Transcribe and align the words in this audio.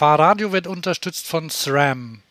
Fahrradio 0.00 0.50
wird 0.50 0.66
unterstützt 0.66 1.26
von 1.26 1.50
SRAM. 1.50 2.22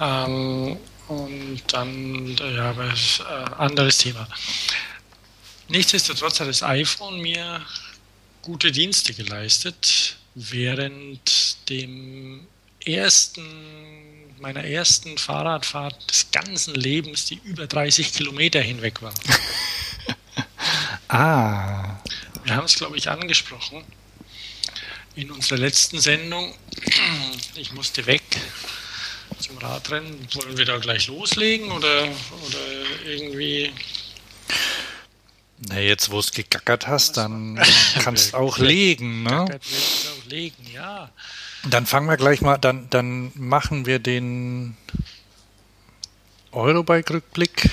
Ähm, 0.00 0.76
und 1.08 1.62
dann, 1.68 2.36
ja, 2.36 2.70
aber 2.70 2.86
äh, 2.86 3.54
anderes 3.56 3.98
Thema. 3.98 4.28
Nichtsdestotrotz 5.68 6.40
hat 6.40 6.48
das 6.48 6.62
iPhone 6.62 7.20
mir 7.20 7.60
gute 8.42 8.72
Dienste 8.72 9.14
geleistet, 9.14 10.16
während 10.34 11.68
dem 11.68 12.46
ersten, 12.84 13.42
meiner 14.40 14.64
ersten 14.64 15.18
Fahrradfahrt 15.18 16.10
des 16.10 16.30
ganzen 16.30 16.74
Lebens, 16.74 17.26
die 17.26 17.40
über 17.44 17.66
30 17.66 18.12
Kilometer 18.12 18.60
hinweg 18.60 19.02
war. 19.02 19.14
Ah, 21.12 21.98
Wir 22.44 22.54
haben 22.54 22.66
es, 22.66 22.76
glaube 22.76 22.96
ich, 22.96 23.10
angesprochen 23.10 23.82
in 25.16 25.32
unserer 25.32 25.58
letzten 25.58 25.98
Sendung. 25.98 26.54
Ich 27.56 27.72
musste 27.72 28.06
weg 28.06 28.22
zum 29.40 29.58
Radrennen. 29.58 30.28
Wollen 30.34 30.56
wir 30.56 30.64
da 30.64 30.78
gleich 30.78 31.08
loslegen 31.08 31.72
oder, 31.72 32.04
oder 32.04 32.58
irgendwie? 33.04 33.72
na 35.68 35.78
jetzt 35.78 36.10
wo 36.10 36.18
es 36.18 36.32
gegackert 36.32 36.86
hast, 36.86 37.16
dann 37.16 37.60
kannst 38.02 38.34
auch 38.34 38.58
legen, 38.58 39.24
ne? 39.24 39.30
Gackert 39.30 39.70
wird 39.70 39.82
es 39.82 40.08
auch 40.08 40.30
legen, 40.30 40.66
ja. 40.72 41.10
Dann 41.64 41.86
fangen 41.86 42.08
wir 42.08 42.16
gleich 42.16 42.40
mal, 42.40 42.56
dann, 42.58 42.88
dann 42.90 43.32
machen 43.34 43.86
wir 43.86 43.98
den 43.98 44.76
Eurobike-Rückblick. 46.52 47.68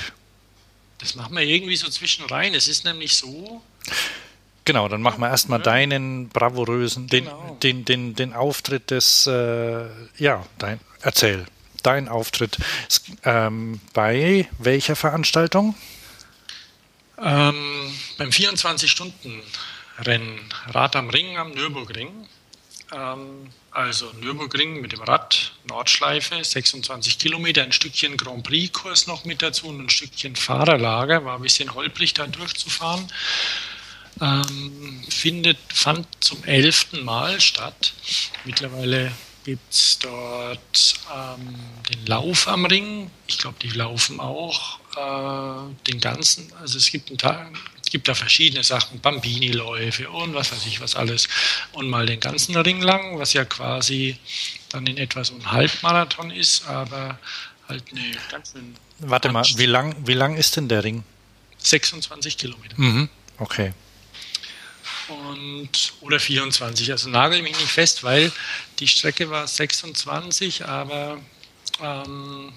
Das 0.99 1.15
machen 1.15 1.35
wir 1.35 1.43
irgendwie 1.43 1.75
so 1.77 1.87
zwischen 1.89 2.25
rein. 2.25 2.53
Es 2.53 2.67
ist 2.67 2.83
nämlich 2.85 3.15
so, 3.15 3.61
Genau, 4.65 4.89
dann 4.89 5.01
machen 5.01 5.21
wir 5.21 5.29
erstmal 5.29 5.59
Ja. 5.59 5.63
deinen 5.63 6.27
bravourösen, 6.27 7.07
den, 7.07 7.23
Genau. 7.23 7.57
den, 7.63 7.85
den, 7.85 8.15
den 8.15 8.33
Auftritt 8.33 8.91
des, 8.91 9.25
äh, 9.25 9.85
ja, 10.17 10.45
dein, 10.57 10.81
erzähl, 11.01 11.45
dein 11.83 12.09
Auftritt 12.09 12.57
ähm, 13.23 13.79
bei 13.93 14.49
welcher 14.59 14.97
Veranstaltung? 14.97 15.73
ähm, 17.19 17.95
beim 18.17 18.29
24-Stunden-Rennen 18.29 20.37
Rad 20.67 20.95
am 20.97 21.09
Ring 21.09 21.37
am 21.37 21.51
Nürburgring. 21.51 22.27
Ähm, 22.93 23.49
also 23.71 24.11
Nürburgring 24.21 24.81
mit 24.81 24.91
dem 24.93 25.01
Rad, 25.01 25.51
Nordschleife, 25.67 26.43
26 26.43 27.19
Kilometer, 27.19 27.63
ein 27.63 27.71
Stückchen 27.71 28.17
Grand 28.17 28.43
Prix-Kurs 28.43 29.07
noch 29.07 29.25
mit 29.25 29.41
dazu 29.41 29.67
und 29.67 29.79
ein 29.79 29.89
Stückchen 29.89 30.35
Fahrerlager. 30.35 31.25
War 31.25 31.35
ein 31.35 31.41
bisschen 31.41 31.73
holprig 31.73 32.13
da 32.13 32.27
durchzufahren. 32.27 33.07
Ähm, 34.19 35.03
findet, 35.09 35.57
fand 35.71 36.07
zum 36.21 36.43
elften 36.43 37.03
Mal 37.05 37.39
statt. 37.39 37.93
Mittlerweile 38.45 39.11
gibt 39.43 39.71
es 39.71 39.99
dort 39.99 40.95
ähm, 41.15 41.55
den 41.89 42.05
Lauf 42.05 42.47
am 42.47 42.65
Ring. 42.65 43.11
Ich 43.27 43.37
glaube, 43.37 43.57
die 43.61 43.69
laufen 43.69 44.19
auch 44.19 44.79
äh, 44.97 45.73
den 45.87 45.99
ganzen. 45.99 46.51
Also 46.59 46.77
es 46.79 46.91
gibt, 46.91 47.11
ein 47.11 47.17
Tag, 47.17 47.51
es 47.87 47.91
gibt 47.91 48.09
da 48.09 48.15
verschiedene 48.15 48.65
Sachen, 48.65 48.99
Bambini-Läufe 48.99 50.09
und 50.09 50.33
was 50.33 50.51
weiß 50.51 50.65
ich 50.65 50.81
was 50.81 50.97
alles. 50.97 51.29
Und 51.71 51.87
mal 51.87 52.05
den 52.05 52.19
ganzen 52.19 52.53
Ring 52.57 52.81
lang, 52.81 53.17
was 53.17 53.31
ja 53.31 53.45
quasi 53.45 54.17
dann 54.67 54.85
in 54.87 54.97
etwa 54.97 55.23
so 55.23 55.33
ein 55.35 55.49
Halbmarathon 55.49 56.29
ist, 56.29 56.67
aber 56.67 57.17
halt 57.69 57.85
eine 57.89 58.11
ganz 58.29 58.51
schön 58.51 58.75
Warte 58.99 59.31
mal, 59.31 59.45
wie 59.55 59.65
lang, 59.65 59.95
wie 60.05 60.15
lang 60.15 60.35
ist 60.35 60.57
denn 60.57 60.67
der 60.67 60.83
Ring? 60.83 61.05
26 61.59 62.37
Kilometer. 62.37 62.75
Mhm. 62.75 63.07
Okay. 63.37 63.71
und 65.07 65.93
oder 66.01 66.19
24. 66.19 66.91
Also 66.91 67.07
nagel 67.07 67.41
mich 67.41 67.57
nicht 67.57 67.71
fest, 67.71 68.03
weil 68.03 68.33
die 68.79 68.89
Strecke 68.89 69.29
war 69.29 69.47
26, 69.47 70.65
aber 70.65 71.19
ähm, 71.81 72.51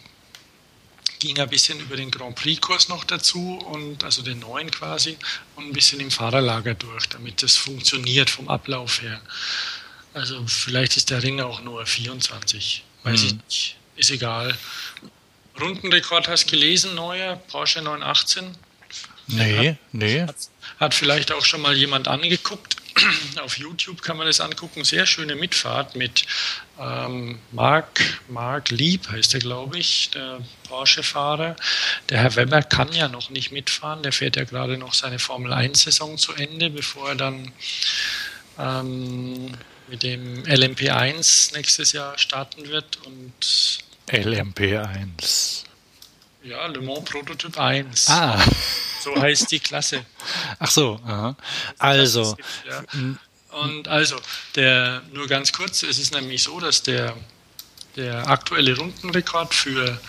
ging 1.20 1.38
ein 1.38 1.48
bisschen 1.48 1.78
über 1.78 1.96
den 1.96 2.10
Grand 2.10 2.34
Prix-Kurs 2.34 2.88
noch 2.88 3.04
dazu 3.04 3.58
und 3.66 4.02
also 4.02 4.22
den 4.22 4.40
neuen 4.40 4.70
quasi 4.70 5.16
und 5.54 5.66
ein 5.66 5.72
bisschen 5.72 6.00
im 6.00 6.10
Fahrerlager 6.10 6.74
durch, 6.74 7.08
damit 7.08 7.42
das 7.42 7.56
funktioniert 7.56 8.28
vom 8.28 8.48
Ablauf 8.48 9.02
her. 9.02 9.20
Also 10.14 10.44
vielleicht 10.48 10.96
ist 10.96 11.10
der 11.10 11.22
Ring 11.22 11.40
auch 11.40 11.60
nur 11.62 11.86
24, 11.86 12.82
weiß 13.04 13.22
ich 13.22 13.34
nicht, 13.34 13.76
ist 13.96 14.10
egal. 14.10 14.56
Rundenrekord 15.60 16.26
hast 16.26 16.48
gelesen, 16.48 16.94
neuer 16.94 17.36
Porsche 17.36 17.82
918. 17.82 18.56
Nee, 19.28 19.76
nee. 19.92 20.26
Hat 20.80 20.94
vielleicht 20.94 21.30
auch 21.30 21.44
schon 21.44 21.60
mal 21.60 21.76
jemand 21.76 22.08
angeguckt. 22.08 22.76
Auf 23.42 23.58
YouTube 23.58 24.02
kann 24.02 24.16
man 24.16 24.26
das 24.26 24.40
angucken. 24.40 24.84
Sehr 24.84 25.06
schöne 25.06 25.34
Mitfahrt 25.34 25.96
mit 25.96 26.26
ähm, 26.78 27.38
Marc, 27.52 28.00
Marc 28.28 28.70
Lieb, 28.70 29.08
heißt 29.10 29.34
er, 29.34 29.40
glaube 29.40 29.78
ich, 29.78 30.10
der 30.10 30.40
Porsche-Fahrer. 30.68 31.56
Der 32.08 32.18
Herr 32.18 32.36
Weber 32.36 32.62
kann 32.62 32.92
ja 32.92 33.08
noch 33.08 33.30
nicht 33.30 33.52
mitfahren. 33.52 34.02
Der 34.02 34.12
fährt 34.12 34.36
ja 34.36 34.44
gerade 34.44 34.76
noch 34.78 34.94
seine 34.94 35.18
Formel-1-Saison 35.18 36.18
zu 36.18 36.32
Ende, 36.34 36.70
bevor 36.70 37.10
er 37.10 37.14
dann 37.16 37.52
ähm, 38.58 39.52
mit 39.88 40.02
dem 40.02 40.42
LMP1 40.44 41.54
nächstes 41.54 41.92
Jahr 41.92 42.16
starten 42.18 42.68
wird. 42.68 42.98
Und 43.04 43.84
LMP1. 44.08 45.64
ja, 46.42 46.66
Le 46.66 46.80
Mans 46.80 47.04
Prototyp 47.04 47.58
1. 47.58 48.08
Ah, 48.08 48.40
So 49.00 49.16
heißt 49.16 49.50
die 49.50 49.60
Klasse. 49.60 50.04
ach 50.58 50.70
so. 50.70 51.00
Aha. 51.04 51.36
Also. 51.78 52.36
Und 53.50 53.88
also, 53.88 54.16
der, 54.54 55.02
nur 55.12 55.26
ganz 55.26 55.52
kurz, 55.52 55.82
es 55.82 55.98
ist 55.98 56.14
nämlich 56.14 56.42
so, 56.42 56.60
dass 56.60 56.82
der, 56.82 57.16
der 57.96 58.28
aktuelle 58.28 58.76
Rundenrekord 58.76 59.52
für, 59.52 60.00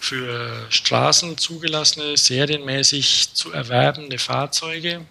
für 0.00 0.66
Straßen 0.70 1.36
zugelassene, 1.36 2.16
serienmäßig 2.16 3.34
zu 3.34 3.52
erwerbende 3.52 4.18
Fahrzeuge 4.18 5.04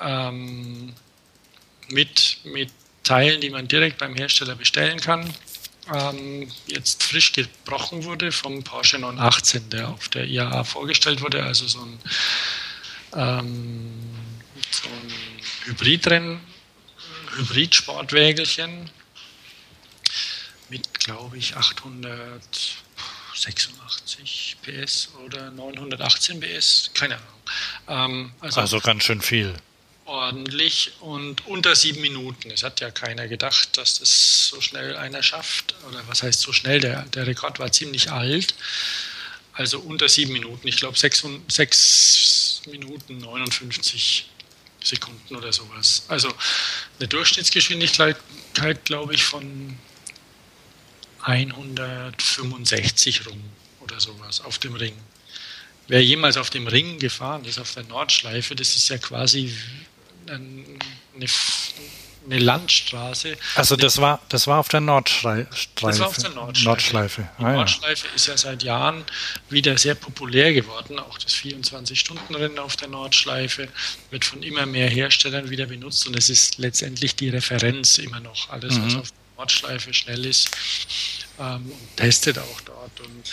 ähm, 0.00 0.94
mit, 1.88 2.38
mit 2.44 2.70
Teilen, 3.04 3.40
die 3.40 3.50
man 3.50 3.68
direkt 3.68 3.98
beim 3.98 4.14
Hersteller 4.14 4.56
bestellen 4.56 4.98
kann, 4.98 5.32
ähm, 5.92 6.48
jetzt 6.66 7.02
frisch 7.02 7.32
gebrochen 7.32 8.04
wurde 8.04 8.30
vom 8.32 8.62
Porsche 8.62 8.98
918, 8.98 9.70
der 9.70 9.88
auf 9.88 10.08
der 10.08 10.26
IAA 10.26 10.64
vorgestellt 10.64 11.22
wurde. 11.22 11.42
Also 11.44 11.66
so 11.66 11.80
ein, 11.80 11.98
ähm, 13.14 13.94
so 14.70 14.88
ein 14.88 15.10
Hybridrennen, 15.64 16.40
Hybrid-Sportwägelchen 17.36 18.90
mit, 20.68 21.00
glaube 21.00 21.38
ich, 21.38 21.56
886 21.56 24.56
PS 24.62 25.08
oder 25.24 25.50
918 25.50 26.38
PS, 26.40 26.90
keine 26.94 27.16
Ahnung. 27.16 27.26
Ähm, 27.88 28.32
also, 28.40 28.60
also 28.60 28.80
ganz 28.80 29.04
schön 29.04 29.20
viel 29.20 29.54
ordentlich 30.06 30.92
und 31.00 31.46
unter 31.46 31.76
sieben 31.76 32.00
Minuten. 32.00 32.50
Es 32.50 32.62
hat 32.62 32.80
ja 32.80 32.90
keiner 32.90 33.28
gedacht, 33.28 33.76
dass 33.76 33.98
das 33.98 34.48
so 34.48 34.60
schnell 34.60 34.96
einer 34.96 35.22
schafft. 35.22 35.74
Oder 35.88 36.02
was 36.06 36.22
heißt 36.22 36.40
so 36.40 36.52
schnell? 36.52 36.80
Der, 36.80 37.02
der 37.02 37.26
Rekord 37.26 37.58
war 37.58 37.72
ziemlich 37.72 38.10
alt. 38.10 38.54
Also 39.52 39.80
unter 39.80 40.08
sieben 40.08 40.32
Minuten. 40.32 40.68
Ich 40.68 40.76
glaube 40.76 40.98
sechs, 40.98 41.24
sechs 41.48 42.62
Minuten 42.66 43.18
59 43.18 44.30
Sekunden 44.82 45.36
oder 45.36 45.52
sowas. 45.52 46.04
Also 46.08 46.32
eine 46.98 47.08
Durchschnittsgeschwindigkeit, 47.08 48.16
glaube 48.84 49.14
ich, 49.14 49.24
von 49.24 49.78
165 51.22 53.26
rum 53.26 53.42
oder 53.80 53.98
sowas 53.98 54.40
auf 54.40 54.58
dem 54.58 54.74
Ring. 54.74 54.96
Wer 55.88 56.02
jemals 56.02 56.36
auf 56.36 56.50
dem 56.50 56.66
Ring 56.66 56.98
gefahren 56.98 57.44
ist, 57.44 57.58
auf 57.58 57.74
der 57.74 57.84
Nordschleife, 57.84 58.54
das 58.54 58.76
ist 58.76 58.88
ja 58.88 58.98
quasi 58.98 59.52
eine, 60.28 61.26
eine 62.26 62.38
Landstraße. 62.38 63.36
Also 63.54 63.76
das 63.76 63.98
war, 63.98 64.20
das 64.28 64.46
war 64.46 64.58
auf 64.58 64.68
der 64.68 64.80
Nordschleife. 64.80 65.48
Das 65.80 65.98
war 66.00 66.08
auf 66.08 66.16
der 66.16 66.30
Nordschleife. 66.30 66.64
Nordschleife. 66.64 67.28
Die 67.38 67.44
ah, 67.44 67.52
Nordschleife 67.52 68.06
ja. 68.08 68.14
ist 68.14 68.26
ja 68.26 68.36
seit 68.36 68.62
Jahren 68.62 69.04
wieder 69.48 69.78
sehr 69.78 69.94
populär 69.94 70.52
geworden. 70.52 70.98
Auch 70.98 71.18
das 71.18 71.34
24-Stunden-Rennen 71.34 72.58
auf 72.58 72.76
der 72.76 72.88
Nordschleife 72.88 73.68
wird 74.10 74.24
von 74.24 74.42
immer 74.42 74.66
mehr 74.66 74.88
Herstellern 74.88 75.50
wieder 75.50 75.66
benutzt 75.66 76.06
und 76.06 76.16
es 76.16 76.30
ist 76.30 76.58
letztendlich 76.58 77.16
die 77.16 77.28
Referenz 77.28 77.98
immer 77.98 78.20
noch. 78.20 78.50
Alles, 78.50 78.76
mhm. 78.76 78.86
was 78.86 78.94
auf 78.96 79.10
der 79.10 79.38
Nordschleife 79.38 79.94
schnell 79.94 80.24
ist, 80.24 80.50
ähm, 81.38 81.70
und 81.70 81.96
testet 81.96 82.38
auch 82.38 82.60
dort. 82.62 83.00
Und, 83.00 83.30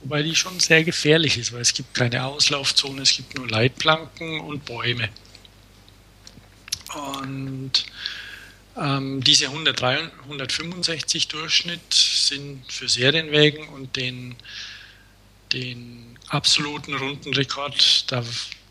wobei 0.00 0.22
die 0.22 0.34
schon 0.34 0.60
sehr 0.60 0.84
gefährlich 0.84 1.38
ist, 1.38 1.52
weil 1.52 1.60
es 1.60 1.72
gibt 1.72 1.94
keine 1.94 2.24
Auslaufzone, 2.24 3.02
es 3.02 3.16
gibt 3.16 3.36
nur 3.36 3.48
Leitplanken 3.48 4.40
und 4.40 4.64
Bäume. 4.64 5.08
Und 6.94 7.84
ähm, 8.76 9.22
diese 9.22 9.46
103, 9.46 10.10
165 10.22 11.28
Durchschnitt 11.28 11.92
sind 11.92 12.64
für 12.70 12.88
Serienwägen 12.88 13.68
und 13.68 13.96
den, 13.96 14.34
den 15.52 16.18
absoluten 16.28 16.94
Rundenrekord, 16.94 18.10
da 18.10 18.24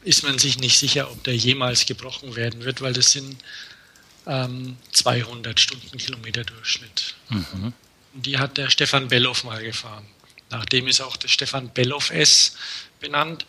ist 0.04 0.24
man 0.24 0.38
sich 0.38 0.60
nicht 0.60 0.78
sicher, 0.78 1.10
ob 1.10 1.24
der 1.24 1.36
jemals 1.36 1.86
gebrochen 1.86 2.36
werden 2.36 2.66
wird, 2.66 2.81
weil 2.81 2.94
das 2.94 3.12
sind 3.12 3.38
ähm, 4.28 4.78
200 4.92 5.60
Stundenkilometer 5.60 6.44
Durchschnitt. 6.44 7.16
Mhm. 7.30 7.74
Die 8.14 8.38
hat 8.38 8.58
der 8.58 8.70
Stefan 8.70 9.08
Belloff 9.08 9.46
mal 9.46 9.64
gefahren. 9.64 10.06
Nachdem 10.50 10.88
ist 10.88 11.02
auch 11.02 11.16
der 11.16 11.30
Stefan 11.30 11.70
Belloff 11.74 12.12
S 12.12 12.58
benannt. 13.00 13.46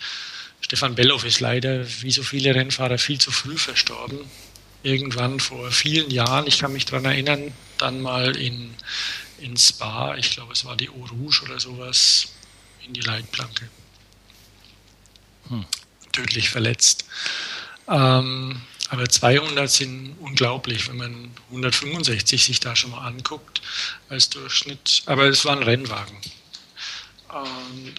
Stefan 0.61 0.95
Belloff 0.95 1.25
ist 1.25 1.41
leider, 1.41 1.85
wie 2.03 2.11
so 2.13 2.23
viele 2.23 2.55
Rennfahrer, 2.55 2.97
viel 2.99 3.21
zu 3.21 3.31
früh 3.31 3.59
verstorben 3.59 4.21
irgendwann 4.85 5.41
vor 5.41 5.71
vielen 5.71 6.11
Jahren, 6.11 6.47
ich 6.47 6.59
kann 6.59 6.73
mich 6.73 6.85
daran 6.85 7.07
erinnern, 7.07 7.53
dann 7.79 8.01
mal 8.01 8.37
in, 8.37 8.75
in 9.39 9.57
Spa, 9.57 10.15
ich 10.17 10.31
glaube 10.31 10.53
es 10.53 10.65
war 10.65 10.77
die 10.77 10.89
Eau 10.89 11.07
Rouge 11.11 11.43
oder 11.45 11.59
sowas, 11.59 12.29
in 12.87 12.93
die 12.93 13.01
Leitplanke. 13.01 13.69
Hm. 15.49 15.65
Tödlich 16.13 16.51
verletzt. 16.51 17.07
Ähm, 17.89 18.61
aber 18.91 19.09
200 19.09 19.71
sind 19.71 20.17
unglaublich, 20.21 20.89
wenn 20.89 20.99
man 20.99 21.31
165 21.49 22.45
sich 22.45 22.61
da 22.61 22.77
schon 22.77 22.91
mal 22.91 23.07
anguckt 23.07 23.63
als 24.09 24.29
Durchschnitt. 24.31 25.03
Aber 25.07 25.25
es 25.25 25.45
war 25.45 25.57
ein 25.57 25.63
Rennwagen. 25.63 26.17
Und, 27.29 27.95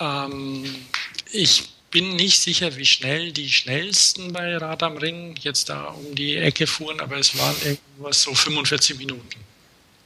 ähm, 0.00 0.86
ich 1.32 1.68
bin 1.90 2.16
nicht 2.16 2.40
sicher, 2.40 2.76
wie 2.76 2.84
schnell 2.84 3.32
die 3.32 3.50
schnellsten 3.50 4.32
bei 4.32 4.56
Rad 4.56 4.82
am 4.82 4.96
Ring 4.96 5.36
jetzt 5.40 5.68
da 5.68 5.86
um 5.86 6.14
die 6.14 6.36
Ecke 6.36 6.66
fuhren, 6.66 7.00
aber 7.00 7.16
es 7.16 7.36
waren 7.38 7.56
irgendwas 7.64 8.22
so 8.22 8.34
45 8.34 8.98
Minuten. 8.98 9.40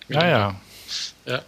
Ja, 0.09 0.29
ja. 0.29 0.61
ja. 1.27 1.43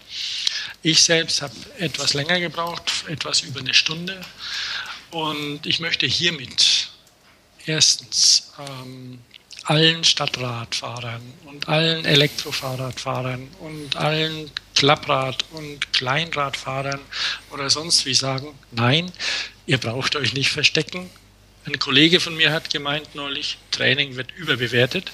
Ich 0.83 1.03
selbst 1.03 1.43
habe 1.43 1.55
etwas 1.79 2.15
länger 2.15 2.41
gebraucht, 2.41 2.83
etwas 3.09 3.43
über 3.43 3.61
eine 3.61 3.75
Stunde. 3.75 4.21
Und 5.11 5.65
ich 5.67 5.81
möchte 5.81 6.07
hiermit 6.07 6.91
erstens 7.67 8.53
ähm, 8.59 9.21
allen 9.65 10.05
Stadtradfahrern 10.05 11.23
und 11.47 11.69
allen 11.69 12.05
Elektrofahrradfahrern 12.05 13.49
und 13.61 13.97
allen 13.97 14.51
Klapprad- 14.75 15.45
und 15.53 15.93
Kleinradfahrern 15.93 17.01
oder 17.51 17.71
sonst 17.71 18.07
wie 18.07 18.15
sagen, 18.15 18.59
nein, 18.73 19.11
ihr 19.67 19.79
braucht 19.79 20.17
euch 20.17 20.35
nicht 20.35 20.51
verstecken. 20.51 21.11
Ein 21.65 21.79
Kollege 21.79 22.21
von 22.21 22.37
mir 22.37 22.53
hat 22.53 22.71
gemeint 22.71 23.15
neulich, 23.15 23.59
Training 23.71 24.17
wird 24.17 24.33
überbewertet, 24.37 25.13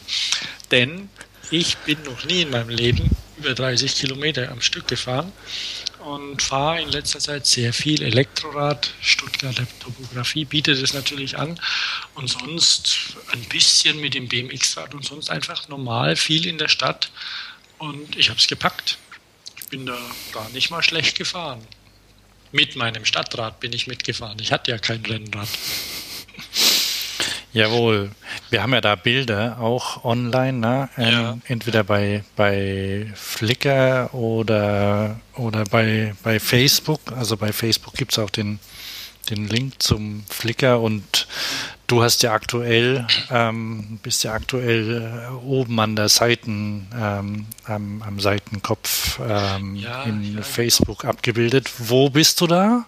denn 0.70 1.08
ich 1.50 1.76
bin 1.78 2.02
noch 2.04 2.24
nie 2.24 2.42
in 2.42 2.50
meinem 2.50 2.70
Leben 2.70 3.10
über 3.38 3.54
30 3.54 3.94
Kilometer 3.94 4.50
am 4.50 4.60
Stück 4.60 4.88
gefahren 4.88 5.32
und 6.04 6.42
fahre 6.42 6.80
in 6.80 6.88
letzter 6.88 7.18
Zeit 7.18 7.46
sehr 7.46 7.72
viel 7.72 8.02
Elektrorad. 8.02 8.92
Stuttgarter 9.00 9.66
Topografie 9.80 10.44
bietet 10.44 10.82
es 10.82 10.94
natürlich 10.94 11.38
an 11.38 11.58
und 12.14 12.28
sonst 12.28 13.16
ein 13.32 13.42
bisschen 13.44 14.00
mit 14.00 14.14
dem 14.14 14.28
BMX-Rad 14.28 14.94
und 14.94 15.04
sonst 15.04 15.30
einfach 15.30 15.68
normal 15.68 16.16
viel 16.16 16.46
in 16.46 16.58
der 16.58 16.68
Stadt 16.68 17.10
und 17.78 18.16
ich 18.16 18.28
habe 18.28 18.38
es 18.38 18.46
gepackt. 18.46 18.98
Bin 19.70 19.86
da 19.86 19.96
gar 20.32 20.50
nicht 20.50 20.70
mal 20.70 20.82
schlecht 20.82 21.16
gefahren. 21.16 21.60
Mit 22.52 22.74
meinem 22.74 23.04
Stadtrad 23.04 23.60
bin 23.60 23.72
ich 23.72 23.86
mitgefahren. 23.86 24.36
Ich 24.40 24.50
hatte 24.50 24.72
ja 24.72 24.78
kein 24.78 25.04
Rennrad. 25.06 25.48
Jawohl. 27.52 28.10
Wir 28.50 28.62
haben 28.62 28.72
ja 28.74 28.80
da 28.80 28.94
Bilder 28.94 29.58
auch 29.60 30.04
online, 30.04 30.58
ne? 30.58 30.88
Ähm, 30.96 31.12
ja. 31.12 31.38
Entweder 31.46 31.84
bei, 31.84 32.24
bei 32.36 33.06
Flickr 33.14 34.12
oder, 34.12 35.20
oder 35.36 35.64
bei, 35.64 36.14
bei 36.22 36.38
Facebook. 36.38 37.00
Also 37.12 37.36
bei 37.36 37.52
Facebook 37.52 37.94
gibt 37.94 38.12
es 38.12 38.18
auch 38.18 38.30
den, 38.30 38.58
den 39.28 39.46
Link 39.46 39.82
zum 39.82 40.24
Flickr 40.28 40.80
und 40.80 41.26
du 41.86 42.02
hast 42.02 42.22
ja 42.22 42.32
aktuell, 42.32 43.06
ähm, 43.30 43.98
bist 44.02 44.24
ja 44.24 44.32
aktuell 44.32 45.28
äh, 45.28 45.44
oben 45.44 45.78
an 45.80 45.96
der 45.96 46.08
Seiten, 46.08 46.88
ähm, 46.94 47.46
am, 47.64 48.02
am, 48.02 48.20
Seitenkopf 48.20 49.20
ähm, 49.20 49.76
ja, 49.76 50.04
in 50.04 50.36
ja, 50.36 50.42
Facebook 50.42 51.00
genau. 51.00 51.12
abgebildet. 51.12 51.70
Wo 51.78 52.08
bist 52.10 52.40
du 52.40 52.46
da? 52.46 52.86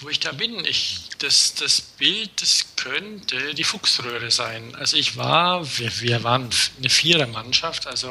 Wo 0.00 0.08
ich 0.08 0.20
da 0.20 0.32
bin, 0.32 0.64
ich 0.64 1.10
das, 1.18 1.54
das 1.54 1.80
Bild, 1.80 2.30
das 2.40 2.64
könnte 2.76 3.54
die 3.54 3.64
Fuchsröhre 3.64 4.30
sein. 4.30 4.74
Also 4.76 4.96
ich 4.96 5.16
war, 5.16 5.66
wir, 5.78 6.00
wir 6.00 6.24
waren 6.24 6.48
eine 6.78 6.88
Vierermannschaft, 6.88 7.86
also 7.86 8.10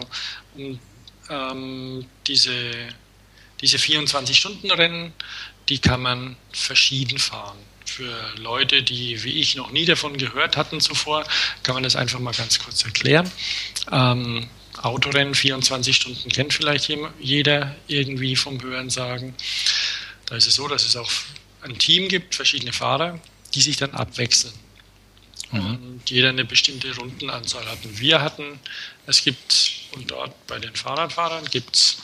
um, 0.56 0.80
ähm, 1.30 2.06
diese, 2.28 2.72
diese 3.62 3.78
24-Stunden-Rennen, 3.78 5.14
die 5.70 5.80
kann 5.80 6.02
man 6.02 6.36
verschieden 6.52 7.20
fahren. 7.20 7.58
Für 7.86 8.14
Leute, 8.38 8.84
die 8.84 9.24
wie 9.24 9.40
ich 9.40 9.56
noch 9.56 9.72
nie 9.72 9.86
davon 9.86 10.18
gehört 10.18 10.58
hatten 10.58 10.80
zuvor, 10.80 11.26
kann 11.64 11.74
man 11.74 11.84
das 11.84 11.96
einfach 11.96 12.20
mal 12.20 12.34
ganz 12.34 12.60
kurz 12.60 12.84
erklären. 12.84 13.32
Ähm, 13.92 14.48
Autorennen 14.82 15.36
24 15.36 15.96
Stunden 15.96 16.30
kennt 16.30 16.54
vielleicht 16.54 16.90
jeder 17.20 17.76
irgendwie 17.88 18.36
vom 18.36 18.62
Hören 18.62 18.90
sagen. 18.90 19.36
Da 20.26 20.36
ist 20.36 20.48
es 20.48 20.56
so, 20.56 20.68
dass 20.68 20.86
es 20.86 20.96
auch 20.96 21.10
ein 21.62 21.78
Team 21.78 22.08
gibt, 22.08 22.36
verschiedene 22.36 22.72
Fahrer, 22.72 23.20
die 23.54 23.62
sich 23.62 23.78
dann 23.78 23.92
abwechseln. 23.92 24.54
Mhm. 25.52 25.76
Und 25.76 26.10
jeder 26.10 26.30
eine 26.30 26.46
bestimmte 26.46 26.96
Rundenanzahl 26.96 27.66
hat. 27.66 27.84
Und 27.84 28.00
wir 28.00 28.22
hatten, 28.22 28.60
es 29.08 29.24
gibt, 29.24 29.72
und 29.92 30.10
dort 30.10 30.48
bei 30.48 30.60
den 30.60 30.76
Fahrradfahrern 30.76 31.46
gibt 31.46 31.76
es 31.76 31.98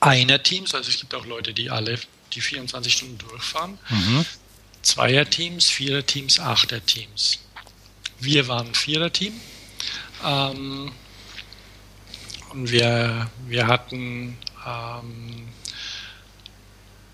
Einer-Teams, 0.00 0.74
also 0.74 0.90
es 0.90 0.98
gibt 0.98 1.14
auch 1.14 1.26
Leute, 1.26 1.52
die 1.54 1.70
alle 1.70 1.98
die 2.34 2.40
24 2.40 2.92
Stunden 2.92 3.18
durchfahren. 3.18 3.78
Mhm. 3.88 4.24
Zweier-Teams, 4.82 5.68
Vierer-Teams, 5.70 6.40
Achter-Teams. 6.40 7.38
Wir 8.20 8.48
waren 8.48 8.68
ein 8.68 8.74
Vierer-Team. 8.74 9.32
Ähm, 10.24 10.92
und 12.50 12.70
wir, 12.70 13.30
wir 13.48 13.66
hatten 13.66 14.38
ähm, 14.66 15.48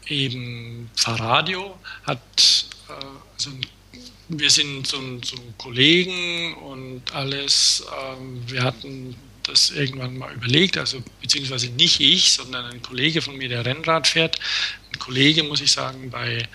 eben 0.07 0.91
Fahrradio 0.97 1.79
hat, 2.05 2.67
äh, 2.89 2.93
also 3.35 3.51
wir 4.29 4.51
sind 4.51 4.87
so, 4.87 4.99
so 5.25 5.37
Kollegen 5.59 6.55
und 6.55 7.13
alles. 7.13 7.85
Ähm, 8.03 8.43
wir 8.47 8.63
hatten 8.63 9.17
das 9.51 9.71
irgendwann 9.71 10.17
mal 10.17 10.33
überlegt, 10.33 10.79
also 10.79 11.03
beziehungsweise 11.21 11.69
nicht 11.71 12.01
ich, 12.01 12.33
sondern 12.33 12.67
ein 12.67 12.83
Kollege 12.83 13.21
von 13.21 13.37
mir, 13.37 13.49
der 13.49 13.67
Rennrad 13.67 14.07
fährt. 14.07 14.39
Ein 14.93 14.99
Kollege, 14.99 15.43
muss 15.43 15.61
ich 15.61 15.73
sagen, 15.73 16.11
bei, 16.11 16.49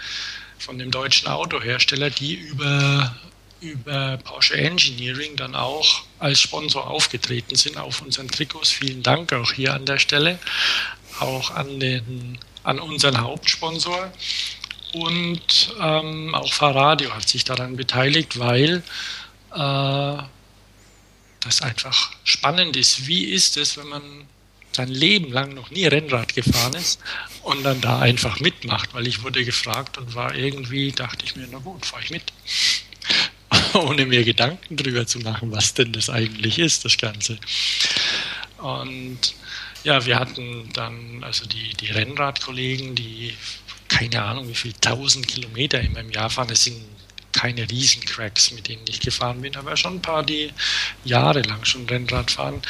von 0.57 0.79
dem 0.79 0.91
deutschen 0.91 1.27
Autohersteller, 1.27 2.09
die 2.09 2.35
über, 2.35 3.15
über 3.59 4.17
Porsche 4.17 4.55
Engineering 4.55 5.35
dann 5.35 5.55
auch 5.55 6.03
als 6.19 6.39
Sponsor 6.39 6.89
aufgetreten 6.89 7.55
sind 7.55 7.77
auf 7.77 8.01
unseren 8.01 8.29
Trikots. 8.29 8.71
Vielen 8.71 9.03
Dank 9.03 9.33
auch 9.33 9.51
hier 9.51 9.73
an 9.73 9.85
der 9.85 9.99
Stelle, 9.99 10.39
auch 11.19 11.51
an, 11.51 11.79
den, 11.79 12.39
an 12.63 12.79
unseren 12.79 13.19
Hauptsponsor. 13.19 14.11
Und 14.93 15.75
ähm, 15.81 16.33
auch 16.33 16.53
Fahrradio 16.53 17.13
hat 17.13 17.27
sich 17.27 17.43
daran 17.43 17.75
beteiligt, 17.75 18.39
weil 18.39 18.81
äh, 19.53 20.17
das 21.45 21.61
einfach 21.61 22.11
spannend 22.23 22.75
ist. 22.75 23.07
Wie 23.07 23.25
ist 23.25 23.55
es, 23.57 23.77
wenn 23.77 23.87
man 23.87 24.01
sein 24.71 24.89
Leben 24.89 25.31
lang 25.31 25.53
noch 25.53 25.69
nie 25.69 25.85
Rennrad 25.85 26.35
gefahren 26.35 26.73
ist 26.73 26.99
und 27.43 27.63
dann 27.63 27.79
da 27.81 27.99
einfach 27.99 28.39
mitmacht? 28.39 28.93
Weil 28.93 29.07
ich 29.07 29.23
wurde 29.23 29.45
gefragt 29.45 29.97
und 29.97 30.15
war 30.15 30.35
irgendwie, 30.35 30.91
dachte 30.91 31.23
ich 31.23 31.35
mir, 31.35 31.47
na 31.49 31.59
gut, 31.59 31.85
fahre 31.85 32.03
ich 32.03 32.09
mit. 32.09 32.23
Ohne 33.73 34.05
mir 34.05 34.23
Gedanken 34.23 34.75
drüber 34.75 35.05
zu 35.05 35.19
machen, 35.19 35.51
was 35.51 35.73
denn 35.73 35.93
das 35.93 36.09
eigentlich 36.09 36.59
ist, 36.59 36.83
das 36.83 36.97
Ganze. 36.97 37.37
Und 38.57 39.35
ja, 39.83 40.05
wir 40.05 40.17
hatten 40.17 40.69
dann 40.73 41.23
also 41.23 41.45
die, 41.45 41.73
die 41.75 41.91
Rennradkollegen, 41.91 42.95
die 42.95 43.33
keine 43.87 44.23
Ahnung, 44.23 44.49
wie 44.49 44.55
viel 44.55 44.73
tausend 44.73 45.27
Kilometer 45.27 45.79
in 45.79 45.93
meinem 45.93 46.09
Jahr 46.09 46.29
fahren. 46.29 46.47
Das 46.47 46.63
sind 46.63 46.81
keine 47.35 47.69
Riesencracks, 47.69 48.51
mit 48.51 48.69
denen 48.69 48.85
ich 48.87 49.01
gefahren 49.01 49.41
bin, 49.41 49.57
aber 49.57 49.75
schon 49.75 49.95
ein 49.95 50.01
paar, 50.01 50.23
die 50.23 50.51
jahrelang 51.03 51.65
schon 51.65 51.85
Rennrad 51.85 52.31
fahren. 52.31 52.61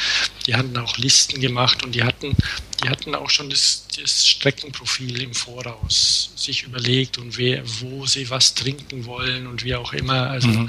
Die 0.48 0.56
hatten 0.56 0.76
auch 0.78 0.98
Listen 0.98 1.40
gemacht 1.40 1.84
und 1.84 1.94
die 1.94 2.04
hatten, 2.04 2.36
die 2.84 2.90
hatten 2.90 3.14
auch 3.14 3.30
schon 3.30 3.52
das, 3.52 3.86
das 3.96 4.28
Streckenprofil 4.28 5.22
im 5.22 5.36
Voraus 5.36 6.32
sich 6.36 6.64
überlegt 6.64 7.20
und 7.20 7.38
wer, 7.38 7.62
wo 7.82 8.08
sie 8.08 8.28
was 8.32 8.56
trinken 8.56 9.06
wollen 9.06 9.46
und 9.46 9.64
wie 9.64 9.76
auch 9.76 9.94
immer. 9.94 10.32
Also 10.32 10.48
mhm. 10.48 10.68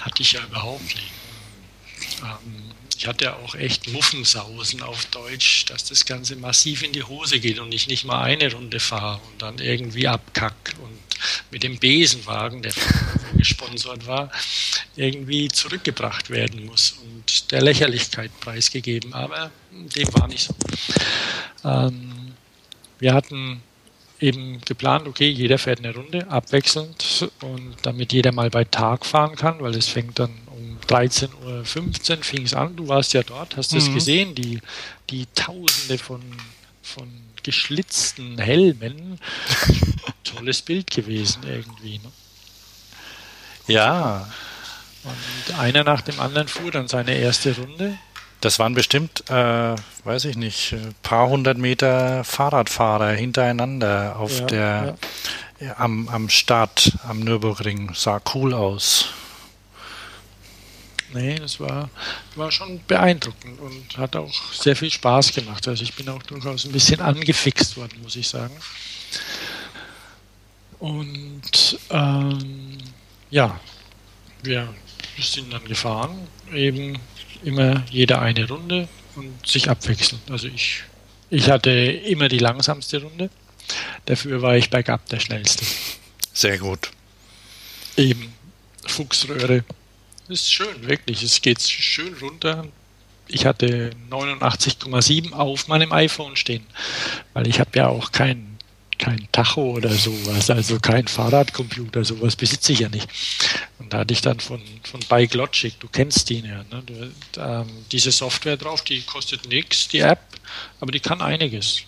hatte 0.00 0.22
ich 0.22 0.32
ja 0.32 0.42
überhaupt 0.44 0.86
nicht. 0.94 1.12
Ähm, 2.22 2.72
ich 2.96 3.06
hatte 3.06 3.36
auch 3.36 3.54
echt 3.54 3.92
Muffensausen 3.92 4.82
auf 4.82 5.04
Deutsch, 5.06 5.66
dass 5.66 5.84
das 5.84 6.06
Ganze 6.06 6.36
massiv 6.36 6.82
in 6.82 6.92
die 6.92 7.04
Hose 7.04 7.38
geht 7.38 7.58
und 7.58 7.70
ich 7.72 7.86
nicht 7.86 8.04
mal 8.04 8.22
eine 8.22 8.50
Runde 8.50 8.80
fahre 8.80 9.20
und 9.30 9.42
dann 9.42 9.58
irgendwie 9.58 10.08
abkack 10.08 10.74
und 10.82 10.98
mit 11.50 11.62
dem 11.62 11.78
Besenwagen, 11.78 12.62
der 12.62 12.72
gesponsert 13.36 14.06
war, 14.06 14.30
irgendwie 14.96 15.48
zurückgebracht 15.48 16.30
werden 16.30 16.66
muss 16.66 16.96
und 17.02 17.50
der 17.52 17.62
Lächerlichkeit 17.62 18.30
preisgegeben. 18.40 19.12
Aber 19.12 19.50
dem 19.70 20.14
war 20.14 20.28
nicht 20.28 20.44
so. 20.48 20.54
Ähm, 21.64 22.32
wir 22.98 23.14
hatten 23.14 23.62
eben 24.20 24.60
geplant, 24.62 25.06
okay, 25.06 25.28
jeder 25.28 25.58
fährt 25.58 25.78
eine 25.78 25.94
Runde 25.94 26.28
abwechselnd 26.28 27.30
und 27.42 27.76
damit 27.82 28.12
jeder 28.12 28.32
mal 28.32 28.50
bei 28.50 28.64
Tag 28.64 29.06
fahren 29.06 29.36
kann, 29.36 29.60
weil 29.60 29.74
es 29.74 29.86
fängt 29.86 30.18
dann 30.18 30.30
13.15 30.88 32.18
Uhr 32.18 32.24
fing 32.24 32.44
es 32.44 32.54
an. 32.54 32.76
Du 32.76 32.88
warst 32.88 33.12
ja 33.12 33.22
dort, 33.22 33.56
hast 33.56 33.72
mhm. 33.72 33.78
es 33.78 33.92
gesehen, 33.92 34.34
die, 34.34 34.60
die 35.10 35.26
Tausende 35.34 35.98
von, 35.98 36.22
von 36.82 37.08
geschlitzten 37.48 38.36
Helmen. 38.36 39.18
Tolles 40.22 40.60
Bild 40.60 40.90
gewesen 40.90 41.44
irgendwie. 41.46 41.98
Ne? 41.98 42.12
Ja. 43.68 44.28
Und 45.02 45.58
einer 45.58 45.82
nach 45.82 46.02
dem 46.02 46.20
anderen 46.20 46.46
fuhr 46.46 46.70
dann 46.70 46.88
seine 46.88 47.14
erste 47.14 47.56
Runde. 47.56 47.96
Das 48.42 48.58
waren 48.58 48.74
bestimmt, 48.74 49.30
äh, 49.30 49.74
weiß 50.04 50.26
ich 50.26 50.36
nicht, 50.36 50.74
ein 50.74 50.94
paar 51.02 51.30
hundert 51.30 51.56
Meter 51.56 52.22
Fahrradfahrer 52.22 53.12
hintereinander 53.12 54.16
auf 54.18 54.40
ja, 54.40 54.46
der 54.46 54.98
ja. 55.58 55.76
am, 55.78 56.10
am 56.10 56.28
Start 56.28 56.92
am 57.08 57.20
Nürburgring. 57.20 57.92
Sah 57.94 58.20
cool 58.34 58.52
aus 58.52 59.06
nee, 61.12 61.36
das 61.36 61.60
war, 61.60 61.90
war 62.36 62.50
schon 62.50 62.80
beeindruckend 62.86 63.58
und 63.60 63.96
hat 63.96 64.16
auch 64.16 64.52
sehr 64.52 64.76
viel 64.76 64.90
Spaß 64.90 65.32
gemacht. 65.32 65.66
Also 65.68 65.82
ich 65.82 65.94
bin 65.94 66.08
auch 66.08 66.22
durchaus 66.22 66.64
ein 66.64 66.72
bisschen 66.72 67.00
angefixt 67.00 67.76
worden, 67.76 68.00
muss 68.02 68.16
ich 68.16 68.28
sagen. 68.28 68.56
Und 70.78 71.78
ähm, 71.90 72.78
ja, 73.30 73.58
wir 74.42 74.72
sind 75.20 75.52
dann 75.52 75.64
gefahren, 75.64 76.28
eben 76.52 76.98
immer 77.42 77.84
jeder 77.90 78.22
eine 78.22 78.46
Runde 78.48 78.88
und 79.16 79.46
sich 79.46 79.68
abwechseln. 79.68 80.20
Also 80.30 80.48
ich, 80.48 80.84
ich 81.30 81.50
hatte 81.50 81.70
immer 81.70 82.28
die 82.28 82.38
langsamste 82.38 83.02
Runde, 83.02 83.30
dafür 84.06 84.42
war 84.42 84.56
ich 84.56 84.70
bergab 84.70 85.06
der 85.08 85.20
schnellste. 85.20 85.64
Sehr 86.32 86.58
gut. 86.58 86.90
Eben 87.96 88.32
Fuchsröhre 88.86 89.64
ist 90.28 90.52
schön, 90.52 90.86
wirklich. 90.86 91.22
Es 91.22 91.40
geht 91.40 91.60
schön 91.62 92.14
runter. 92.20 92.66
Ich 93.26 93.44
hatte 93.46 93.90
89,7 94.10 95.32
auf 95.32 95.68
meinem 95.68 95.92
iPhone 95.92 96.36
stehen, 96.36 96.66
weil 97.34 97.46
ich 97.46 97.60
habe 97.60 97.70
ja 97.74 97.88
auch 97.88 98.10
kein, 98.10 98.56
kein 98.98 99.28
Tacho 99.32 99.72
oder 99.72 99.90
sowas, 99.90 100.48
also 100.48 100.80
kein 100.80 101.06
Fahrradcomputer, 101.06 102.04
sowas 102.04 102.36
besitze 102.36 102.72
ich 102.72 102.80
ja 102.80 102.88
nicht. 102.88 103.06
Und 103.78 103.92
da 103.92 103.98
hatte 103.98 104.14
ich 104.14 104.22
dann 104.22 104.40
von, 104.40 104.62
von 104.82 105.00
Bike 105.10 105.34
Logic, 105.34 105.78
du 105.78 105.88
kennst 105.88 106.30
die 106.30 106.40
ja, 106.40 106.64
ne? 106.70 107.12
diese 107.92 108.12
Software 108.12 108.56
drauf, 108.56 108.82
die 108.82 109.02
kostet 109.02 109.46
nichts, 109.46 109.88
die 109.88 110.00
App, 110.00 110.20
aber 110.80 110.90
die 110.90 111.00
kann 111.00 111.20
einiges. 111.20 111.82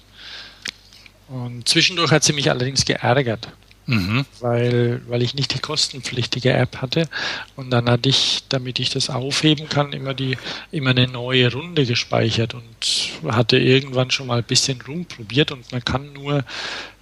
Und 1.28 1.66
zwischendurch 1.68 2.10
hat 2.10 2.24
sie 2.24 2.34
mich 2.34 2.50
allerdings 2.50 2.84
geärgert 2.84 3.48
mhm. 3.90 4.24
weil, 4.40 5.02
weil 5.08 5.22
ich 5.22 5.34
nicht 5.34 5.54
die 5.54 5.58
kostenpflichtige 5.58 6.52
App 6.52 6.76
hatte. 6.78 7.08
Und 7.56 7.70
dann 7.70 7.90
hatte 7.90 8.08
ich, 8.08 8.44
damit 8.48 8.78
ich 8.78 8.90
das 8.90 9.10
aufheben 9.10 9.68
kann, 9.68 9.92
immer 9.92 10.14
die 10.14 10.38
immer 10.70 10.90
eine 10.90 11.08
neue 11.08 11.52
Runde 11.52 11.84
gespeichert 11.84 12.54
und 12.54 13.32
hatte 13.32 13.58
irgendwann 13.58 14.10
schon 14.10 14.28
mal 14.28 14.38
ein 14.38 14.44
bisschen 14.44 14.80
rumprobiert 14.80 15.52
und 15.52 15.70
man 15.72 15.84
kann 15.84 16.12
nur 16.12 16.44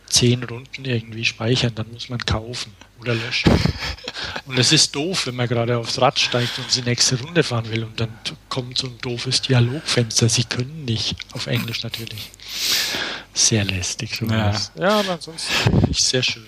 zehn 0.09 0.43
Runden 0.43 0.85
irgendwie 0.85 1.25
speichern, 1.25 1.75
dann 1.75 1.93
muss 1.93 2.09
man 2.09 2.19
kaufen 2.25 2.73
oder 3.01 3.15
löschen. 3.15 3.53
Und 4.47 4.59
es 4.59 4.73
ist 4.73 4.95
doof, 4.95 5.27
wenn 5.27 5.37
man 5.37 5.47
gerade 5.47 5.77
aufs 5.77 6.01
Rad 6.01 6.19
steigt 6.19 6.59
und 6.59 6.75
die 6.75 6.83
nächste 6.83 7.21
Runde 7.21 7.43
fahren 7.43 7.71
will 7.71 7.85
und 7.85 8.01
dann 8.01 8.09
kommt 8.49 8.79
so 8.79 8.87
ein 8.87 8.99
doofes 9.01 9.43
Dialogfenster. 9.43 10.29
Sie 10.29 10.45
können 10.45 10.85
nicht, 10.85 11.15
auf 11.33 11.47
Englisch 11.47 11.83
natürlich. 11.83 12.31
Sehr 13.35 13.65
lästig. 13.65 14.17
Sowas. 14.17 14.73
Ja. 14.75 14.83
ja, 14.83 15.01
aber 15.01 15.13
ansonsten 15.13 15.93
sehr 15.93 16.23
schön. 16.23 16.47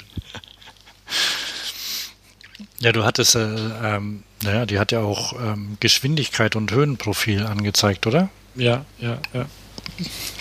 Ja, 2.81 2.93
du 2.93 3.05
hattest, 3.05 3.35
äh, 3.35 3.41
ähm, 3.83 4.23
naja, 4.43 4.67
die 4.67 4.79
hat 4.79 4.93
ja 4.93 5.01
auch 5.01 5.35
ähm, 5.35 5.77
Geschwindigkeit 5.81 6.57
und 6.57 6.73
Höhenprofil 6.73 7.45
angezeigt, 7.45 8.07
oder? 8.07 8.31
Ja, 8.55 8.85
ja, 8.99 9.19
ja. 9.33 9.47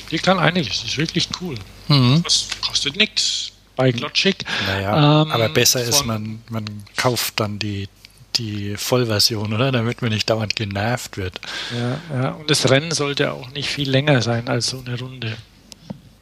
Die 0.10 0.20
kann 0.20 0.40
einiges, 0.40 0.82
das 0.82 0.92
ist 0.92 0.98
wirklich 0.98 1.28
cool. 1.42 1.56
Mhm. 1.90 2.22
Das 2.24 2.48
kostet 2.66 2.96
nichts 2.96 3.52
bei 3.76 3.92
Logic. 3.92 4.36
Naja, 4.68 5.22
ähm, 5.22 5.32
aber 5.32 5.50
besser 5.50 5.84
ist, 5.84 6.06
man, 6.06 6.42
man 6.50 6.66
kauft 6.96 7.40
dann 7.40 7.60
die, 7.60 7.88
die 8.36 8.76
Vollversion, 8.78 9.54
oder? 9.54 9.72
Damit 9.72 10.02
man 10.02 10.12
nicht 10.12 10.30
dauernd 10.30 10.56
genervt 10.56 11.18
wird. 11.18 11.40
Ja, 11.78 12.22
ja, 12.22 12.30
und 12.32 12.50
das 12.50 12.70
Rennen 12.70 12.92
sollte 12.92 13.34
auch 13.34 13.50
nicht 13.52 13.70
viel 13.70 13.90
länger 13.90 14.22
sein 14.22 14.48
als 14.48 14.68
so 14.68 14.84
eine 14.86 14.98
Runde. 14.98 15.38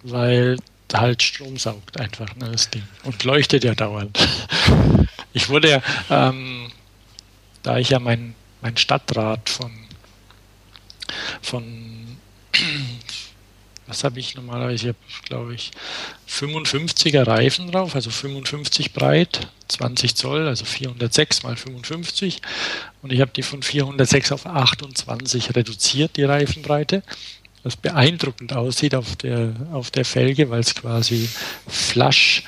Weil 0.04 0.58
halt 0.94 1.22
Strom 1.22 1.58
saugt 1.58 2.00
einfach, 2.00 2.36
ne, 2.36 2.52
das 2.52 2.70
Ding. 2.70 2.84
Und 3.04 3.24
leuchtet 3.24 3.64
ja 3.64 3.76
dauernd. 3.76 4.18
Ich 5.34 5.50
wurde 5.50 5.70
ja, 5.70 5.84
ähm, 6.10 6.72
da 7.62 7.78
ich 7.78 7.90
ja 7.90 8.00
mein, 8.00 8.34
mein 8.62 8.76
Stadtrat 8.76 9.48
von, 9.50 9.72
von 11.44 12.18
was 13.88 14.04
habe 14.04 14.20
ich 14.20 14.36
normalerweise? 14.36 14.96
Ich 15.08 15.22
glaube 15.24 15.56
ich, 15.56 15.72
55er 16.30 17.26
Reifen 17.26 17.72
drauf, 17.72 17.96
also 17.96 18.10
55 18.10 18.94
breit, 18.94 19.48
20 19.70 20.16
Zoll, 20.16 20.48
also 20.48 20.66
406 20.66 21.44
mal 21.44 21.56
55. 21.56 22.42
Und 23.02 23.14
ich 23.14 23.22
habe 23.22 23.32
die 23.32 23.44
von 23.44 23.64
406 23.64 24.34
auf 24.34 24.46
28 24.46 25.56
reduziert, 25.56 26.18
die 26.18 26.24
Reifenbreite 26.24 27.02
was 27.68 27.76
beeindruckend 27.76 28.54
aussieht 28.54 28.96
auf 28.96 29.18
der, 29.18 29.54
auf 29.74 29.92
der 29.92 30.06
Felge, 30.06 30.50
weil 30.50 30.62
es 30.62 30.74
quasi 30.74 31.28
flash 31.68 32.44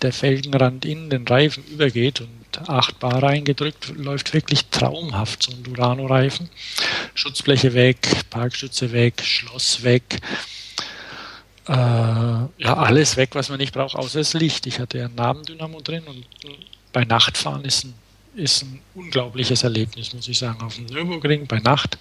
der 0.00 0.10
Felgenrand 0.10 0.86
in 0.86 1.10
den 1.10 1.28
Reifen 1.28 1.62
übergeht 1.66 2.22
und 2.22 2.68
8 2.68 2.98
Bar 2.98 3.22
reingedrückt, 3.22 3.92
läuft 3.96 4.32
wirklich 4.32 4.64
traumhaft, 4.66 5.42
so 5.42 5.52
ein 5.52 5.62
Durano-Reifen. 5.64 6.48
Schutzbleche 7.14 7.74
weg, 7.74 7.98
Parkstütze 8.30 8.92
weg, 8.92 9.20
Schloss 9.22 9.82
weg. 9.82 10.20
Äh, 11.68 11.72
ja, 11.72 12.48
alles 12.58 13.18
weg, 13.18 13.30
was 13.34 13.50
man 13.50 13.58
nicht 13.58 13.74
braucht, 13.74 13.96
außer 13.96 14.20
das 14.20 14.32
Licht. 14.32 14.66
Ich 14.66 14.80
hatte 14.80 14.98
ja 14.98 15.06
ein 15.06 15.14
Nabendynamo 15.14 15.80
drin 15.82 16.04
und 16.04 16.24
bei 16.92 17.04
Nachtfahren 17.04 17.64
ist 17.66 17.84
ein, 17.84 17.94
ist 18.34 18.62
ein 18.62 18.80
unglaubliches 18.94 19.62
Erlebnis, 19.62 20.14
muss 20.14 20.28
ich 20.28 20.38
sagen. 20.38 20.62
Auf 20.62 20.76
dem 20.76 20.86
Nürburgring 20.86 21.46
bei 21.46 21.58
Nacht 21.58 21.98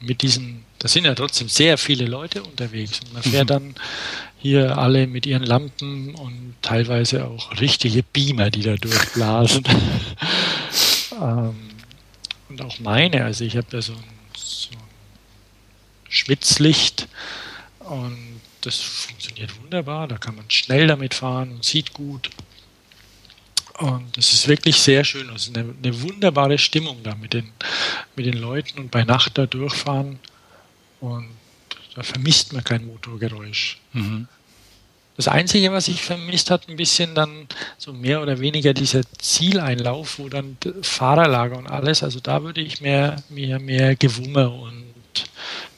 mit 0.00 0.22
diesen, 0.22 0.64
da 0.78 0.88
sind 0.88 1.04
ja 1.04 1.14
trotzdem 1.14 1.48
sehr 1.48 1.78
viele 1.78 2.06
Leute 2.06 2.42
unterwegs 2.42 3.00
und 3.00 3.12
man 3.12 3.22
fährt 3.22 3.44
mhm. 3.44 3.48
dann 3.48 3.74
hier 4.38 4.78
alle 4.78 5.06
mit 5.06 5.26
ihren 5.26 5.44
Lampen 5.44 6.14
und 6.14 6.54
teilweise 6.62 7.26
auch 7.26 7.60
richtige 7.60 8.02
Beamer, 8.02 8.50
die 8.50 8.62
da 8.62 8.76
durchblasen. 8.76 9.64
ähm, 11.20 11.54
und 12.48 12.62
auch 12.62 12.80
meine, 12.80 13.24
also 13.24 13.44
ich 13.44 13.56
habe 13.56 13.66
ja 13.72 13.82
so 13.82 13.92
ein, 13.92 14.04
so 14.34 14.70
ein 14.72 14.78
Schwitzlicht 16.08 17.06
und 17.80 18.40
das 18.62 18.76
funktioniert 18.76 19.50
wunderbar, 19.62 20.08
da 20.08 20.18
kann 20.18 20.36
man 20.36 20.50
schnell 20.50 20.86
damit 20.86 21.14
fahren 21.14 21.52
und 21.52 21.64
sieht 21.64 21.92
gut. 21.92 22.30
Und 23.80 24.18
es 24.18 24.32
ist 24.34 24.46
wirklich 24.46 24.76
sehr 24.76 25.04
schön. 25.04 25.30
Es 25.34 25.48
ist 25.48 25.56
eine, 25.56 25.74
eine, 25.82 26.02
wunderbare 26.02 26.58
Stimmung 26.58 27.02
da 27.02 27.14
mit 27.14 27.32
den, 27.32 27.50
mit 28.14 28.26
den 28.26 28.36
Leuten 28.36 28.78
und 28.78 28.90
bei 28.90 29.04
Nacht 29.04 29.38
da 29.38 29.46
durchfahren. 29.46 30.18
Und 31.00 31.30
da 31.94 32.02
vermisst 32.02 32.52
man 32.52 32.62
kein 32.62 32.84
Motorgeräusch. 32.86 33.78
Mhm. 33.94 34.28
Das 35.16 35.28
Einzige, 35.28 35.72
was 35.72 35.88
ich 35.88 36.02
vermisst 36.02 36.50
hat, 36.50 36.68
ein 36.68 36.76
bisschen 36.76 37.14
dann 37.14 37.46
so 37.78 37.92
mehr 37.94 38.22
oder 38.22 38.38
weniger 38.38 38.74
dieser 38.74 39.00
Zieleinlauf, 39.18 40.18
wo 40.18 40.28
dann 40.28 40.58
Fahrerlager 40.82 41.56
und 41.56 41.66
alles, 41.66 42.02
also 42.02 42.20
da 42.20 42.42
würde 42.42 42.60
ich 42.60 42.80
mehr, 42.80 43.22
mehr, 43.30 43.58
mehr 43.58 43.96
Gewummer 43.96 44.52
und 44.52 44.84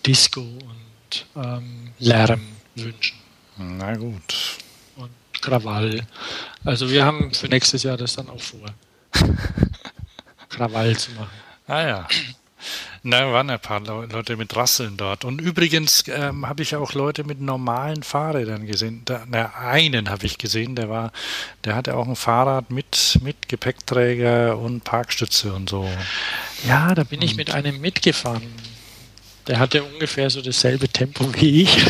Disco 0.05 0.41
und 0.41 1.27
ähm, 1.37 1.93
Lärm 1.99 2.41
wünschen. 2.75 3.17
Na 3.57 3.95
gut. 3.95 4.59
Krawall. 5.43 6.07
Also 6.65 6.91
wir 6.91 7.05
haben 7.05 7.35
für 7.35 7.49
nächstes 7.49 7.83
Jahr 7.83 7.99
das 7.99 8.17
dann 8.17 8.31
auch 8.31 8.41
vor. 8.41 8.67
Krawall 10.49 10.97
zu 10.97 11.11
machen. 11.13 11.31
Ah 11.67 11.87
ja. 11.87 12.09
Na, 13.05 13.33
waren 13.33 13.51
ein 13.51 13.59
paar 13.59 13.81
Leute 13.81 14.37
mit 14.37 14.55
Rasseln 14.55 14.97
dort. 14.97 15.25
Und 15.25 15.41
übrigens 15.41 16.05
ähm, 16.07 16.49
habe 16.49 16.63
ich 16.63 16.77
auch 16.77 16.93
Leute 16.95 17.25
mit 17.25 17.41
normalen 17.41 18.05
Fahrrädern 18.05 18.67
gesehen. 18.67 19.03
Da, 19.05 19.25
na, 19.29 19.53
einen 19.57 20.09
habe 20.09 20.25
ich 20.25 20.39
gesehen, 20.39 20.77
der 20.77 20.89
war, 20.89 21.13
der 21.65 21.75
hatte 21.75 21.97
auch 21.97 22.07
ein 22.07 22.15
Fahrrad 22.15 22.71
mit, 22.71 23.19
mit 23.23 23.49
Gepäckträger 23.49 24.57
und 24.57 24.85
Parkstütze 24.85 25.53
und 25.53 25.69
so. 25.69 25.91
Ja, 26.65 26.95
da 26.95 27.03
bin 27.03 27.19
und 27.19 27.25
ich 27.25 27.37
mit 27.37 27.53
einem 27.53 27.81
mitgefahren. 27.81 28.47
Der 29.49 29.59
hatte 29.59 29.83
ungefähr 29.83 30.31
so 30.31 30.41
dasselbe 30.41 30.89
Tempo 30.89 31.35
wie 31.35 31.63
ich. 31.63 31.85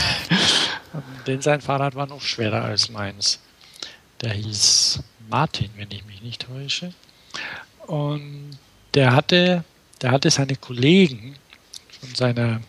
Denn 1.27 1.43
sein 1.43 1.61
Fahrrad 1.61 1.95
war 1.95 2.07
noch 2.07 2.23
schwerer 2.23 2.63
als 2.65 2.89
meins. 2.89 3.39
Der 4.23 4.33
hieß 4.33 5.00
Martin, 5.29 5.71
wenn 5.76 5.91
ich 5.91 6.05
mich 6.05 6.23
nicht 6.23 6.47
täusche. 6.47 6.95
Und 7.87 8.59
der 8.95 9.14
hatte 9.14 9.64
der 10.02 10.11
hatte 10.11 10.31
seine 10.31 10.57
Kollegen 10.57 11.37
von 12.00 12.14
seiner, 12.14 12.61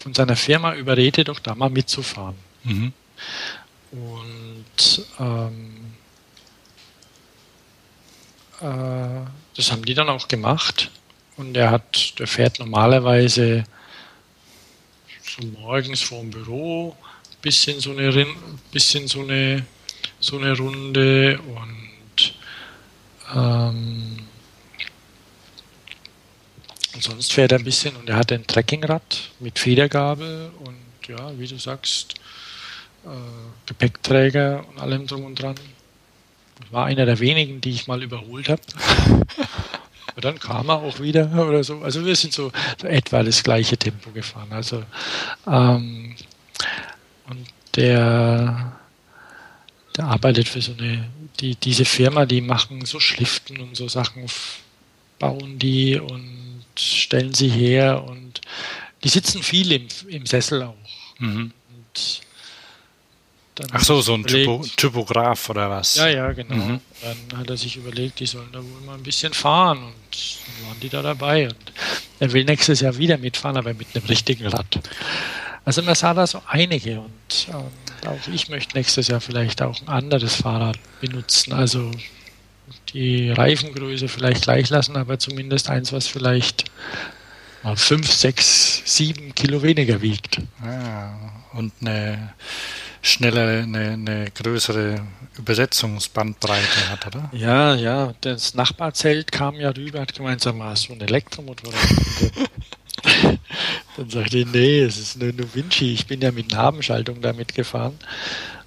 von 0.00 0.12
seiner 0.12 0.34
Firma 0.34 0.74
überredet, 0.74 1.28
doch 1.28 1.38
da 1.38 1.54
mal 1.54 1.70
mitzufahren. 1.70 2.34
Mhm. 2.64 2.92
Und 3.92 5.06
ähm, 5.20 5.94
äh, 8.60 9.26
das 9.56 9.70
haben 9.70 9.84
die 9.84 9.94
dann 9.94 10.08
auch 10.08 10.26
gemacht. 10.26 10.90
Und 11.36 11.56
er 11.56 11.70
hat, 11.70 12.18
der 12.18 12.26
fährt 12.26 12.58
normalerweise 12.58 13.64
so 15.22 15.46
morgens 15.46 16.02
vorm 16.02 16.30
Büro, 16.30 16.96
bisschen 17.40 17.78
so 17.78 17.92
eine 17.92 18.26
bisschen 18.72 19.06
so 19.06 19.20
eine 19.20 19.64
so 20.28 20.38
eine 20.38 20.56
Runde 20.56 21.40
und 21.40 22.34
ähm, 23.34 24.18
und 26.94 27.02
sonst 27.02 27.32
fährt 27.32 27.52
er 27.52 27.58
ein 27.58 27.64
bisschen 27.64 27.96
und 27.96 28.08
er 28.10 28.16
hat 28.16 28.32
ein 28.32 28.46
Trekkingrad 28.46 29.30
mit 29.40 29.58
Federgabel 29.58 30.50
und 30.58 30.76
ja, 31.06 31.38
wie 31.38 31.46
du 31.46 31.58
sagst, 31.58 32.14
äh, 33.04 33.08
Gepäckträger 33.66 34.64
und 34.68 34.80
allem 34.80 35.06
drum 35.06 35.24
und 35.24 35.40
dran. 35.40 35.54
War 36.70 36.86
einer 36.86 37.06
der 37.06 37.20
wenigen, 37.20 37.60
die 37.60 37.70
ich 37.70 37.86
mal 37.86 38.02
überholt 38.02 38.48
habe. 38.48 38.60
Aber 40.08 40.20
dann 40.20 40.38
kam 40.38 40.68
er 40.68 40.82
auch 40.82 41.00
wieder 41.00 41.30
oder 41.48 41.62
so. 41.62 41.80
Also 41.80 42.04
wir 42.04 42.16
sind 42.16 42.34
so, 42.34 42.50
so 42.78 42.86
etwa 42.86 43.22
das 43.22 43.42
gleiche 43.42 43.78
Tempo 43.78 44.10
gefahren. 44.10 44.48
Also 44.50 44.82
ähm, 45.46 46.16
und 47.30 47.46
der, 47.76 48.77
der 49.98 50.06
arbeitet 50.06 50.48
für 50.48 50.62
so 50.62 50.72
eine, 50.78 51.08
die, 51.40 51.56
diese 51.56 51.84
Firma, 51.84 52.24
die 52.24 52.40
machen 52.40 52.84
so 52.84 53.00
Schliften 53.00 53.60
und 53.60 53.76
so 53.76 53.88
Sachen, 53.88 54.24
bauen 55.18 55.58
die 55.58 55.98
und 55.98 56.56
stellen 56.78 57.34
sie 57.34 57.48
her 57.48 58.04
und 58.04 58.40
die 59.02 59.08
sitzen 59.08 59.42
viel 59.42 59.72
im, 59.72 59.88
im 60.08 60.24
Sessel 60.26 60.62
auch. 60.62 60.74
Mhm. 61.18 61.52
Ach 63.72 63.82
so, 63.82 64.00
so 64.00 64.14
ein 64.14 64.24
Typo, 64.24 64.64
Typograf 64.76 65.50
oder 65.50 65.68
was? 65.68 65.96
Ja, 65.96 66.06
ja, 66.06 66.32
genau. 66.32 66.54
Mhm. 66.54 66.80
Dann 67.02 67.40
hat 67.40 67.50
er 67.50 67.56
sich 67.56 67.76
überlegt, 67.76 68.20
die 68.20 68.26
sollen 68.26 68.50
da 68.52 68.60
wohl 68.60 68.80
mal 68.86 68.94
ein 68.94 69.02
bisschen 69.02 69.32
fahren 69.32 69.78
und 69.78 69.94
dann 70.12 70.68
waren 70.68 70.80
die 70.80 70.88
da 70.88 71.02
dabei. 71.02 71.48
Und 71.48 71.72
er 72.20 72.32
will 72.32 72.44
nächstes 72.44 72.80
Jahr 72.80 72.96
wieder 72.96 73.18
mitfahren, 73.18 73.56
aber 73.56 73.74
mit 73.74 73.88
einem 73.94 74.06
richtigen 74.06 74.46
Rad. 74.46 74.78
Also 75.64 75.82
man 75.82 75.96
sah 75.96 76.14
da 76.14 76.26
so 76.26 76.40
einige 76.46 77.00
und 77.00 77.48
ähm, 77.48 77.64
auch 78.06 78.28
ich 78.32 78.48
möchte 78.48 78.76
nächstes 78.76 79.08
Jahr 79.08 79.20
vielleicht 79.20 79.62
auch 79.62 79.80
ein 79.80 79.88
anderes 79.88 80.36
Fahrrad 80.36 80.78
benutzen. 81.00 81.52
Also 81.52 81.90
die 82.92 83.30
Reifengröße 83.30 84.08
vielleicht 84.08 84.42
gleich 84.42 84.70
lassen, 84.70 84.96
aber 84.96 85.18
zumindest 85.18 85.70
eins, 85.70 85.92
was 85.92 86.06
vielleicht 86.06 86.64
mal 87.62 87.76
5, 87.76 88.10
6, 88.10 88.82
7 88.84 89.34
Kilo 89.34 89.62
weniger 89.62 90.00
wiegt. 90.00 90.40
Ah, 90.62 91.12
und 91.52 91.72
eine 91.80 92.34
schnellere, 93.02 93.62
eine, 93.62 93.92
eine 93.92 94.30
größere 94.30 95.00
Übersetzungsbandbreite 95.38 96.90
hat, 96.90 97.06
oder? 97.06 97.30
Ja, 97.32 97.74
ja. 97.74 98.14
Das 98.20 98.54
Nachbarzelt 98.54 99.32
kam 99.32 99.54
ja 99.54 99.70
rüber, 99.70 100.00
hat 100.00 100.14
gemeint, 100.14 100.40
sag 100.40 100.56
mal, 100.56 100.76
so 100.76 100.92
ein 100.92 101.00
Elektromotorrad. 101.00 101.78
Dann 103.96 104.10
sagte 104.10 104.38
ich, 104.38 104.46
nee, 104.46 104.80
es 104.80 104.98
ist 104.98 105.20
eine 105.20 105.54
Vinci. 105.54 105.92
Ich 105.92 106.06
bin 106.06 106.20
ja 106.20 106.30
mit 106.30 106.52
Nabenschaltung 106.52 107.20
damit 107.20 107.54
gefahren. 107.54 107.98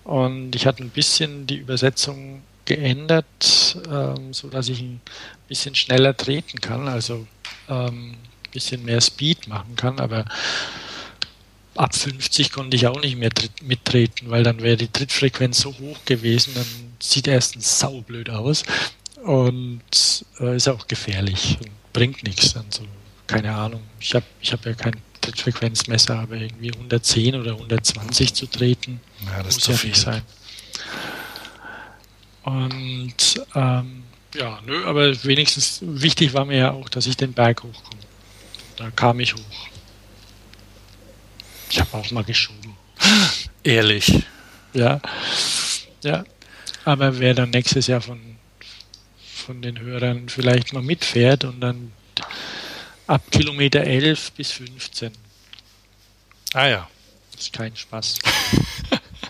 Und 0.04 0.56
ich 0.56 0.66
hatte 0.66 0.84
ein 0.84 0.90
bisschen 0.90 1.48
die 1.48 1.58
Übersetzung 1.58 2.42
geändert, 2.66 3.78
ähm, 3.90 4.34
so 4.34 4.50
dass 4.50 4.70
ich 4.70 4.82
ein 4.82 5.02
bisschen 5.48 5.76
schneller 5.76 6.16
treten 6.16 6.62
kann, 6.62 6.88
also 6.88 7.28
ähm, 7.70 8.12
ein 8.12 8.52
bisschen 8.52 8.84
mehr 8.86 9.02
Speed 9.02 9.48
machen 9.48 9.76
kann, 9.76 10.00
aber 10.00 10.26
ab 11.76 11.96
50 11.96 12.52
konnte 12.52 12.76
ich 12.76 12.88
auch 12.88 13.02
nicht 13.02 13.18
mehr 13.18 13.32
mittreten, 13.64 14.30
weil 14.30 14.44
dann 14.44 14.62
wäre 14.62 14.78
die 14.78 14.88
Trittfrequenz 14.88 15.62
so 15.62 15.74
hoch 15.80 15.98
gewesen, 16.06 16.54
dann 16.56 16.66
sieht 17.00 17.28
erstens 17.28 17.80
saublöd 17.80 18.30
aus 18.30 18.64
und 19.24 20.26
äh, 20.40 20.56
ist 20.56 20.68
auch 20.68 20.88
gefährlich 20.88 21.58
und 21.62 21.72
bringt 21.94 22.24
nichts. 22.24 22.56
Also, 22.56 22.84
keine 23.32 23.56
Ahnung, 23.56 23.82
ich 24.00 24.14
habe 24.14 24.26
ich 24.42 24.52
hab 24.52 24.66
ja 24.66 24.74
kein 24.74 24.98
Trittfrequenzmesser, 25.22 26.20
aber 26.20 26.36
irgendwie 26.36 26.74
110 26.74 27.36
oder 27.36 27.54
120 27.54 28.34
zu 28.34 28.46
treten, 28.48 29.00
ja, 29.26 29.44
muss 29.44 29.66
ja 29.66 29.74
nicht 29.84 29.96
sein. 29.96 30.22
Und 32.44 33.42
ähm, 33.56 34.04
ja, 34.36 34.60
nö, 34.66 34.86
aber 34.86 35.24
wenigstens 35.24 35.80
wichtig 35.82 36.34
war 36.34 36.46
mir 36.46 36.58
ja 36.58 36.72
auch, 36.72 36.90
dass 36.90 37.06
ich 37.08 37.16
den 37.16 37.32
Berg 37.32 37.64
hochkomme. 37.64 38.02
Da 38.76 38.92
kam 38.92 39.20
ich 39.20 39.34
hoch. 39.34 39.68
Ich 41.70 41.80
habe 41.80 41.98
auch 41.98 42.12
mal 42.12 42.24
geschoben. 42.24 42.76
Ehrlich. 43.64 44.24
Ja. 44.74 45.00
Ja. 46.04 46.26
Aber 46.84 47.20
wer 47.20 47.34
dann 47.34 47.52
nächstes 47.52 47.88
Jahr 47.88 48.02
von, 48.02 48.20
von 49.22 49.62
den 49.62 49.80
Hörern 49.80 50.28
vielleicht 50.28 50.74
mal 50.74 50.82
mitfährt 50.82 51.46
und 51.46 51.62
dann 51.62 51.94
ab 53.12 53.30
Kilometer 53.30 53.82
11 53.82 54.32
bis 54.32 54.52
15. 54.54 55.12
Ah 56.54 56.68
ja. 56.68 56.90
Das 57.34 57.42
ist 57.42 57.54
kein 57.54 57.76
Spaß. 57.76 58.20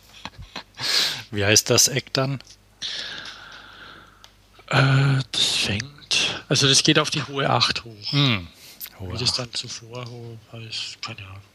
Wie 1.31 1.43
heißt 1.43 1.69
das 1.69 1.87
Eck 1.87 2.13
dann? 2.13 2.39
Äh, 4.67 5.19
das 5.31 5.55
fängt. 5.55 6.43
Also 6.47 6.67
das 6.67 6.83
geht 6.83 6.99
auf 6.99 7.09
die 7.09 7.23
hohe 7.23 7.49
8 7.49 7.83
hoch. 7.83 8.11
Hm. 8.11 8.47
Hohe 8.99 9.13
Wie 9.13 9.17
das 9.17 9.33
dann 9.33 9.51
zuvor 9.53 10.05
hoch 10.05 10.37
heißt, 10.51 11.01
keine 11.01 11.25
Ahnung. 11.25 11.50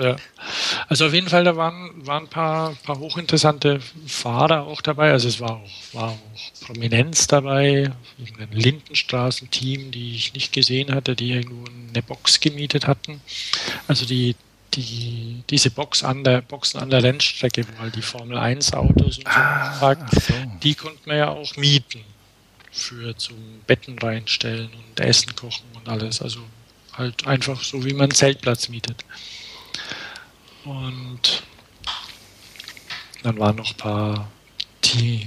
Ja. 0.00 0.16
Also 0.88 1.06
auf 1.06 1.14
jeden 1.14 1.28
Fall, 1.28 1.44
da 1.44 1.56
waren, 1.56 2.06
waren 2.06 2.24
ein 2.24 2.28
paar, 2.28 2.74
paar 2.82 2.98
hochinteressante 2.98 3.80
Fahrer 4.06 4.66
auch 4.66 4.80
dabei. 4.80 5.12
Also 5.12 5.28
es 5.28 5.40
war 5.40 5.56
auch, 5.56 5.94
war 5.94 6.10
auch 6.10 6.66
Prominenz 6.66 7.26
dabei, 7.26 7.92
ein 8.18 8.48
Lindenstraßenteam, 8.52 9.90
die 9.90 10.16
ich 10.16 10.34
nicht 10.34 10.52
gesehen 10.52 10.94
hatte, 10.94 11.14
die 11.14 11.32
irgendwo 11.32 11.64
eine 11.66 12.02
Box 12.02 12.40
gemietet 12.40 12.86
hatten. 12.86 13.20
Also 13.86 14.06
die 14.06 14.34
die, 14.74 15.42
diese 15.50 15.70
Box 15.70 16.04
an 16.04 16.24
der, 16.24 16.42
Boxen 16.42 16.80
an 16.80 16.90
der 16.90 17.02
Rennstrecke, 17.02 17.66
wo 17.66 17.82
halt 17.82 17.96
die 17.96 18.02
Formel 18.02 18.38
1 18.38 18.72
Autos 18.72 19.18
und 19.18 19.24
so, 19.24 19.30
ah, 19.30 19.96
so. 20.10 20.34
die 20.62 20.74
konnte 20.74 21.00
man 21.06 21.16
ja 21.16 21.28
auch 21.28 21.56
mieten. 21.56 22.04
für 22.70 23.16
zum 23.16 23.36
Betten 23.66 23.98
reinstellen 23.98 24.70
und 24.72 25.00
Essen 25.00 25.34
kochen 25.34 25.64
und 25.74 25.88
alles. 25.88 26.22
Also 26.22 26.40
halt 26.92 27.26
einfach 27.26 27.62
so, 27.62 27.84
wie 27.84 27.92
man 27.92 28.02
einen 28.02 28.14
Zeltplatz 28.14 28.68
mietet. 28.68 29.04
Und 30.64 31.42
dann 33.22 33.38
waren 33.38 33.56
noch 33.56 33.70
ein 33.70 33.76
paar 33.76 34.30
T 34.80 35.26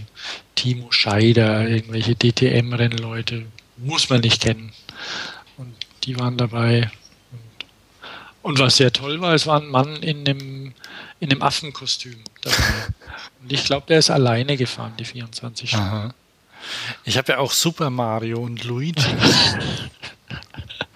Timo 0.55 0.91
Scheider, 0.91 1.67
irgendwelche 1.67 2.15
DTM-Rennleute, 2.15 3.45
muss 3.77 4.09
man 4.09 4.21
nicht 4.21 4.41
kennen. 4.41 4.71
Und 5.57 5.75
die 6.03 6.17
waren 6.17 6.37
dabei. 6.37 6.89
Und, 7.31 7.65
und, 8.43 8.59
was 8.59 8.77
sehr 8.77 8.93
toll 8.93 9.19
war, 9.19 9.33
es 9.33 9.45
war 9.45 9.59
ein 9.59 9.67
Mann 9.67 9.97
in 9.97 10.27
einem, 10.27 10.73
in 11.19 11.31
einem 11.31 11.41
Affenkostüm 11.41 12.23
dabei. 12.41 12.57
Und 13.41 13.51
ich 13.51 13.65
glaube, 13.65 13.85
der 13.87 13.99
ist 13.99 14.09
alleine 14.09 14.55
gefahren, 14.55 14.93
die 14.97 15.03
24 15.03 15.71
Stunden. 15.71 15.85
Aha. 15.85 16.13
Ich 17.03 17.17
habe 17.17 17.33
ja 17.33 17.39
auch 17.39 17.51
Super 17.51 17.89
Mario 17.89 18.39
und 18.39 18.63
Luigi. 18.63 19.03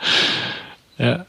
ja. 0.97 1.25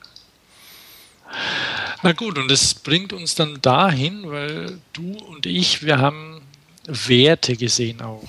Na 2.02 2.12
gut, 2.12 2.38
und 2.38 2.48
das 2.48 2.74
bringt 2.74 3.12
uns 3.12 3.34
dann 3.34 3.60
dahin, 3.60 4.30
weil 4.30 4.78
du 4.92 5.16
und 5.16 5.46
ich, 5.46 5.82
wir 5.82 5.98
haben 5.98 6.40
Werte 6.86 7.56
gesehen 7.56 8.00
auch 8.02 8.28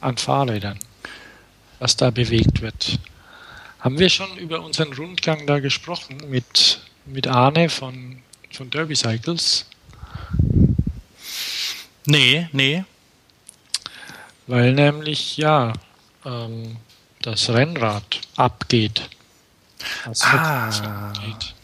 an 0.00 0.16
Fahrrädern, 0.16 0.78
was 1.80 1.96
da 1.96 2.10
bewegt 2.10 2.60
wird. 2.60 2.98
Haben 3.80 3.98
wir 3.98 4.08
schon 4.08 4.36
über 4.38 4.62
unseren 4.62 4.92
Rundgang 4.92 5.46
da 5.46 5.58
gesprochen 5.58 6.18
mit, 6.28 6.80
mit 7.04 7.26
Arne 7.26 7.68
von, 7.68 8.22
von 8.52 8.70
Derby 8.70 8.94
Cycles? 8.94 9.66
Nee, 12.06 12.48
nee. 12.52 12.84
Weil 14.46 14.72
nämlich, 14.72 15.36
ja, 15.36 15.72
ähm, 16.24 16.76
das 17.22 17.48
Rennrad 17.48 18.20
abgeht. 18.36 19.08
Das 20.04 20.22
ah. 20.22 21.08
abgeht. 21.10 21.54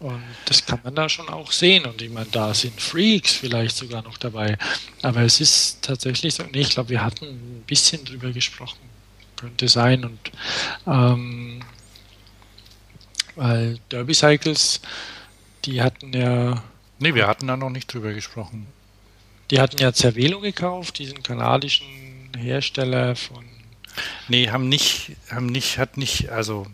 Und 0.00 0.22
das 0.44 0.64
kann 0.64 0.80
man 0.84 0.94
da 0.94 1.08
schon 1.08 1.28
auch 1.28 1.50
sehen. 1.50 1.84
Und 1.84 2.00
ich 2.00 2.10
meine, 2.10 2.28
da 2.30 2.54
sind 2.54 2.80
Freaks 2.80 3.32
vielleicht 3.32 3.76
sogar 3.76 4.02
noch 4.02 4.16
dabei. 4.16 4.56
Aber 5.02 5.22
es 5.22 5.40
ist 5.40 5.82
tatsächlich 5.82 6.34
so, 6.34 6.44
nee, 6.44 6.60
ich 6.60 6.70
glaube, 6.70 6.90
wir 6.90 7.04
hatten 7.04 7.26
ein 7.26 7.64
bisschen 7.66 8.04
drüber 8.04 8.30
gesprochen. 8.30 8.78
Könnte 9.36 9.68
sein. 9.68 10.04
Und 10.04 10.32
ähm, 10.86 11.60
weil 13.34 13.78
Derby 13.90 14.14
Cycles, 14.14 14.80
die 15.64 15.82
hatten 15.82 16.12
ja. 16.12 16.62
Nee, 16.98 17.14
wir 17.14 17.26
hatten 17.26 17.46
da 17.46 17.56
noch 17.56 17.70
nicht 17.70 17.92
drüber 17.92 18.12
gesprochen. 18.12 18.66
Die 19.50 19.60
hatten 19.60 19.78
ja 19.80 19.92
Cervelo 19.92 20.40
gekauft, 20.40 20.98
diesen 20.98 21.22
kanadischen 21.22 21.86
Hersteller 22.36 23.16
von. 23.16 23.44
Nee, 24.28 24.50
haben 24.50 24.68
nicht, 24.68 25.12
haben 25.30 25.46
nicht, 25.46 25.78
hat 25.78 25.96
nicht, 25.96 26.30
also 26.30 26.66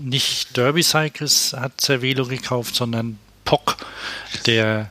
nicht 0.00 0.56
Derby 0.56 0.82
Cycles 0.82 1.52
hat 1.52 1.80
Cervelo 1.80 2.26
gekauft, 2.26 2.74
sondern 2.74 3.18
POC, 3.44 3.76
der. 4.46 4.90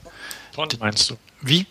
Pon 0.53 0.67
meinst 0.79 1.09
du? 1.09 1.17
Wie? 1.41 1.65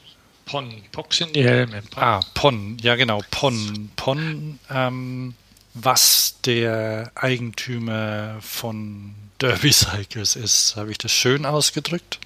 Pon. 0.46 0.82
POC 0.92 1.14
sind 1.14 1.36
die 1.36 1.44
Helme. 1.44 1.82
Pon. 1.90 2.02
Ah, 2.02 2.20
Pon, 2.34 2.76
ja 2.80 2.96
genau, 2.96 3.22
Pon. 3.30 3.90
Pon, 3.96 4.58
ähm, 4.70 5.34
was 5.74 6.36
der 6.44 7.10
Eigentümer 7.14 8.36
von 8.40 9.14
Derby 9.40 9.72
Cycles 9.72 10.36
ist. 10.36 10.76
Habe 10.76 10.92
ich 10.92 10.98
das 10.98 11.12
schön 11.12 11.44
ausgedrückt? 11.44 12.20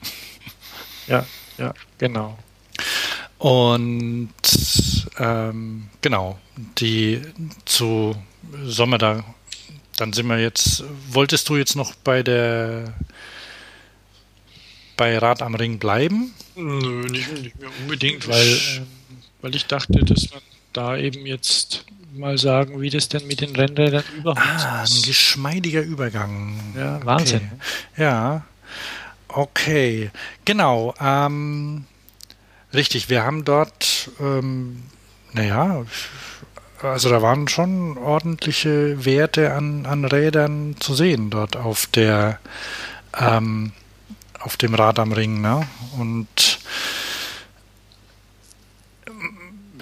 Ja, 1.07 1.25
ja, 1.57 1.73
genau. 1.97 2.39
Und 3.39 4.31
ähm, 5.19 5.89
genau, 6.03 6.39
die 6.79 7.23
zu 7.65 8.17
Sommer 8.65 8.99
da 8.99 9.25
dann 10.01 10.13
sind 10.13 10.27
wir 10.27 10.39
jetzt. 10.39 10.85
Wolltest 11.11 11.49
du 11.49 11.57
jetzt 11.57 11.77
noch 11.77 11.95
bei 11.95 12.23
der 12.23 12.95
bei 14.97 15.17
Rad 15.17 15.43
am 15.43 15.55
Ring 15.55 15.79
bleiben? 15.79 16.35
Nö, 16.57 17.07
nicht, 17.09 17.33
nicht 17.33 17.59
mehr 17.59 17.71
unbedingt, 17.81 18.29
weil, 18.29 18.47
äh, 18.47 18.81
weil 19.41 19.55
ich 19.55 19.67
dachte, 19.67 20.05
dass 20.05 20.31
man 20.31 20.41
da 20.73 20.97
eben 20.97 21.25
jetzt 21.25 21.85
mal 22.13 22.37
sagen, 22.37 22.81
wie 22.81 22.91
das 22.91 23.09
denn 23.09 23.27
mit 23.27 23.41
den 23.41 23.55
Rennrädern 23.55 24.05
überhaupt 24.17 24.41
ah, 24.41 24.83
ist. 24.83 24.97
Ein 24.97 25.03
geschmeidiger 25.03 25.83
Übergang. 25.83 26.61
Ja, 26.77 27.05
Wahnsinn. 27.05 27.51
Okay. 27.53 28.03
Ja, 28.03 28.47
okay. 29.29 30.11
Genau. 30.45 30.95
Ähm, 31.01 31.85
richtig, 32.75 33.09
wir 33.09 33.23
haben 33.23 33.45
dort, 33.45 34.11
ähm, 34.21 34.83
naja, 35.33 35.85
also 36.83 37.09
da 37.09 37.23
waren 37.23 37.49
schon 37.49 37.99
ordentliche 37.99 39.05
Werte 39.05 39.53
an, 39.55 39.87
an 39.87 40.05
Rädern 40.05 40.77
zu 40.79 40.95
sehen 40.95 41.31
dort 41.31 41.57
auf 41.57 41.87
der 41.87 42.39
ähm, 43.19 43.73
auf 44.41 44.57
dem 44.57 44.75
Rad 44.75 44.99
am 44.99 45.13
Ring, 45.13 45.41
ne? 45.41 45.67
Und 45.99 46.61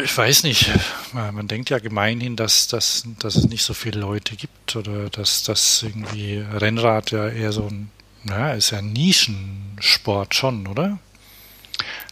ich 0.02 0.16
weiß 0.16 0.42
nicht, 0.42 0.70
man 1.12 1.48
denkt 1.48 1.70
ja 1.70 1.78
gemeinhin, 1.78 2.36
dass, 2.36 2.68
dass, 2.68 3.04
dass 3.18 3.36
es 3.36 3.48
nicht 3.48 3.62
so 3.62 3.74
viele 3.74 4.00
Leute 4.00 4.36
gibt 4.36 4.76
oder 4.76 5.08
dass 5.08 5.42
das 5.42 5.82
irgendwie 5.82 6.38
Rennrad 6.38 7.10
ja 7.10 7.28
eher 7.28 7.52
so 7.52 7.66
ein, 7.66 7.90
naja, 8.22 8.54
ist 8.54 8.70
ja 8.70 8.78
ein 8.78 8.92
Nischensport 8.92 10.34
schon, 10.34 10.66
oder? 10.66 10.98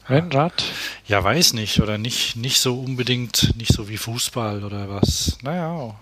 Rennrad? 0.09 0.64
Ja, 1.07 1.23
weiß 1.23 1.55
nicht. 1.55 1.81
Oder 1.81 1.99
nicht, 1.99 2.37
nicht 2.37 2.59
so 2.59 2.79
unbedingt, 2.79 3.57
nicht 3.57 3.73
so 3.73 3.88
wie 3.88 3.97
Fußball 3.97 4.62
oder 4.62 4.88
was. 4.88 5.38
Naja. 5.43 5.95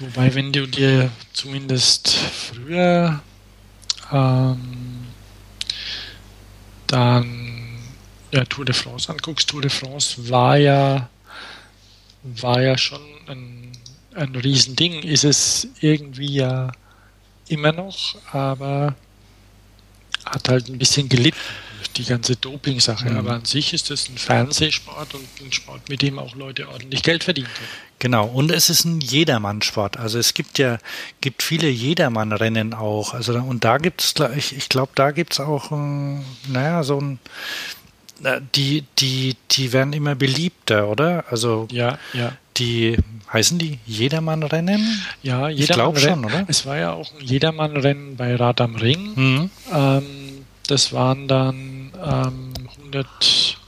Wobei, 0.00 0.34
wenn 0.34 0.52
du 0.52 0.66
dir 0.66 1.10
zumindest 1.32 2.08
früher 2.10 3.20
ähm, 4.12 5.06
dann 6.88 7.78
ja, 8.32 8.44
Tour 8.44 8.64
de 8.64 8.74
France 8.74 9.10
anguckst, 9.10 9.48
Tour 9.48 9.62
de 9.62 9.70
France 9.70 10.28
war 10.28 10.56
ja, 10.56 11.08
war 12.24 12.60
ja 12.60 12.76
schon 12.76 13.00
ein, 13.28 13.72
ein 14.14 14.34
Riesending. 14.34 15.04
Ist 15.04 15.24
es 15.24 15.68
irgendwie 15.80 16.34
ja 16.34 16.72
immer 17.46 17.70
noch, 17.70 18.16
aber 18.32 18.96
hat 20.24 20.48
halt 20.48 20.68
ein 20.68 20.78
bisschen 20.78 21.08
gelitten 21.08 21.38
die 21.88 22.04
ganze 22.04 22.36
Doping-Sache. 22.36 23.10
Mhm. 23.10 23.16
Aber 23.18 23.32
an 23.32 23.44
sich 23.44 23.72
ist 23.72 23.90
es 23.90 24.08
ein 24.08 24.18
Fernsehsport 24.18 25.14
und 25.14 25.26
ein 25.40 25.52
Sport, 25.52 25.88
mit 25.88 26.02
dem 26.02 26.18
auch 26.18 26.34
Leute 26.34 26.68
ordentlich 26.68 27.02
Geld 27.02 27.24
verdienen 27.24 27.48
können. 27.54 27.68
Genau, 27.98 28.26
und 28.26 28.50
es 28.50 28.70
ist 28.70 28.84
ein 28.84 29.00
Jedermann-Sport. 29.00 29.98
Also 29.98 30.18
es 30.18 30.34
gibt 30.34 30.58
ja 30.58 30.78
gibt 31.20 31.42
viele 31.42 31.68
Jedermann-Rennen 31.68 32.74
auch. 32.74 33.14
Also 33.14 33.34
und 33.34 33.64
da 33.64 33.78
gibt 33.78 34.02
es, 34.02 34.14
ich, 34.36 34.56
ich 34.56 34.68
glaube, 34.68 34.92
da 34.94 35.10
gibt 35.10 35.34
es 35.34 35.40
auch, 35.40 35.70
ein, 35.70 36.24
naja, 36.48 36.82
so 36.82 37.00
ein 37.00 37.18
äh, 38.22 38.40
die, 38.54 38.84
die, 38.98 39.36
die 39.50 39.72
werden 39.72 39.92
immer 39.92 40.14
beliebter, 40.14 40.88
oder? 40.88 41.24
Also 41.30 41.66
ja, 41.70 41.98
ja. 42.12 42.32
Die 42.56 42.96
heißen 43.32 43.58
die 43.58 43.80
Jedermann-Rennen? 43.84 45.02
Ja, 45.22 45.48
Jedermann 45.48 45.58
ich 45.58 45.68
glaube 45.68 46.00
schon, 46.00 46.24
oder? 46.24 46.44
Es 46.46 46.66
war 46.66 46.76
ja 46.76 46.92
auch 46.92 47.10
ein 47.18 47.26
Jedermann-Rennen 47.26 48.16
bei 48.16 48.36
Rad 48.36 48.60
am 48.60 48.76
Ring. 48.76 49.12
Mhm. 49.16 49.50
Ähm, 49.72 50.04
das 50.68 50.92
waren 50.92 51.26
dann 51.26 51.73
ähm, 52.04 52.52
100, 52.78 53.58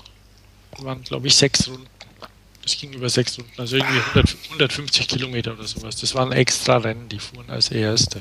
waren 0.78 1.02
glaube 1.02 1.26
ich 1.26 1.34
sechs 1.34 1.68
Runden. 1.68 1.86
Das 2.62 2.76
ging 2.76 2.92
über 2.92 3.08
sechs 3.08 3.38
Runden, 3.38 3.52
also 3.58 3.76
irgendwie 3.76 3.98
100, 3.98 4.36
150 4.44 5.06
Kilometer 5.06 5.52
oder 5.52 5.66
sowas. 5.66 5.96
Das 5.96 6.14
waren 6.14 6.32
extra 6.32 6.78
Rennen, 6.78 7.08
die 7.08 7.20
fuhren 7.20 7.48
als 7.48 7.70
erste. 7.70 8.20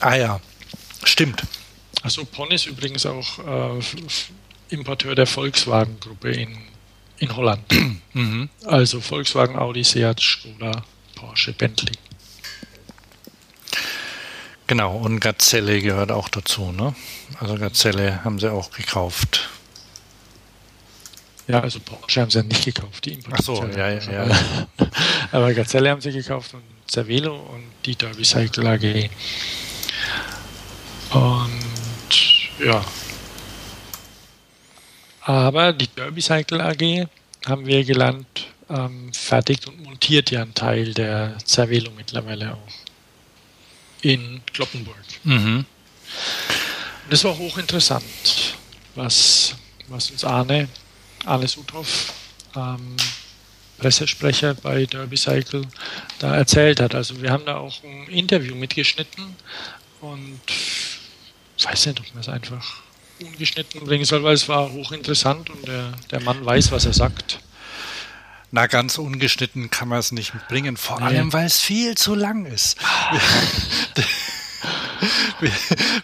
Ah 0.00 0.14
ja, 0.14 0.40
stimmt. 1.04 1.42
Also 2.02 2.24
Pon 2.24 2.50
ist 2.50 2.66
übrigens 2.66 3.06
auch 3.06 3.38
äh, 3.38 3.80
Importeur 4.68 5.14
der 5.14 5.26
Volkswagen-Gruppe 5.26 6.30
in, 6.30 6.56
in 7.18 7.36
Holland. 7.36 7.62
Mhm. 8.16 8.48
Also 8.64 9.02
Volkswagen, 9.02 9.58
Audi, 9.58 9.84
Seat, 9.84 10.18
Skoda, 10.18 10.82
Porsche, 11.16 11.52
Bentley. 11.52 11.92
Genau, 14.66 14.96
und 14.96 15.20
Gazelle 15.20 15.80
gehört 15.80 16.10
auch 16.10 16.28
dazu, 16.28 16.72
ne? 16.72 16.94
Also 17.38 17.54
Gazelle 17.56 18.24
haben 18.24 18.40
sie 18.40 18.50
auch 18.50 18.70
gekauft. 18.72 19.48
Ja, 21.46 21.60
also 21.60 21.78
Porsche 21.78 22.20
haben 22.20 22.30
sie 22.30 22.38
ja 22.38 22.44
nicht 22.44 22.64
gekauft, 22.64 23.04
die 23.04 23.20
Ach 23.30 23.40
so, 23.40 23.64
ja, 23.76 23.90
ja, 23.90 24.26
ja. 24.26 24.36
Aber 25.32 25.54
Gazelle 25.54 25.90
haben 25.90 26.00
sie 26.00 26.10
gekauft 26.10 26.54
und 26.54 26.62
Cervelo 26.90 27.36
und 27.36 27.62
die 27.84 27.94
Derby 27.94 28.24
Cycle 28.24 28.66
AG. 28.66 29.08
Und 31.10 32.64
ja. 32.64 32.84
Aber 35.20 35.72
die 35.72 35.86
Derby 35.86 36.20
Cycle 36.20 36.60
AG 36.60 37.06
haben 37.46 37.66
wir 37.66 37.84
gelernt, 37.84 38.48
ähm, 38.68 39.12
fertigt 39.12 39.68
und 39.68 39.84
montiert 39.84 40.32
ja 40.32 40.42
einen 40.42 40.54
Teil 40.54 40.92
der 40.92 41.36
Cervelo 41.46 41.92
mittlerweile 41.96 42.54
auch 42.54 42.85
in 44.12 44.40
Kloppenburg. 44.52 44.96
Mhm. 45.24 45.64
Das 47.10 47.24
war 47.24 47.36
hochinteressant, 47.36 48.04
was, 48.94 49.54
was 49.88 50.10
uns 50.10 50.24
Arne, 50.24 50.68
Arne 51.24 51.48
Suthoff, 51.48 52.12
ähm, 52.54 52.96
Pressesprecher 53.78 54.54
bei 54.54 54.86
Derby 54.86 55.16
Cycle 55.16 55.62
da 56.18 56.36
erzählt 56.36 56.80
hat. 56.80 56.94
Also 56.94 57.20
wir 57.20 57.30
haben 57.30 57.44
da 57.44 57.56
auch 57.56 57.82
ein 57.84 58.06
Interview 58.08 58.54
mitgeschnitten 58.54 59.36
und 60.00 60.40
ich 61.58 61.64
weiß 61.64 61.86
nicht, 61.86 62.00
ob 62.00 62.06
man 62.14 62.20
es 62.20 62.28
einfach 62.28 62.82
ungeschnitten 63.20 63.84
bringen 63.84 64.04
soll, 64.04 64.22
weil 64.22 64.34
es 64.34 64.48
war 64.48 64.70
hochinteressant 64.70 65.50
und 65.50 65.66
der, 65.66 65.92
der 66.10 66.20
Mann 66.20 66.44
weiß, 66.44 66.70
was 66.70 66.86
er 66.86 66.92
sagt. 66.92 67.40
Na, 68.52 68.66
ganz 68.66 68.98
ungeschnitten 68.98 69.70
kann 69.70 69.88
man 69.88 69.98
es 69.98 70.12
nicht 70.12 70.32
bringen, 70.48 70.76
vor 70.76 71.00
nee. 71.00 71.06
allem, 71.06 71.32
weil 71.32 71.46
es 71.46 71.58
viel 71.58 71.96
zu 71.96 72.14
lang 72.14 72.46
ist. 72.46 72.78
wir, 75.40 75.52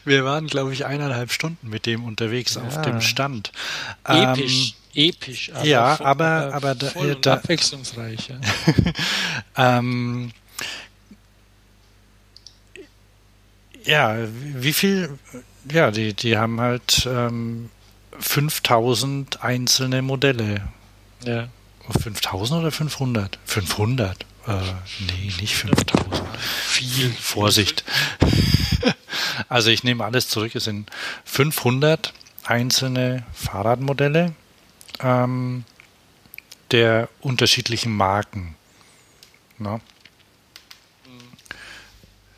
wir, 0.05 0.25
waren, 0.25 0.49
glaube 0.49 0.73
ich, 0.73 0.85
eineinhalb 0.85 1.33
Stunden 1.33 1.69
mit 1.69 1.87
dem 1.87 2.05
unterwegs 2.05 2.57
ja. 2.57 2.63
auf 2.63 2.83
dem 2.83 3.01
Stand. 3.01 3.53
Episch. 4.05 4.75
Ähm, 4.95 5.09
episch. 5.09 5.53
Aber 5.55 5.65
ja, 5.65 5.97
voll, 5.97 6.07
aber, 6.07 6.49
äh, 6.49 6.53
aber 6.53 6.77
voll 6.77 7.15
da, 7.15 7.21
da, 7.21 7.35
abwechslungsreich. 7.35 8.29
Ja. 8.29 8.41
ähm, 9.79 10.33
ja, 13.85 14.17
wie 14.35 14.73
viel, 14.73 15.19
ja, 15.71 15.91
die, 15.91 16.15
die 16.15 16.37
haben 16.37 16.61
halt 16.61 17.07
ähm, 17.07 17.71
5000 18.19 19.43
einzelne 19.43 20.03
Modelle. 20.03 20.69
Ja. 21.25 21.49
5000 21.90 22.61
oder 22.61 22.71
500? 22.71 23.38
500. 23.45 24.27
Äh, 24.47 24.61
nee, 25.01 25.33
nicht 25.40 25.55
5000. 25.55 26.37
Viel 26.38 27.11
Vorsicht. 27.12 27.85
also 29.49 29.71
ich 29.71 29.85
nehme 29.85 30.05
alles 30.05 30.29
zurück. 30.29 30.55
Es 30.55 30.64
sind 30.64 30.90
500 31.25 32.12
einzelne 32.45 33.25
Fahrradmodelle 33.33 34.35
ähm, 35.01 35.64
der 36.71 37.09
unterschiedlichen 37.21 37.95
Marken. 37.95 38.57
Na? 39.59 39.81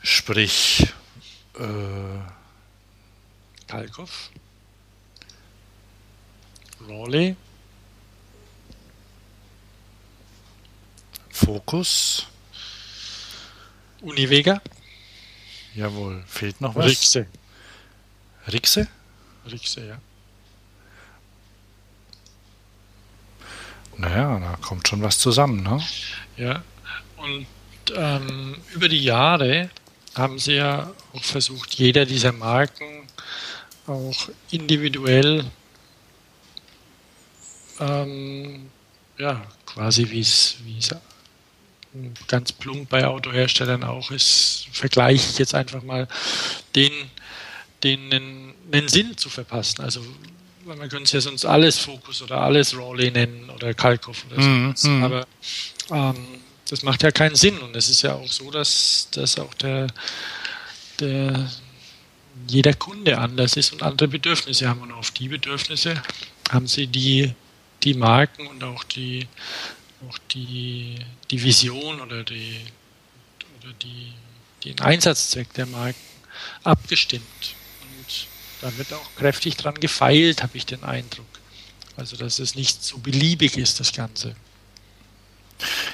Sprich, 0.03 0.93
äh, 1.59 2.21
Kalkow, 3.67 4.31
Rawley, 6.87 7.37
Fokus, 11.45 12.27
Univega. 14.01 14.63
Jawohl, 15.75 16.23
fehlt 16.27 16.61
noch 16.61 16.75
was? 16.75 16.87
Rixe. 16.87 17.27
Rixe? 18.51 18.89
Rixe, 19.51 19.87
ja. 19.87 19.99
Naja, 23.99 24.39
da 24.39 24.57
kommt 24.57 24.89
schon 24.89 25.03
was 25.03 25.19
zusammen, 25.19 25.63
ne? 25.63 25.83
Ja, 26.37 26.63
und 27.19 27.47
ähm, 27.95 28.57
über 28.73 28.89
die 28.89 29.03
Jahre 29.03 29.69
haben 30.15 30.39
sie 30.39 30.55
ja 30.55 30.93
auch 31.13 31.25
versucht, 31.25 31.75
jeder 31.75 32.07
dieser 32.07 32.33
Marken 32.33 33.07
auch 33.87 34.31
individuell, 34.51 35.45
ähm, 37.81 38.71
ja, 39.19 39.45
quasi 39.67 40.09
wie 40.11 40.21
es 40.21 40.57
ganz 42.27 42.53
plump 42.53 42.89
bei 42.89 43.07
Autoherstellern 43.07 43.85
auch 43.85 44.11
ist, 44.11 44.67
vergleiche 44.73 45.31
ich 45.31 45.39
jetzt 45.39 45.55
einfach 45.55 45.83
mal, 45.83 46.09
den, 46.75 46.93
den 47.83 48.55
einen, 48.73 48.89
Sinn 48.89 49.17
zu 49.17 49.29
verpassen. 49.29 49.83
Also 49.83 50.05
man 50.65 50.79
könnte 50.89 51.05
es 51.05 51.13
ja 51.13 51.21
sonst 51.21 51.45
alles 51.45 51.79
Fokus 51.79 52.23
oder 52.23 52.41
alles 52.41 52.77
Raleigh 52.77 53.11
nennen 53.11 53.51
oder 53.51 53.75
Kalkoff 53.75 54.25
oder 54.31 54.43
so. 54.43 54.49
Mm, 54.49 54.75
mm. 54.83 55.05
Aber 55.05 55.27
ähm, 55.91 56.17
das 56.69 56.83
macht 56.83 57.03
ja 57.03 57.11
keinen 57.11 57.37
Sinn. 57.37 57.59
Und 57.59 57.77
es 57.77 57.89
ist 57.89 58.03
ja 58.03 58.15
auch 58.15 58.31
so, 58.31 58.51
dass, 58.51 59.09
dass 59.13 59.39
auch 59.39 59.55
der, 59.55 59.89
der 61.01 61.51
jeder 62.49 62.75
Kunde 62.75 63.19
anders 63.19 63.57
ist 63.57 63.73
und 63.73 63.83
andere 63.83 64.09
Bedürfnisse 64.09 64.69
haben. 64.69 64.81
Und 64.81 64.93
auf 64.93 65.11
die 65.11 65.29
Bedürfnisse 65.29 66.03
haben 66.51 66.67
sie 66.67 66.87
die, 66.87 67.33
die 67.83 67.95
Marken 67.95 68.47
und 68.47 68.65
auch 68.65 68.85
die, 68.85 69.27
auch 70.09 70.19
die, 70.31 70.97
die 71.31 71.43
Vision 71.43 72.01
oder, 72.01 72.25
die, 72.25 72.61
oder 73.63 73.73
die, 73.83 74.13
den 74.65 74.81
Einsatzzweck 74.81 75.53
der 75.55 75.67
Marken 75.67 75.99
abgestimmt. 76.63 77.55
Und 77.83 78.27
da 78.61 78.77
wird 78.77 78.93
auch 78.93 79.15
kräftig 79.17 79.57
dran 79.57 79.75
gefeilt, 79.75 80.43
habe 80.43 80.57
ich 80.57 80.67
den 80.67 80.83
Eindruck. 80.85 81.27
Also, 81.97 82.17
dass 82.17 82.39
es 82.39 82.55
nicht 82.55 82.83
so 82.83 82.99
beliebig 82.99 83.57
ist, 83.57 83.79
das 83.81 83.93
Ganze. 83.93 84.35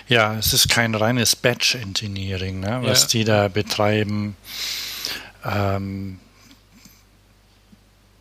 Ja, 0.08 0.36
es 0.38 0.52
ist 0.52 0.68
kein 0.68 0.94
reines 0.94 1.36
Batch 1.36 1.74
Engineering, 1.74 2.60
ne, 2.60 2.80
was 2.82 3.02
ja. 3.02 3.08
die 3.08 3.24
da 3.24 3.48
betreiben. 3.48 4.36
Ähm, 5.44 6.18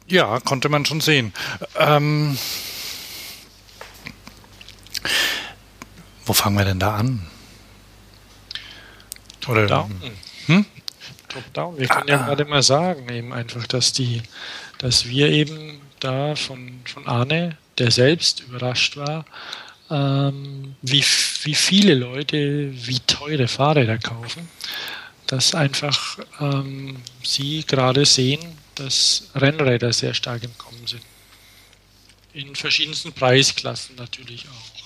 ja, 0.07 0.39
konnte 0.39 0.69
man 0.69 0.85
schon 0.85 1.01
sehen. 1.01 1.33
Ähm, 1.77 2.37
wo 6.29 6.33
fangen 6.33 6.59
wir 6.59 6.65
denn 6.65 6.79
da 6.79 6.95
an? 6.95 7.25
Oder, 9.47 9.67
Top-down. 9.67 10.01
Hm? 10.45 10.65
Top-down. 11.27 11.79
Wir 11.79 11.87
können 11.87 12.09
ah, 12.09 12.11
ja 12.11 12.17
gerade 12.17 12.45
mal 12.45 12.61
sagen, 12.61 13.09
eben 13.09 13.33
einfach, 13.33 13.65
dass 13.65 13.93
die, 13.93 14.21
dass 14.77 15.07
wir 15.07 15.29
eben 15.29 15.81
da 15.99 16.35
von, 16.35 16.81
von 16.85 17.07
Arne, 17.07 17.57
der 17.79 17.89
selbst 17.89 18.41
überrascht 18.41 18.95
war, 18.95 19.25
ähm, 19.89 20.75
wie, 20.83 21.03
wie 21.43 21.55
viele 21.55 21.95
Leute 21.95 22.69
wie 22.73 22.99
teure 22.99 23.47
Fahrräder 23.47 23.97
kaufen, 23.97 24.47
dass 25.25 25.55
einfach 25.55 26.19
ähm, 26.39 26.97
sie 27.23 27.63
gerade 27.65 28.05
sehen, 28.05 28.39
dass 28.75 29.29
Rennräder 29.33 29.91
sehr 29.93 30.13
stark 30.13 30.43
im 30.43 30.55
Kommen 30.59 30.85
sind. 30.85 31.01
In 32.33 32.55
verschiedensten 32.55 33.13
Preisklassen 33.13 33.95
natürlich 33.95 34.45
auch. 34.47 34.78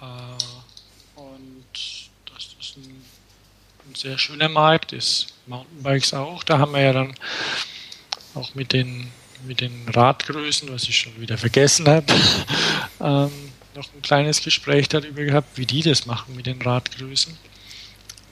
Äh, 0.00 1.20
und 1.20 1.64
das 2.26 2.76
ein, 2.76 3.02
ein 3.88 3.94
sehr 3.94 4.18
schöner 4.18 4.48
Markt 4.48 4.92
ist. 4.92 5.34
Mountainbikes 5.46 6.14
auch. 6.14 6.42
Da 6.44 6.58
haben 6.58 6.72
wir 6.72 6.80
ja 6.80 6.92
dann 6.92 7.14
auch 8.34 8.54
mit 8.54 8.72
den, 8.72 9.10
mit 9.44 9.60
den 9.60 9.88
Radgrößen, 9.88 10.72
was 10.72 10.84
ich 10.84 10.98
schon 10.98 11.20
wieder 11.20 11.36
vergessen 11.36 11.88
habe, 11.88 12.06
ähm, 13.00 13.52
noch 13.74 13.92
ein 13.94 14.02
kleines 14.02 14.42
Gespräch 14.42 14.88
darüber 14.88 15.22
gehabt, 15.22 15.56
wie 15.56 15.66
die 15.66 15.82
das 15.82 16.06
machen 16.06 16.34
mit 16.36 16.46
den 16.46 16.60
Radgrößen. 16.62 17.36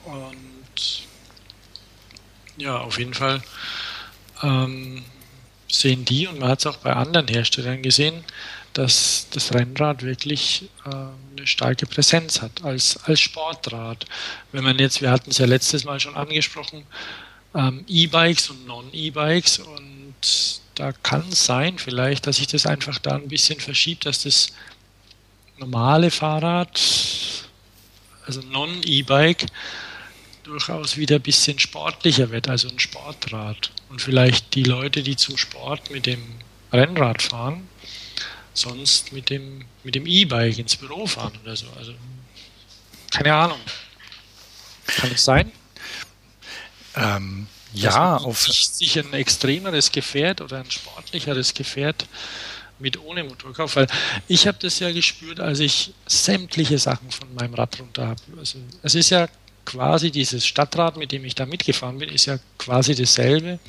Und 0.05 1.03
ja, 2.57 2.77
auf 2.77 2.97
jeden 2.97 3.13
Fall 3.13 3.41
ähm, 4.43 5.03
sehen 5.67 6.05
die, 6.05 6.27
und 6.27 6.39
man 6.39 6.49
hat 6.49 6.59
es 6.59 6.65
auch 6.65 6.77
bei 6.77 6.93
anderen 6.93 7.27
Herstellern 7.27 7.81
gesehen, 7.81 8.23
dass 8.73 9.27
das 9.31 9.53
Rennrad 9.53 10.03
wirklich 10.03 10.69
äh, 10.85 10.89
eine 10.89 11.47
starke 11.47 11.85
Präsenz 11.85 12.41
hat 12.41 12.63
als, 12.63 12.97
als 13.03 13.19
Sportrad. 13.19 14.05
Wenn 14.51 14.63
man 14.63 14.77
jetzt, 14.79 15.01
wir 15.01 15.11
hatten 15.11 15.31
es 15.31 15.37
ja 15.37 15.45
letztes 15.45 15.83
Mal 15.83 15.99
schon 15.99 16.15
angesprochen, 16.15 16.83
ähm, 17.55 17.83
E-Bikes 17.87 18.49
und 18.49 18.67
Non-E-Bikes 18.67 19.59
und 19.59 20.13
da 20.75 20.91
kann 20.91 21.25
es 21.31 21.45
sein 21.45 21.77
vielleicht, 21.77 22.27
dass 22.27 22.37
sich 22.37 22.47
das 22.47 22.65
einfach 22.65 22.99
da 22.99 23.15
ein 23.15 23.27
bisschen 23.27 23.59
verschiebt, 23.59 24.05
dass 24.05 24.23
das 24.23 24.47
normale 25.57 26.11
Fahrrad, 26.11 26.79
also 28.25 28.41
Non-E-Bike, 28.41 29.45
durchaus 30.43 30.97
wieder 30.97 31.17
ein 31.17 31.21
bisschen 31.21 31.59
sportlicher 31.59 32.31
wird, 32.31 32.47
also 32.47 32.69
ein 32.69 32.79
Sportrad. 32.79 33.71
Und 33.89 34.01
vielleicht 34.01 34.55
die 34.55 34.63
Leute, 34.63 35.03
die 35.03 35.15
zum 35.15 35.37
Sport 35.37 35.91
mit 35.91 36.05
dem 36.05 36.23
Rennrad 36.71 37.21
fahren, 37.21 37.67
sonst 38.59 39.11
mit 39.11 39.29
dem 39.29 39.65
mit 39.83 39.95
dem 39.95 40.05
E-Bike 40.05 40.57
ins 40.57 40.75
Büro 40.75 41.07
fahren 41.07 41.33
oder 41.43 41.55
so. 41.55 41.67
Also 41.77 41.93
keine 43.11 43.33
Ahnung. 43.33 43.59
Kann 44.87 45.11
es 45.11 45.23
sein? 45.23 45.51
Ähm, 46.95 47.47
ja, 47.73 48.17
auf 48.17 48.47
sich 48.47 48.97
ein 48.97 49.13
extremeres 49.13 49.91
Gefährt 49.91 50.41
oder 50.41 50.59
ein 50.59 50.71
sportlicheres 50.71 51.53
Gefährt 51.53 52.07
mit 52.79 52.99
ohne 53.03 53.23
Motorkauf, 53.23 53.75
weil 53.75 53.87
ich 54.27 54.47
habe 54.47 54.57
das 54.59 54.79
ja 54.79 54.91
gespürt, 54.91 55.39
als 55.39 55.59
ich 55.59 55.93
sämtliche 56.07 56.77
Sachen 56.77 57.11
von 57.11 57.33
meinem 57.35 57.53
Rad 57.53 57.79
runter 57.79 58.07
habe. 58.07 58.21
Also 58.37 58.59
es 58.81 58.95
ist 58.95 59.09
ja 59.09 59.27
quasi 59.65 60.11
dieses 60.11 60.45
Stadtrad, 60.47 60.97
mit 60.97 61.11
dem 61.11 61.25
ich 61.25 61.35
da 61.35 61.45
mitgefahren 61.45 61.99
bin, 61.99 62.09
ist 62.09 62.25
ja 62.25 62.39
quasi 62.57 62.95
dasselbe. 62.95 63.59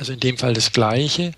Also 0.00 0.14
in 0.14 0.20
dem 0.20 0.38
Fall 0.38 0.54
das 0.54 0.72
gleiche 0.72 1.32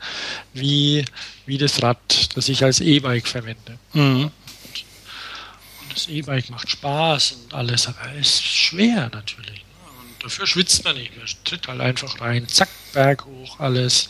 wie, 0.55 1.05
wie 1.47 1.59
das 1.59 1.83
Rad, 1.83 2.37
das 2.37 2.49
ich 2.49 2.63
als 2.63 2.81
E-Bike 2.81 3.27
verwende. 3.27 3.77
Mhm. 3.93 4.31
Und, 4.31 5.93
das 5.93 6.07
E-Bike 6.07 6.49
macht 6.49 6.71
Spaß 6.71 7.33
und 7.33 7.55
alles, 7.55 7.89
aber 7.89 8.15
es 8.19 8.37
ist 8.37 8.45
schwer 8.45 9.11
natürlich. 9.13 9.49
Ne? 9.49 10.01
Und 10.01 10.25
dafür 10.25 10.47
schwitzt 10.47 10.85
man 10.85 10.97
nicht. 10.97 11.17
Man 11.17 11.27
tritt 11.43 11.67
halt 11.67 11.81
einfach 11.81 12.21
rein, 12.21 12.47
zack, 12.47 12.69
Berg 12.93 13.25
hoch, 13.25 13.59
alles. 13.59 14.09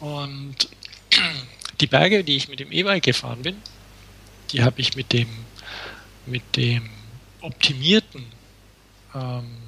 Und 0.00 0.70
die 1.80 1.86
Berge, 1.86 2.24
die 2.24 2.36
ich 2.36 2.48
mit 2.48 2.60
dem 2.60 2.72
E-Bike 2.72 3.04
gefahren 3.04 3.42
bin, 3.42 3.56
die 4.52 4.62
habe 4.62 4.80
ich 4.80 4.96
mit 4.96 5.12
dem 5.12 5.28
mit 6.24 6.56
dem 6.56 6.88
optimierten 7.42 8.24
ähm, 9.14 9.61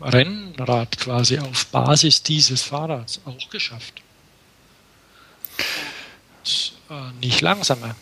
Rennrad 0.00 0.98
quasi 0.98 1.38
auf 1.38 1.66
Basis 1.66 2.22
dieses 2.22 2.62
Fahrrads 2.62 3.20
auch 3.24 3.50
geschafft. 3.50 4.02
Und, 6.40 6.72
äh, 6.90 7.12
nicht 7.20 7.40
langsamer. 7.40 7.94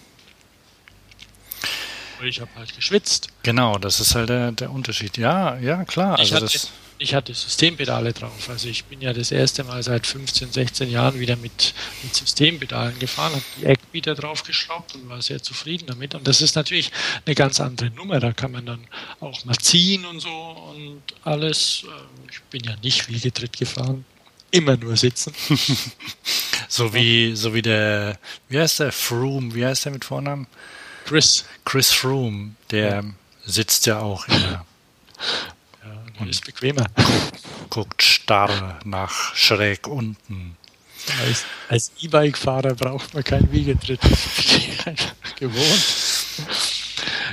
Ich 2.22 2.40
habe 2.40 2.50
halt 2.56 2.74
geschwitzt. 2.74 3.28
Genau, 3.42 3.76
das 3.78 4.00
ist 4.00 4.14
halt 4.14 4.30
der, 4.30 4.52
der 4.52 4.70
Unterschied. 4.70 5.18
Ja, 5.18 5.56
ja, 5.58 5.84
klar. 5.84 6.14
Ich, 6.14 6.32
also 6.32 6.36
hatte, 6.36 6.44
das, 6.46 6.70
ich 6.98 7.14
hatte 7.14 7.34
Systempedale 7.34 8.12
drauf. 8.12 8.48
Also 8.48 8.68
ich 8.68 8.84
bin 8.84 9.00
ja 9.00 9.12
das 9.12 9.30
erste 9.30 9.64
Mal 9.64 9.82
seit 9.82 10.06
15, 10.06 10.52
16 10.52 10.90
Jahren 10.90 11.18
wieder 11.18 11.36
mit, 11.36 11.74
mit 12.02 12.14
Systempedalen 12.14 12.98
gefahren, 12.98 13.32
habe 13.32 13.44
die 13.58 13.66
Eckbieter 13.66 14.14
draufgeschraubt 14.14 14.94
und 14.94 15.08
war 15.08 15.20
sehr 15.20 15.42
zufrieden 15.42 15.86
damit. 15.86 16.14
Und 16.14 16.26
das 16.26 16.40
ist 16.40 16.56
natürlich 16.56 16.90
eine 17.24 17.34
ganz 17.34 17.60
andere 17.60 17.90
Nummer. 17.90 18.20
Da 18.20 18.32
kann 18.32 18.52
man 18.52 18.66
dann 18.66 18.86
auch 19.20 19.44
mal 19.44 19.56
ziehen 19.56 20.06
und 20.06 20.20
so 20.20 20.30
und 20.30 21.02
alles. 21.22 21.84
Ähm, 21.84 22.28
ich 22.30 22.40
bin 22.42 22.62
ja 22.64 22.74
nicht 22.82 23.08
Wiegetritt 23.08 23.56
gefahren. 23.56 24.04
Immer 24.50 24.76
nur 24.76 24.96
sitzen. 24.96 25.34
so 26.68 26.94
wie, 26.94 27.34
so 27.36 27.52
wie 27.52 27.62
der, 27.62 28.18
wie 28.48 28.58
heißt 28.58 28.80
der? 28.80 28.92
Froome, 28.92 29.54
wie 29.54 29.66
heißt 29.66 29.84
der 29.84 29.92
mit 29.92 30.04
Vornamen? 30.04 30.46
Chris. 31.04 31.44
Chris 31.64 31.92
Froome, 31.92 32.54
der 32.70 32.90
ja. 32.90 33.04
sitzt 33.44 33.86
ja 33.86 34.00
auch 34.00 34.26
immer. 34.28 34.64
Und 36.18 36.28
ist 36.28 36.44
bequemer. 36.44 36.86
Guckt 37.70 38.02
starr 38.02 38.78
nach 38.84 39.34
schräg 39.34 39.86
unten. 39.86 40.56
Als, 41.20 41.44
als 41.68 41.92
E-Bike-Fahrer 42.00 42.74
braucht 42.74 43.14
man 43.14 43.22
keinen 43.22 43.50
Wiegetritt. 43.52 44.00
gewohnt. 45.36 45.84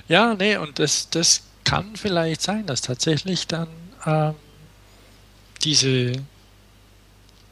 Ja, 0.08 0.34
nee, 0.36 0.58
und 0.58 0.80
das, 0.80 1.10
das 1.10 1.44
kann 1.64 1.96
vielleicht 1.96 2.42
sein, 2.42 2.66
dass 2.66 2.82
tatsächlich 2.82 3.48
dann 3.48 3.70
ähm, 4.06 4.36
diese 5.64 6.14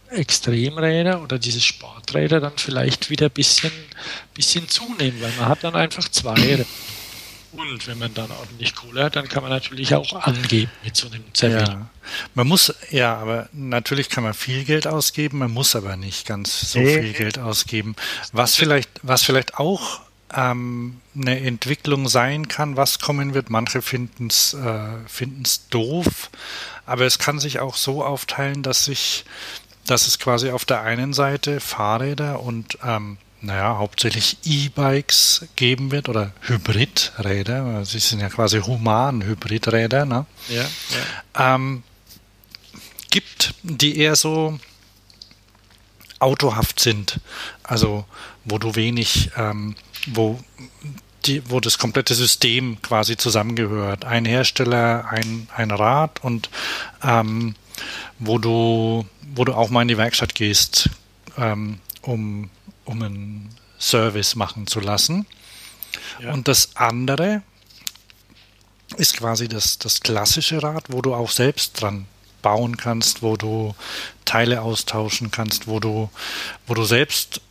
Extremräder 0.10 1.22
oder 1.22 1.40
diese 1.40 1.62
Sporträder 1.62 2.42
dann 2.42 2.58
vielleicht 2.58 3.10
wieder 3.10 3.28
ein 3.28 3.32
bisschen, 3.32 3.72
bisschen 4.34 4.68
zunehmen, 4.68 5.22
weil 5.22 5.32
man 5.40 5.48
hat 5.48 5.64
dann 5.64 5.76
einfach 5.76 6.08
zwei 6.10 6.34
Räder. 6.34 6.66
Und 7.54 7.86
wenn 7.88 8.00
man 8.00 8.14
dann 8.14 8.32
ordentlich 8.32 8.76
Kohle 8.76 9.04
hat, 9.04 9.16
dann 9.16 9.28
kann 9.28 9.44
man 9.44 9.52
natürlich 9.52 9.94
auch 9.94 10.14
angeben 10.14 10.72
mit 10.84 10.96
so 10.96 11.08
einem 11.08 11.24
Zervil. 11.34 11.68
Ja. 11.68 11.90
Man 12.34 12.48
muss, 12.48 12.74
ja, 12.92 13.16
aber 13.18 13.50
natürlich 13.52 14.10
kann 14.10 14.24
man 14.24 14.34
viel 14.34 14.64
Geld 14.64 14.88
ausgeben, 14.88 15.40
man 15.40 15.52
muss 15.52 15.76
aber 15.76 15.98
nicht 15.98 16.26
ganz 16.26 16.72
so 16.72 16.80
viel 16.80 17.14
Geld 17.14 17.40
ausgeben. 17.40 17.96
Was 18.32 18.56
vielleicht, 18.56 18.90
was 19.04 19.24
vielleicht 19.24 19.56
auch 19.56 20.02
ähm, 20.34 21.02
eine 21.16 21.40
Entwicklung 21.42 22.08
sein 22.08 22.48
kann, 22.48 22.78
was 22.78 23.00
kommen 23.00 23.34
wird. 23.34 23.50
Manche 23.50 23.82
finden 23.82 24.28
es 24.28 24.54
äh, 24.54 24.98
finden's 25.08 25.68
doof, 25.70 26.30
aber 26.86 27.06
es 27.06 27.20
kann 27.20 27.40
sich 27.40 27.60
auch 27.60 27.76
so 27.76 28.04
aufteilen, 28.04 28.64
dass 28.64 28.86
sich, 28.86 29.26
dass 29.86 30.08
es 30.08 30.20
quasi 30.20 30.52
auf 30.52 30.66
der 30.66 30.82
einen 30.82 31.14
Seite 31.14 31.60
Fahrräder 31.60 32.42
und 32.42 32.78
ähm, 32.84 33.18
naja, 33.42 33.78
hauptsächlich 33.78 34.38
E-Bikes 34.44 35.48
geben 35.56 35.92
wird 35.92 36.10
oder 36.10 36.32
Hybridräder. 36.42 37.84
Sie 37.86 38.00
sind 38.00 38.20
ja 38.20 38.30
quasi 38.30 38.60
human 38.60 39.24
Hybridräder, 39.24 40.06
ne? 40.06 40.26
Ja, 40.50 40.62
ja. 41.36 41.56
ähm, 41.56 41.84
gibt, 43.10 43.56
die 43.64 43.98
eher 43.98 44.16
so 44.16 44.60
autohaft 46.20 46.80
sind. 46.80 47.20
Also 47.64 48.06
wo 48.46 48.58
du 48.58 48.76
wenig, 48.76 49.32
ähm, 49.38 49.76
wo 50.08 50.40
die, 51.26 51.50
wo 51.50 51.60
das 51.60 51.78
komplette 51.78 52.16
System 52.16 52.82
quasi 52.82 53.18
zusammengehört. 53.18 54.06
Ein 54.06 54.26
Hersteller, 54.26 55.06
ein, 55.10 55.48
ein 55.56 55.72
Rad 55.72 56.24
und 56.24 56.50
ähm, 57.04 57.56
wo 58.20 58.38
du, 58.38 59.06
wo 59.36 59.46
du 59.46 59.54
auch 59.54 59.70
mal 59.70 59.84
in 59.84 59.88
die 59.88 59.98
Werkstatt 59.98 60.36
gehst, 60.36 60.90
ähm, 61.38 61.80
um, 62.02 62.50
um 62.92 63.02
einen 63.02 63.50
Service 63.80 64.36
machen 64.36 64.68
zu 64.68 64.80
lassen. 64.80 65.26
Ja. 66.20 66.34
Und 66.34 66.48
das 66.48 66.76
andere 66.76 67.42
ist 68.98 69.16
quasi 69.18 69.48
das, 69.48 69.80
das 69.80 70.02
klassische 70.02 70.62
Rad, 70.62 70.86
wo 70.90 71.02
du 71.02 71.14
auch 71.14 71.32
selbst 71.32 71.82
dran 71.82 72.06
bauen 72.42 72.78
kannst, 72.78 73.22
wo 73.22 73.38
du 73.38 73.76
Teile 74.26 74.62
austauschen 74.62 75.32
kannst, 75.32 75.68
wo 75.68 75.80
du, 75.80 76.10
wo 76.68 76.74
du 76.74 76.84
selbst 76.84 77.42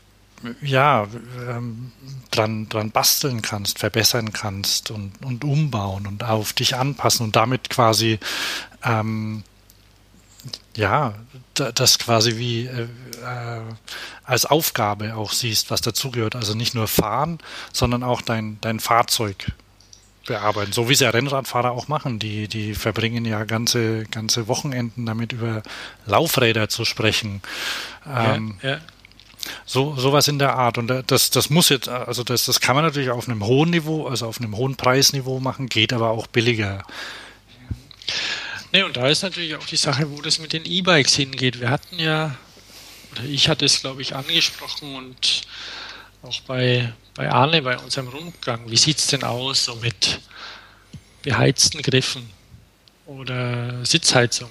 ja, 0.63 1.07
ähm, 1.49 1.93
dran, 2.31 2.69
dran 2.71 2.91
basteln 2.91 3.43
kannst, 3.43 3.79
verbessern 3.79 4.33
kannst 4.33 4.91
und, 4.91 5.13
und 5.23 5.45
umbauen 5.45 6.07
und 6.07 6.25
auf 6.25 6.55
dich 6.55 6.77
anpassen 6.77 7.27
und 7.27 7.37
damit 7.37 7.69
quasi 7.69 8.19
ähm, 8.83 9.43
ja, 10.75 11.15
da- 11.55 11.73
das 11.73 11.99
quasi 11.99 12.39
wie 12.39 12.67
äh, 13.21 13.61
als 14.25 14.47
Aufgabe 14.47 15.15
auch 15.17 15.33
siehst, 15.33 15.71
was 15.71 15.81
dazugehört. 15.81 16.35
Also 16.37 16.55
nicht 16.55 16.75
nur 16.75 16.89
fahren, 16.89 17.39
sondern 17.73 18.03
auch 18.03 18.23
dein, 18.23 18.59
dein 18.61 18.81
Fahrzeug 18.81 19.53
bearbeiten. 20.27 20.73
So 20.73 20.89
wie 20.89 20.93
es 20.93 21.01
ja 21.01 21.11
Rennradfahrer 21.11 21.73
auch 21.73 21.89
machen. 21.89 22.19
Die, 22.19 22.47
die 22.47 22.75
verbringen 22.75 23.25
ja 23.25 23.45
ganze, 23.45 24.05
ganze 24.05 24.49
Wochenenden 24.49 25.07
damit, 25.07 25.33
über 25.33 25.63
Laufräder 26.07 26.69
zu 26.69 26.85
sprechen. 26.85 27.43
Ähm, 28.07 28.59
ja, 28.63 28.71
ja. 28.71 28.79
so 29.65 29.97
sowas 29.97 30.29
in 30.29 30.39
der 30.39 30.55
Art. 30.55 30.79
Und 30.79 30.89
da- 30.89 31.03
das, 31.03 31.31
das 31.31 31.51
muss 31.51 31.69
jetzt, 31.71 31.89
also 31.89 32.23
das, 32.23 32.45
das 32.45 32.61
kann 32.61 32.77
man 32.77 32.85
natürlich 32.85 33.11
auf 33.11 33.29
einem 33.29 33.45
hohen 33.45 33.71
Niveau, 33.71 34.07
also 34.07 34.27
auf 34.27 34.39
einem 34.41 34.57
hohen 34.57 34.77
Preisniveau 34.77 35.41
machen, 35.41 35.69
geht 35.69 35.93
aber 35.93 36.11
auch 36.11 36.27
billiger. 36.27 36.85
Nee, 38.73 38.83
und 38.85 38.97
da 38.97 39.09
ist 39.09 39.23
natürlich 39.23 39.57
auch 39.57 39.67
die 39.67 39.77
Sache, 39.77 40.11
wo 40.11 40.21
das 40.21 40.39
mit 40.39 40.53
den 40.53 40.65
E-Bikes 40.65 41.15
hingeht. 41.15 41.61
Wir 41.61 41.71
hatten 41.71 41.99
ja, 41.99 42.37
oder 43.13 43.25
ich 43.25 43.49
hatte 43.49 43.65
es, 43.65 43.81
glaube 43.81 44.03
ich, 44.03 44.15
angesprochen 44.15 44.95
und 44.95 45.43
auch 46.23 46.41
bei, 46.43 46.93
bei 47.15 47.31
Arne, 47.31 47.63
bei 47.63 47.79
unserem 47.79 48.09
Rundgang, 48.09 48.71
wie 48.71 48.77
sieht 48.77 48.99
es 48.99 49.07
denn 49.09 49.25
aus 49.25 49.65
so 49.65 49.77
mit 49.77 50.21
beheizten 51.23 51.83
Griffen 51.83 52.29
oder 53.07 53.85
Sitzheizung? 53.85 54.51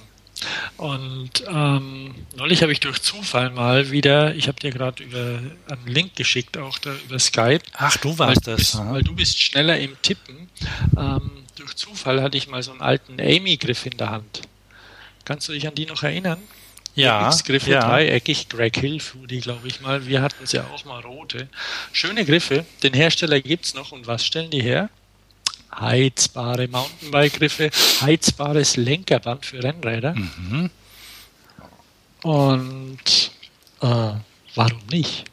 Und 0.78 1.44
ähm, 1.48 2.14
neulich 2.34 2.62
habe 2.62 2.72
ich 2.72 2.80
durch 2.80 3.02
Zufall 3.02 3.50
mal 3.50 3.90
wieder, 3.90 4.34
ich 4.34 4.48
habe 4.48 4.58
dir 4.58 4.70
gerade 4.70 5.02
über 5.02 5.38
einen 5.68 5.86
Link 5.86 6.16
geschickt, 6.16 6.56
auch 6.56 6.78
da 6.78 6.94
über 6.94 7.18
Skype, 7.18 7.60
Ach, 7.74 7.96
du 7.98 8.18
weil, 8.18 8.28
warst 8.28 8.46
du 8.46 8.52
das. 8.52 8.74
aha. 8.74 8.92
weil 8.92 9.02
du 9.02 9.14
bist 9.14 9.40
schneller 9.40 9.78
im 9.78 10.00
Tippen. 10.00 10.48
Ähm, 10.96 11.30
durch 11.56 11.76
Zufall 11.76 12.22
hatte 12.22 12.38
ich 12.38 12.48
mal 12.48 12.62
so 12.62 12.70
einen 12.70 12.80
alten 12.80 13.20
Amy-Griff 13.20 13.84
in 13.84 13.98
der 13.98 14.10
Hand. 14.10 14.42
Kannst 15.26 15.46
du 15.48 15.52
dich 15.52 15.68
an 15.68 15.74
die 15.74 15.84
noch 15.86 16.02
erinnern? 16.02 16.40
Ja, 16.94 17.28
X-Griffe, 17.28 17.70
ja. 17.70 17.88
dreieckig, 17.88 18.48
Greg 18.48 18.76
Hill 18.76 19.00
fuhr 19.00 19.26
die, 19.26 19.40
glaube 19.40 19.68
ich 19.68 19.80
mal. 19.80 20.06
Wir 20.06 20.22
hatten 20.22 20.44
es 20.44 20.52
ja 20.52 20.64
auch 20.74 20.84
mal 20.84 21.00
rote. 21.00 21.48
Schöne 21.92 22.24
Griffe. 22.24 22.64
Den 22.82 22.94
Hersteller 22.94 23.40
gibt 23.40 23.64
es 23.66 23.74
noch. 23.74 23.92
Und 23.92 24.06
was 24.06 24.24
stellen 24.26 24.50
die 24.50 24.62
her? 24.62 24.90
Heizbare 25.78 26.66
Mountainbike-Griffe, 26.66 27.70
heizbares 28.00 28.76
Lenkerband 28.76 29.46
für 29.46 29.62
Rennräder. 29.62 30.14
Mhm. 30.14 30.70
Und 32.22 33.30
äh, 33.80 34.12
warum 34.54 34.86
nicht? 34.90 35.24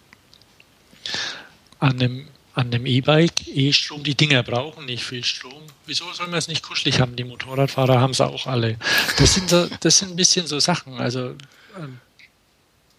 An 1.80 2.00
einem, 2.00 2.28
an 2.58 2.74
einem 2.74 2.88
E-Bike, 2.88 3.48
E-Strom, 3.48 4.04
die 4.04 4.15
Dinger 4.15 4.41
brauchen 4.41 4.86
nicht 4.86 5.04
viel 5.04 5.24
Strom. 5.24 5.62
Wieso 5.86 6.12
soll 6.12 6.26
man 6.26 6.39
es 6.39 6.48
nicht 6.48 6.63
kuschelig 6.63 7.00
haben? 7.00 7.15
Die 7.15 7.24
Motorradfahrer 7.24 8.02
haben 8.02 8.12
es 8.12 8.20
auch 8.20 8.48
alle. 8.48 8.78
Das 9.20 9.36
sind, 9.36 9.48
so, 9.48 9.67
das 9.80 10.00
sind 10.00 10.10
ein 10.10 10.15
bisschen 10.15 10.48
so 10.48 10.60
Sachen. 10.60 10.96
Also 10.96 11.36
ähm, 11.78 12.00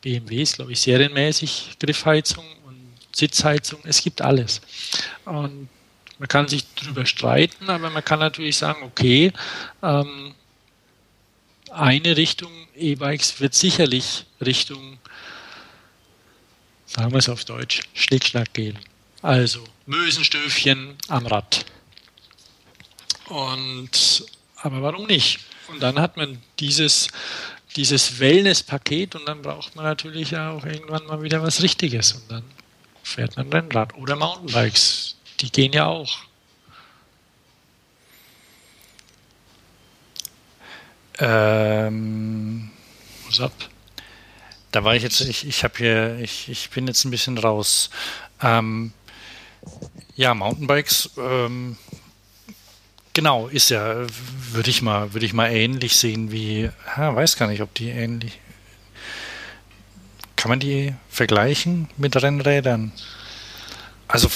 BMW 0.01 0.43
ist, 0.43 0.55
glaube 0.55 0.71
ich, 0.71 0.81
serienmäßig 0.81 1.71
Griffheizung 1.81 2.45
und 2.67 2.77
Sitzheizung. 3.11 3.81
Es 3.83 4.01
gibt 4.01 4.23
alles. 4.23 4.61
Und 5.25 5.69
man 6.21 6.29
kann 6.29 6.47
sich 6.47 6.65
darüber 6.77 7.05
streiten, 7.05 7.69
aber 7.69 7.91
man 7.91 8.05
kann 8.05 8.21
natürlich 8.21 8.57
sagen, 8.57 8.85
okay, 8.85 9.33
ähm, 9.83 10.35
eine 11.73 12.17
Richtung 12.17 12.53
E-Bikes 12.77 13.41
wird 13.41 13.55
sicherlich 13.55 14.25
Richtung, 14.41 14.99
sagen 16.87 17.11
wir 17.11 17.19
es 17.19 17.29
auf 17.29 17.45
Deutsch, 17.45 17.81
Schnickschnack 17.93 18.55
gehen. 18.55 18.79
Also 19.23 19.65
Mösenstöfchen 19.87 20.97
am 21.09 21.27
Rad. 21.27 21.65
Und 23.27 24.25
aber 24.57 24.83
warum 24.83 25.07
nicht? 25.07 25.41
Und 25.69 25.83
dann 25.83 25.99
hat 25.99 26.17
man 26.17 26.41
dieses, 26.59 27.09
dieses 27.77 28.19
Wellness-Paket 28.19 29.15
und 29.15 29.27
dann 29.27 29.43
braucht 29.43 29.77
man 29.77 29.85
natürlich 29.85 30.37
auch 30.37 30.65
irgendwann 30.65 31.07
mal 31.07 31.23
wieder 31.23 31.43
was 31.43 31.63
Richtiges. 31.63 32.13
Und 32.13 32.31
dann 32.31 32.45
fährt 33.03 33.37
man 33.37 33.53
Rennrad 33.53 33.95
oder 33.95 34.17
Mountainbikes. 34.17 35.17
Die 35.41 35.53
gehen 35.53 35.73
ja 35.73 35.87
auch. 35.87 36.19
Ähm, 41.21 42.71
Was 43.27 43.41
ab? 43.41 43.53
da 44.73 44.85
war 44.85 44.95
ich 44.95 45.03
jetzt, 45.03 45.21
ich, 45.21 45.47
ich 45.47 45.65
habe 45.65 45.75
hier, 45.79 46.19
ich, 46.21 46.49
ich 46.49 46.71
bin 46.71 46.87
jetzt 46.87 47.05
ein 47.05 47.11
bisschen 47.11 47.39
raus. 47.39 47.91
Ähm, 48.43 48.93
ja, 50.17 50.35
Mountainbikes, 50.35 51.11
ähm, 51.19 51.77
genau, 53.13 53.49
ist 53.49 53.71
ja, 53.71 54.07
würde 54.53 54.71
ich 54.71 54.83
mal, 54.83 55.13
würde 55.15 55.27
ich 55.27 55.33
mal 55.33 55.51
ähnlich 55.51 55.97
sehen 55.97 56.33
wie, 56.33 56.71
ha, 56.97 57.15
weiß 57.15 57.37
gar 57.37 57.49
nicht, 57.49 57.63
ob 57.63 57.75
die 57.75 57.89
ähnlich. 57.89 58.41
Kann 60.37 60.51
man 60.51 60.61
die 60.61 60.95
vergleichen 61.09 61.89
mit 61.97 62.21
Rennrädern? 62.21 62.93
Also 64.07 64.29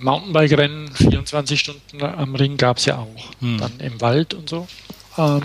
Mountainbike-Rennen, 0.00 0.94
24 0.94 1.60
Stunden 1.60 2.02
am 2.02 2.34
Ring 2.34 2.56
gab 2.56 2.78
es 2.78 2.86
ja 2.86 2.98
auch. 2.98 3.30
Hm. 3.40 3.58
Dann 3.58 3.80
im 3.80 4.00
Wald 4.00 4.34
und 4.34 4.48
so. 4.48 4.66
Ähm, 5.16 5.42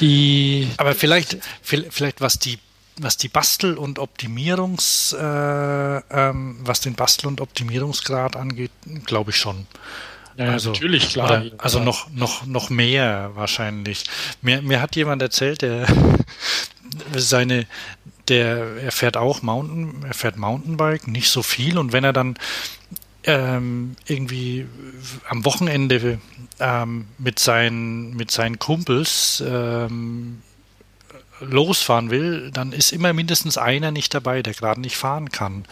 die 0.00 0.68
Aber 0.76 0.94
vielleicht, 0.94 1.38
vielleicht 1.62 2.20
was 2.20 2.38
die 2.38 2.58
was 2.98 3.16
die 3.16 3.28
Bastel- 3.28 3.76
und 3.76 3.98
Optimierungs, 3.98 5.12
äh, 5.12 5.24
ähm, 5.24 6.56
was 6.60 6.80
den 6.80 6.94
Bastel- 6.94 7.26
und 7.26 7.40
Optimierungsgrad 7.40 8.36
angeht, 8.36 8.70
glaube 9.04 9.30
ich 9.30 9.36
schon. 9.36 9.66
Ja, 10.36 10.46
also, 10.46 10.70
natürlich, 10.70 11.10
klar. 11.10 11.42
Oder, 11.42 11.50
also 11.58 11.80
noch, 11.80 12.10
noch, 12.10 12.46
noch 12.46 12.70
mehr 12.70 13.30
wahrscheinlich. 13.34 14.04
Mir, 14.42 14.62
mir 14.62 14.80
hat 14.80 14.96
jemand 14.96 15.22
erzählt, 15.22 15.62
der 15.62 15.86
seine, 17.16 17.66
der, 18.28 18.76
er 18.82 18.92
fährt 18.92 19.16
auch 19.16 19.42
Mountain, 19.42 20.04
er 20.06 20.14
fährt 20.14 20.36
Mountainbike, 20.36 21.06
nicht 21.08 21.30
so 21.30 21.42
viel. 21.42 21.78
Und 21.78 21.92
wenn 21.92 22.04
er 22.04 22.12
dann 22.12 22.36
ähm, 23.24 23.96
irgendwie 24.06 24.66
am 25.28 25.44
Wochenende 25.44 26.18
ähm, 26.60 27.06
mit, 27.18 27.38
seinen, 27.38 28.16
mit 28.16 28.30
seinen 28.30 28.58
Kumpels 28.58 29.42
ähm, 29.46 30.42
losfahren 31.44 32.10
will, 32.10 32.50
dann 32.52 32.72
ist 32.72 32.92
immer 32.92 33.12
mindestens 33.12 33.58
einer 33.58 33.90
nicht 33.90 34.14
dabei, 34.14 34.42
der 34.42 34.54
gerade 34.54 34.80
nicht 34.80 34.96
fahren 34.96 35.30
kann, 35.30 35.64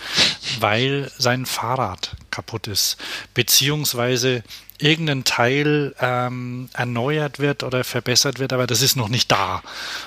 weil 0.60 1.10
sein 1.18 1.46
Fahrrad 1.46 2.16
kaputt 2.30 2.66
ist, 2.66 2.96
beziehungsweise 3.34 4.42
irgendein 4.78 5.24
Teil 5.24 5.94
ähm, 6.00 6.68
erneuert 6.72 7.38
wird 7.38 7.62
oder 7.62 7.84
verbessert 7.84 8.38
wird, 8.38 8.52
aber 8.52 8.66
das 8.66 8.82
ist 8.82 8.96
noch 8.96 9.08
nicht 9.08 9.30
da. 9.30 9.62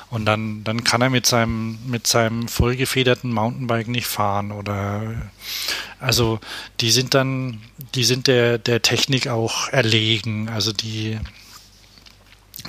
Und 0.09 0.25
dann, 0.25 0.63
dann 0.63 0.83
kann 0.83 1.01
er 1.01 1.09
mit 1.09 1.25
seinem, 1.25 1.79
mit 1.85 2.07
seinem 2.07 2.47
vollgefederten 2.47 3.31
Mountainbike 3.31 3.87
nicht 3.87 4.07
fahren 4.07 4.51
oder 4.51 5.15
also 5.99 6.39
die 6.81 6.91
sind 6.91 7.13
dann, 7.13 7.61
die 7.95 8.03
sind 8.03 8.27
der, 8.27 8.57
der 8.57 8.81
Technik 8.81 9.27
auch 9.27 9.69
erlegen. 9.69 10.49
Also 10.49 10.73
die, 10.73 11.19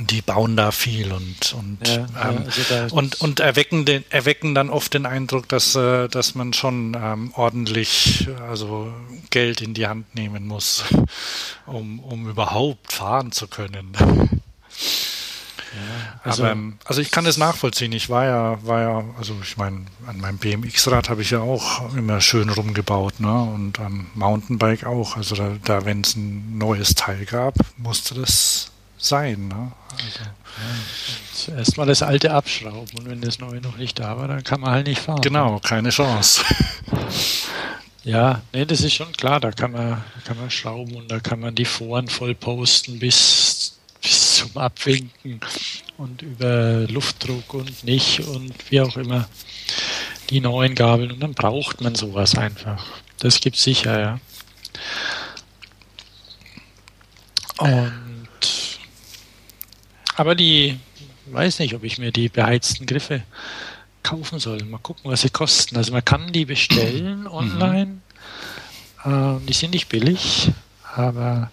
die 0.00 0.22
bauen 0.22 0.56
da 0.56 0.70
viel 0.70 1.12
und 1.12 1.54
und 1.54 1.78
ja, 1.86 2.06
ähm, 2.22 2.44
also 2.44 2.96
und, 2.96 3.20
und 3.20 3.40
erwecken 3.40 3.84
den 3.84 4.04
erwecken 4.10 4.54
dann 4.54 4.70
oft 4.70 4.92
den 4.94 5.06
Eindruck, 5.06 5.48
dass 5.48 5.74
äh, 5.74 6.08
dass 6.08 6.34
man 6.34 6.52
schon 6.52 6.96
ähm, 7.00 7.32
ordentlich 7.34 8.28
also 8.48 8.92
Geld 9.30 9.60
in 9.60 9.74
die 9.74 9.86
Hand 9.86 10.14
nehmen 10.14 10.46
muss, 10.46 10.84
um 11.66 12.00
um 12.00 12.28
überhaupt 12.28 12.92
fahren 12.92 13.32
zu 13.32 13.48
können. 13.48 13.92
Ja, 15.76 16.20
also, 16.24 16.44
Aber, 16.44 16.52
ähm, 16.52 16.78
also 16.86 17.02
ich 17.02 17.10
kann 17.10 17.26
es 17.26 17.36
nachvollziehen. 17.36 17.92
Ich 17.92 18.08
war 18.08 18.24
ja, 18.24 18.58
war 18.66 18.80
ja, 18.80 19.04
also 19.18 19.36
ich 19.42 19.58
meine, 19.58 19.84
an 20.06 20.18
meinem 20.18 20.38
BMX-Rad 20.38 21.10
habe 21.10 21.20
ich 21.20 21.32
ja 21.32 21.40
auch 21.40 21.94
immer 21.94 22.22
schön 22.22 22.48
rumgebaut, 22.48 23.20
ne? 23.20 23.42
Und 23.42 23.78
am 23.78 24.06
Mountainbike 24.14 24.86
auch. 24.86 25.18
Also 25.18 25.34
da, 25.34 25.56
da 25.64 25.84
wenn 25.84 26.00
es 26.00 26.16
ein 26.16 26.56
neues 26.56 26.94
Teil 26.94 27.26
gab, 27.26 27.56
musste 27.76 28.14
das 28.14 28.70
sein. 28.98 29.48
Ne? 29.48 29.72
Also, 29.92 31.50
ja, 31.50 31.58
erstmal 31.58 31.86
das 31.86 32.02
alte 32.02 32.30
abschrauben 32.32 32.98
und 32.98 33.08
wenn 33.08 33.20
das 33.20 33.38
neue 33.38 33.60
noch 33.60 33.76
nicht 33.76 33.98
da 33.98 34.16
war, 34.16 34.28
dann 34.28 34.42
kann 34.42 34.60
man 34.60 34.70
halt 34.70 34.86
nicht 34.86 35.00
fahren. 35.00 35.20
Genau, 35.20 35.58
keine 35.60 35.90
Chance. 35.90 36.42
ja, 38.04 38.42
nee, 38.52 38.64
das 38.64 38.80
ist 38.80 38.94
schon 38.94 39.12
klar, 39.12 39.40
da 39.40 39.52
kann 39.52 39.72
man, 39.72 40.02
kann 40.24 40.38
man 40.38 40.50
schrauben 40.50 40.94
und 40.96 41.10
da 41.10 41.20
kann 41.20 41.40
man 41.40 41.54
die 41.54 41.64
Foren 41.64 42.08
voll 42.08 42.34
posten 42.34 42.98
bis, 42.98 43.78
bis 44.02 44.36
zum 44.36 44.56
Abwinken 44.56 45.40
und 45.98 46.22
über 46.22 46.86
Luftdruck 46.88 47.54
und 47.54 47.84
nicht 47.84 48.20
und 48.20 48.52
wie 48.70 48.80
auch 48.80 48.96
immer 48.96 49.28
die 50.30 50.40
neuen 50.40 50.74
Gabeln 50.74 51.12
und 51.12 51.20
dann 51.20 51.34
braucht 51.34 51.80
man 51.80 51.94
sowas 51.94 52.36
einfach. 52.36 52.84
Das 53.18 53.40
gibt 53.40 53.56
sicher, 53.56 54.00
ja. 54.00 54.20
Und 57.58 58.05
aber 60.16 60.34
die, 60.34 60.78
weiß 61.26 61.58
nicht, 61.60 61.74
ob 61.74 61.84
ich 61.84 61.98
mir 61.98 62.12
die 62.12 62.28
beheizten 62.28 62.86
Griffe 62.86 63.22
kaufen 64.02 64.38
soll. 64.38 64.62
Mal 64.64 64.78
gucken, 64.78 65.10
was 65.10 65.22
sie 65.22 65.30
kosten. 65.30 65.76
Also 65.76 65.92
man 65.92 66.04
kann 66.04 66.32
die 66.32 66.44
bestellen 66.44 67.20
mhm. 67.20 67.26
online. 67.26 67.98
Ähm, 69.04 69.40
die 69.46 69.52
sind 69.52 69.72
nicht 69.72 69.88
billig, 69.88 70.50
aber 70.94 71.50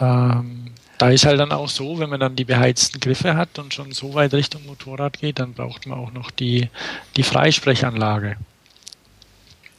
ähm, 0.00 0.72
da 0.98 1.10
ist 1.10 1.26
halt 1.26 1.38
dann 1.38 1.52
auch 1.52 1.68
so, 1.68 1.98
wenn 2.00 2.10
man 2.10 2.20
dann 2.20 2.34
die 2.34 2.44
beheizten 2.44 2.98
Griffe 3.00 3.36
hat 3.36 3.58
und 3.58 3.72
schon 3.72 3.92
so 3.92 4.14
weit 4.14 4.34
Richtung 4.34 4.66
Motorrad 4.66 5.20
geht, 5.20 5.38
dann 5.38 5.54
braucht 5.54 5.86
man 5.86 5.98
auch 5.98 6.12
noch 6.12 6.30
die, 6.30 6.68
die 7.16 7.22
Freisprechanlage, 7.22 8.36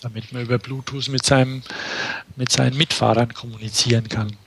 damit 0.02 0.32
man 0.32 0.43
über 0.43 0.58
Bluetooth 0.58 1.10
mit, 1.10 1.26
seinem, 1.26 1.62
mit 2.38 2.52
seinen 2.52 2.78
Mitfahrern 2.78 3.34
kommunizieren 3.34 4.08
kann. 4.08 4.38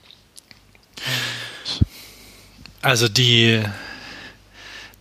Also 2.83 3.07
die, 3.07 3.63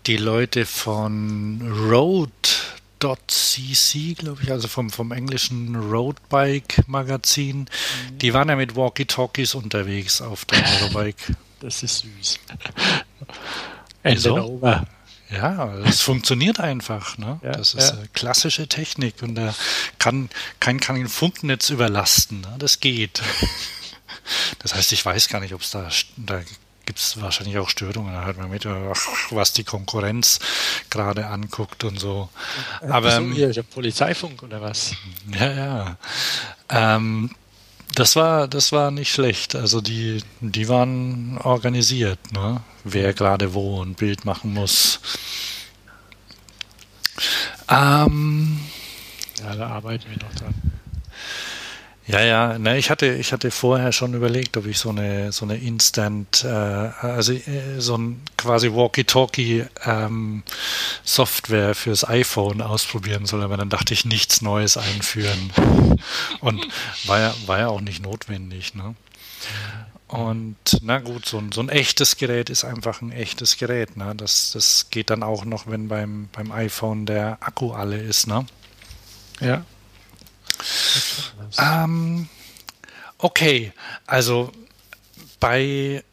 die 0.06 0.16
Leute 0.16 0.64
von 0.66 1.60
Road.cc, 1.90 2.54
glaube 4.14 4.40
ich, 4.44 4.52
also 4.52 4.68
vom, 4.68 4.88
vom 4.88 5.10
englischen 5.10 5.74
Roadbike 5.74 6.84
Magazin, 6.86 7.58
mhm. 7.58 8.18
die 8.18 8.32
waren 8.32 8.48
ja 8.48 8.54
mit 8.54 8.76
Walkie-Talkies 8.76 9.56
unterwegs 9.56 10.22
auf 10.22 10.44
der 10.44 10.64
Eurobike. 10.82 11.34
Das 11.58 11.82
ist 11.82 12.04
süß. 12.20 12.38
Over. 14.30 14.86
Ja, 15.28 15.74
es 15.78 16.02
funktioniert 16.02 16.60
einfach. 16.60 17.18
Ne? 17.18 17.40
Ja, 17.42 17.50
das 17.50 17.74
ist 17.74 17.90
ja. 17.90 17.98
klassische 18.12 18.68
Technik 18.68 19.22
und 19.22 19.34
da 19.34 19.52
kann 19.98 20.28
kein 20.60 20.78
kann 20.78 20.94
ein 20.94 21.08
Funknetz 21.08 21.70
überlasten. 21.70 22.42
Ne? 22.42 22.54
Das 22.58 22.78
geht. 22.78 23.22
Das 24.60 24.74
heißt, 24.74 24.92
ich 24.92 25.04
weiß 25.04 25.28
gar 25.28 25.40
nicht, 25.40 25.52
ob 25.52 25.62
es 25.62 25.70
da, 25.70 25.88
da 26.16 26.42
gibt 26.92 27.00
es 27.00 27.22
wahrscheinlich 27.22 27.56
auch 27.56 27.70
Störungen. 27.70 28.12
Da 28.12 28.26
hört 28.26 28.36
man 28.36 28.50
mit, 28.50 28.66
was 28.66 29.54
die 29.54 29.64
Konkurrenz 29.64 30.40
gerade 30.90 31.26
anguckt 31.26 31.84
und 31.84 31.98
so. 31.98 32.28
Aber 32.82 33.12
so, 33.12 33.16
ähm, 33.22 33.32
hier, 33.32 33.48
ich 33.48 33.70
Polizeifunk 33.70 34.42
oder 34.42 34.60
was? 34.60 34.94
Ja, 35.32 35.52
ja. 35.52 35.96
Ähm, 36.68 37.30
das 37.94 38.14
war, 38.14 38.46
das 38.46 38.72
war 38.72 38.90
nicht 38.90 39.10
schlecht. 39.10 39.54
Also 39.54 39.80
die, 39.80 40.22
die 40.42 40.68
waren 40.68 41.38
organisiert, 41.38 42.18
ne? 42.32 42.62
Wer 42.84 43.14
gerade 43.14 43.54
wo 43.54 43.82
ein 43.82 43.94
Bild 43.94 44.26
machen 44.26 44.52
muss. 44.52 45.00
Ähm, 47.70 48.60
ja, 49.42 49.56
da 49.56 49.66
arbeiten 49.68 50.10
wir 50.10 50.18
noch 50.18 50.34
dran. 50.34 50.54
Ja, 52.06 52.20
ja, 52.20 52.58
ne, 52.58 52.78
ich 52.78 52.90
hatte, 52.90 53.06
ich 53.14 53.32
hatte 53.32 53.52
vorher 53.52 53.92
schon 53.92 54.14
überlegt, 54.14 54.56
ob 54.56 54.66
ich 54.66 54.78
so 54.78 54.88
eine, 54.88 55.30
so 55.30 55.44
eine 55.44 55.56
Instant, 55.56 56.42
äh, 56.44 56.48
also 56.48 57.32
äh, 57.32 57.78
so 57.78 57.96
ein 57.96 58.22
quasi 58.36 58.72
Walkie-Talkie 58.72 59.66
ähm, 59.84 60.42
Software 61.04 61.76
fürs 61.76 62.08
iPhone 62.08 62.60
ausprobieren 62.60 63.26
soll, 63.26 63.42
aber 63.42 63.56
dann 63.56 63.70
dachte 63.70 63.94
ich, 63.94 64.04
nichts 64.04 64.42
Neues 64.42 64.76
einführen. 64.76 65.52
Und 66.40 66.66
war 67.04 67.20
ja, 67.20 67.34
war 67.46 67.58
ja 67.60 67.68
auch 67.68 67.80
nicht 67.80 68.02
notwendig, 68.02 68.74
ne? 68.74 68.96
Und 70.08 70.56
na 70.82 70.98
gut, 70.98 71.24
so 71.24 71.38
ein, 71.38 71.52
so 71.52 71.62
ein 71.62 71.70
echtes 71.70 72.18
Gerät 72.18 72.50
ist 72.50 72.64
einfach 72.64 73.00
ein 73.00 73.12
echtes 73.12 73.56
Gerät. 73.56 73.96
Ne? 73.96 74.12
Das, 74.14 74.50
das 74.52 74.88
geht 74.90 75.08
dann 75.08 75.22
auch 75.22 75.46
noch, 75.46 75.66
wenn 75.66 75.88
beim, 75.88 76.28
beim 76.32 76.52
iPhone 76.52 77.06
der 77.06 77.38
Akku 77.40 77.72
alle 77.72 77.96
ist. 77.96 78.26
Ne? 78.26 78.44
Ja. 79.40 79.64
Ähm, 81.58 82.28
okay, 83.18 83.72
also 84.06 84.52
bei 85.40 86.04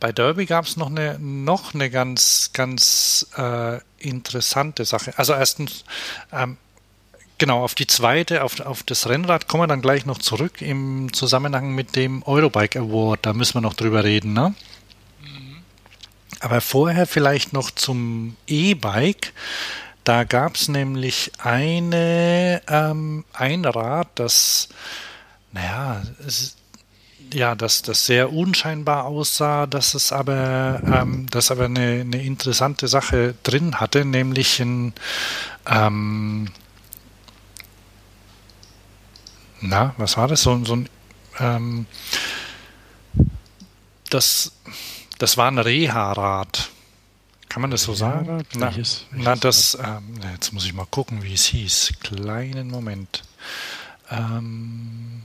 bei 0.00 0.12
Derby 0.12 0.46
gab 0.46 0.64
es 0.64 0.76
noch 0.76 0.90
eine 0.90 1.18
noch 1.18 1.74
eine 1.74 1.90
ganz 1.90 2.50
ganz 2.52 3.26
äh, 3.36 3.78
interessante 3.98 4.84
Sache. 4.84 5.12
Also 5.16 5.32
erstens 5.32 5.84
ähm, 6.32 6.56
genau 7.38 7.62
auf 7.62 7.74
die 7.74 7.86
zweite 7.86 8.42
auf, 8.44 8.60
auf 8.60 8.82
das 8.82 9.08
Rennrad 9.08 9.48
kommen 9.48 9.62
wir 9.62 9.66
dann 9.68 9.82
gleich 9.82 10.06
noch 10.06 10.18
zurück 10.18 10.60
im 10.60 11.12
Zusammenhang 11.12 11.74
mit 11.74 11.96
dem 11.96 12.22
Eurobike 12.24 12.80
Award. 12.80 13.26
Da 13.26 13.32
müssen 13.32 13.54
wir 13.54 13.60
noch 13.60 13.74
drüber 13.74 14.04
reden, 14.04 14.32
ne? 14.32 14.54
Mhm. 15.22 15.62
Aber 16.40 16.60
vorher 16.60 17.06
vielleicht 17.06 17.52
noch 17.52 17.70
zum 17.70 18.36
E-Bike. 18.46 19.32
Da 20.08 20.24
gab 20.24 20.54
es 20.54 20.68
nämlich 20.68 21.32
eine, 21.36 22.62
ähm, 22.66 23.26
ein 23.34 23.66
Rad, 23.66 24.08
das, 24.14 24.70
naja, 25.52 26.00
es, 26.26 26.56
ja, 27.30 27.54
dass 27.54 27.82
das 27.82 28.06
sehr 28.06 28.32
unscheinbar 28.32 29.04
aussah, 29.04 29.66
dass 29.66 29.92
es 29.92 30.10
aber, 30.10 30.80
ähm, 30.82 31.26
das 31.30 31.50
aber 31.50 31.66
eine, 31.66 32.00
eine, 32.00 32.22
interessante 32.22 32.88
Sache 32.88 33.34
drin 33.42 33.80
hatte, 33.80 34.06
nämlich 34.06 34.60
ein, 34.60 34.94
ähm, 35.66 36.52
na, 39.60 39.94
was 39.98 40.16
war 40.16 40.26
das? 40.26 40.40
So, 40.40 40.64
so 40.64 40.76
ein, 40.76 40.88
ähm, 41.38 41.84
das, 44.08 44.52
das 45.18 45.36
war 45.36 45.50
ein 45.50 45.58
Reha-Rad. 45.58 46.70
Kann 47.48 47.62
man 47.62 47.70
das 47.70 47.82
so 47.82 47.94
sagen? 47.94 48.44
Na, 48.54 48.66
welches, 48.66 49.06
welches 49.10 49.24
na 49.24 49.36
das, 49.36 49.78
ähm, 49.82 50.20
jetzt 50.32 50.52
muss 50.52 50.66
ich 50.66 50.74
mal 50.74 50.86
gucken, 50.86 51.22
wie 51.22 51.32
es 51.32 51.46
hieß. 51.46 51.94
Kleinen 52.00 52.68
Moment. 52.68 53.22
Ähm, 54.10 55.22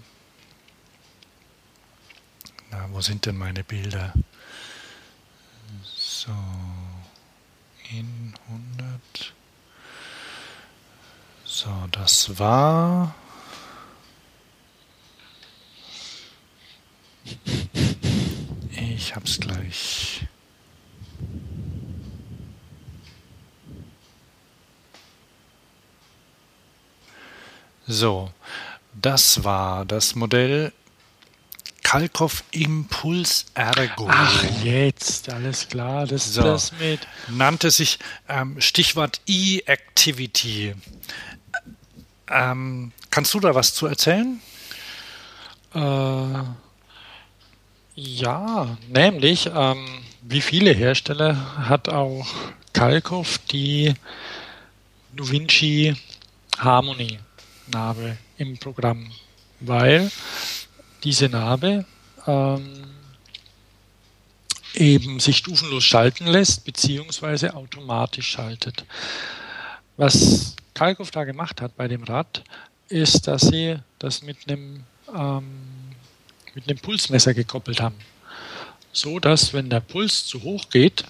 na, 2.71 2.87
wo 2.91 3.01
sind 3.01 3.25
denn 3.25 3.37
meine 3.37 3.63
Bilder? 3.63 4.13
So, 5.83 6.31
in 7.91 8.33
100. 8.47 9.33
So, 11.45 11.69
das 11.91 12.39
war. 12.39 13.13
Ich 18.71 19.15
hab's 19.15 19.39
gleich. 19.39 20.25
So, 27.93 28.31
das 28.99 29.43
war 29.43 29.85
das 29.85 30.15
Modell 30.15 30.73
Kalkow 31.83 32.43
Impuls 32.49 33.45
Ergo. 33.53 34.07
Ach, 34.09 34.43
jetzt, 34.63 35.31
alles 35.31 35.67
klar, 35.67 36.07
das 36.07 36.25
ist 36.25 36.33
so, 36.33 36.41
das 36.41 36.71
mit. 36.79 37.01
Nannte 37.27 37.69
sich 37.69 37.99
ähm, 38.27 38.59
Stichwort 38.59 39.21
E-Activity. 39.27 40.73
Ähm, 42.31 42.91
kannst 43.11 43.31
du 43.35 43.39
da 43.39 43.53
was 43.53 43.75
zu 43.75 43.85
erzählen? 43.85 44.41
Äh, 45.75 46.43
ja, 47.93 48.75
nämlich, 48.87 49.51
ähm, 49.53 49.85
wie 50.23 50.41
viele 50.41 50.71
Hersteller 50.71 51.67
hat 51.67 51.89
auch 51.89 52.25
Kalkow 52.73 53.37
die 53.51 53.93
DaVinci 55.15 55.95
Harmony 56.57 57.19
Narbe 57.67 58.17
im 58.37 58.57
Programm, 58.57 59.11
weil 59.59 60.11
diese 61.03 61.29
Narbe 61.29 61.85
ähm, 62.27 62.83
eben 64.73 65.19
sich 65.19 65.37
stufenlos 65.37 65.83
schalten 65.83 66.25
lässt, 66.25 66.65
beziehungsweise 66.65 67.53
automatisch 67.53 68.27
schaltet. 68.27 68.85
Was 69.97 70.55
Kalkow 70.73 71.09
da 71.11 71.23
gemacht 71.23 71.61
hat 71.61 71.75
bei 71.77 71.87
dem 71.87 72.03
Rad, 72.03 72.43
ist, 72.89 73.27
dass 73.27 73.43
sie 73.43 73.77
das 73.99 74.23
mit 74.23 74.37
einem, 74.47 74.83
ähm, 75.15 75.45
mit 76.55 76.67
einem 76.67 76.79
Pulsmesser 76.79 77.33
gekoppelt 77.33 77.81
haben. 77.81 77.95
So 78.91 79.19
dass, 79.19 79.53
wenn 79.53 79.69
der 79.69 79.79
Puls 79.79 80.25
zu 80.25 80.43
hoch 80.43 80.69
geht, 80.69 81.03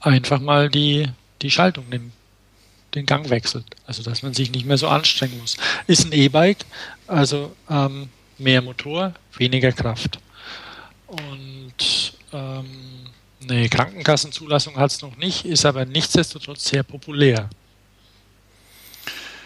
einfach 0.00 0.40
mal 0.40 0.68
die, 0.68 1.08
die 1.40 1.50
Schaltung 1.50 1.88
nimmt 1.88 2.12
den 2.94 3.06
Gang 3.06 3.30
wechselt. 3.30 3.64
Also 3.86 4.02
dass 4.02 4.22
man 4.22 4.34
sich 4.34 4.50
nicht 4.50 4.66
mehr 4.66 4.78
so 4.78 4.88
anstrengen 4.88 5.38
muss. 5.40 5.56
Ist 5.86 6.04
ein 6.04 6.12
E-Bike, 6.12 6.64
also 7.06 7.54
ähm, 7.70 8.08
mehr 8.38 8.62
Motor, 8.62 9.14
weniger 9.36 9.72
Kraft. 9.72 10.18
Und 11.06 12.14
ähm, 12.32 12.66
eine 13.42 13.68
Krankenkassenzulassung 13.68 14.76
hat 14.76 14.90
es 14.90 15.02
noch 15.02 15.16
nicht, 15.16 15.44
ist 15.44 15.66
aber 15.66 15.84
nichtsdestotrotz 15.84 16.68
sehr 16.68 16.82
populär. 16.82 17.50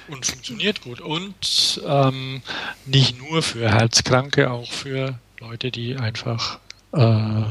Und 0.09 0.25
funktioniert 0.25 0.83
gut. 0.83 1.01
Und 1.01 1.83
ähm, 1.85 2.43
nicht 2.85 3.19
nur 3.19 3.43
für 3.43 3.69
Herzkranke, 3.69 4.51
auch 4.51 4.71
für 4.71 5.19
Leute, 5.41 5.73
die 5.73 5.97
einfach 5.97 6.61
äh, 6.93 7.43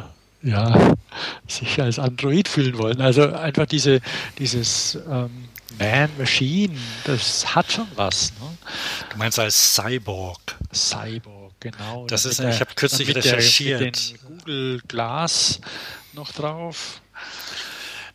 ja, 0.46 0.94
sich 1.48 1.82
als 1.82 2.00
Android 2.00 2.48
fühlen 2.48 2.78
wollen. 2.78 3.02
Also 3.02 3.34
einfach 3.34 3.66
diese, 3.66 4.00
dieses 4.38 4.98
ähm, 5.10 5.45
Man-Machine, 5.80 6.78
das 7.04 7.56
hat 7.56 7.72
schon 7.72 7.88
was. 7.96 8.32
Ne? 8.40 8.58
Du 9.10 9.18
meinst 9.18 9.40
als 9.40 9.76
Cyborg. 9.76 10.56
Cyborg, 10.74 11.54
genau. 11.60 12.08
Das 12.08 12.26
ist, 12.26 12.40
der, 12.40 12.50
ich 12.50 12.60
habe 12.60 12.72
kürzlich 12.76 13.16
recherchiert. 13.16 13.80
Der, 13.80 13.86
mit 13.88 14.12
den 14.12 14.20
Google 14.38 14.82
Glass 14.88 15.60
noch 16.14 16.32
drauf. 16.32 17.02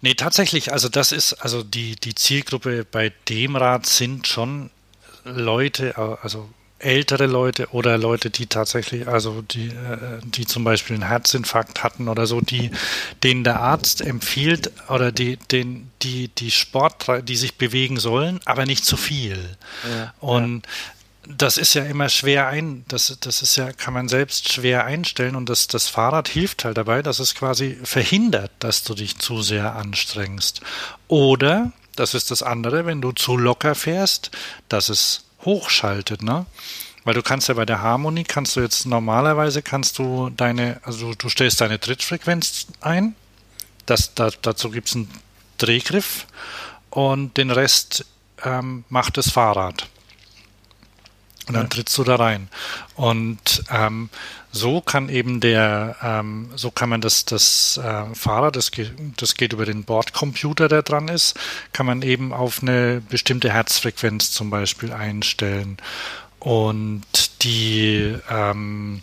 Nee, 0.02 0.14
tatsächlich, 0.14 0.72
also 0.72 0.88
das 0.88 1.12
ist, 1.12 1.34
also 1.34 1.62
die, 1.62 1.96
die 1.96 2.14
Zielgruppe 2.14 2.84
bei 2.84 3.12
dem 3.28 3.56
Rad 3.56 3.86
sind 3.86 4.26
schon 4.26 4.70
Leute, 5.24 5.96
also 6.22 6.48
ältere 6.80 7.26
Leute 7.26 7.68
oder 7.72 7.98
Leute, 7.98 8.30
die 8.30 8.46
tatsächlich, 8.46 9.06
also 9.06 9.42
die, 9.42 9.68
äh, 9.68 10.20
die 10.24 10.46
zum 10.46 10.64
Beispiel 10.64 10.94
einen 10.94 11.06
Herzinfarkt 11.06 11.82
hatten 11.82 12.08
oder 12.08 12.26
so, 12.26 12.40
die, 12.40 12.70
denen 13.22 13.44
der 13.44 13.60
Arzt 13.60 14.00
empfiehlt 14.00 14.72
oder 14.88 15.12
die, 15.12 15.36
den, 15.36 15.90
die, 16.02 16.28
die 16.28 16.50
Sport, 16.50 17.06
die 17.28 17.36
sich 17.36 17.56
bewegen 17.56 17.98
sollen, 17.98 18.40
aber 18.44 18.66
nicht 18.66 18.84
zu 18.84 18.96
viel. 18.96 19.56
Ja, 19.88 20.14
und 20.20 20.66
ja. 20.66 21.34
das 21.36 21.58
ist 21.58 21.74
ja 21.74 21.84
immer 21.84 22.08
schwer 22.08 22.48
ein, 22.48 22.84
das, 22.88 23.16
das 23.20 23.42
ist 23.42 23.56
ja, 23.56 23.72
kann 23.72 23.94
man 23.94 24.08
selbst 24.08 24.52
schwer 24.52 24.84
einstellen 24.84 25.36
und 25.36 25.48
das, 25.48 25.66
das 25.66 25.88
Fahrrad 25.88 26.28
hilft 26.28 26.64
halt 26.64 26.78
dabei, 26.78 27.02
dass 27.02 27.18
es 27.18 27.34
quasi 27.34 27.78
verhindert, 27.82 28.50
dass 28.58 28.82
du 28.82 28.94
dich 28.94 29.18
zu 29.18 29.42
sehr 29.42 29.76
anstrengst. 29.76 30.60
Oder, 31.08 31.72
das 31.96 32.14
ist 32.14 32.30
das 32.30 32.42
andere, 32.42 32.86
wenn 32.86 33.02
du 33.02 33.12
zu 33.12 33.36
locker 33.36 33.74
fährst, 33.74 34.30
dass 34.68 34.88
es 34.88 35.24
hochschaltet, 35.44 36.22
ne? 36.22 36.46
Weil 37.04 37.14
du 37.14 37.22
kannst 37.22 37.48
ja 37.48 37.54
bei 37.54 37.64
der 37.64 37.80
Harmonie 37.80 38.24
kannst 38.24 38.56
du 38.56 38.60
jetzt 38.60 38.84
normalerweise 38.86 39.62
kannst 39.62 39.98
du 39.98 40.30
deine, 40.30 40.80
also 40.84 41.14
du 41.14 41.28
stellst 41.28 41.60
deine 41.60 41.80
Trittfrequenz 41.80 42.66
ein. 42.80 43.14
Das, 43.86 44.14
da, 44.14 44.30
dazu 44.42 44.70
gibt 44.70 44.88
es 44.88 44.96
einen 44.96 45.10
Drehgriff 45.56 46.26
und 46.90 47.36
den 47.36 47.50
Rest 47.50 48.04
ähm, 48.44 48.84
macht 48.88 49.16
das 49.16 49.30
Fahrrad. 49.30 49.88
Und 51.46 51.54
dann 51.54 51.70
trittst 51.70 51.96
du 51.98 52.04
da 52.04 52.16
rein. 52.16 52.48
Und 52.94 53.64
ähm, 53.70 54.08
so 54.52 54.80
kann 54.80 55.08
eben 55.08 55.40
der, 55.40 55.96
ähm, 56.02 56.50
so 56.54 56.70
kann 56.70 56.88
man 56.88 57.00
das, 57.00 57.24
das 57.24 57.78
äh, 57.82 58.14
Fahrrad, 58.14 58.56
das, 58.56 58.70
geht, 58.70 58.92
das 59.16 59.34
geht 59.34 59.52
über 59.52 59.64
den 59.64 59.84
Bordcomputer, 59.84 60.68
der 60.68 60.82
dran 60.82 61.08
ist, 61.08 61.38
kann 61.72 61.86
man 61.86 62.02
eben 62.02 62.32
auf 62.32 62.62
eine 62.62 63.02
bestimmte 63.08 63.52
Herzfrequenz 63.52 64.32
zum 64.32 64.50
Beispiel 64.50 64.92
einstellen. 64.92 65.78
Und 66.38 67.42
die, 67.42 68.16
ähm, 68.30 69.02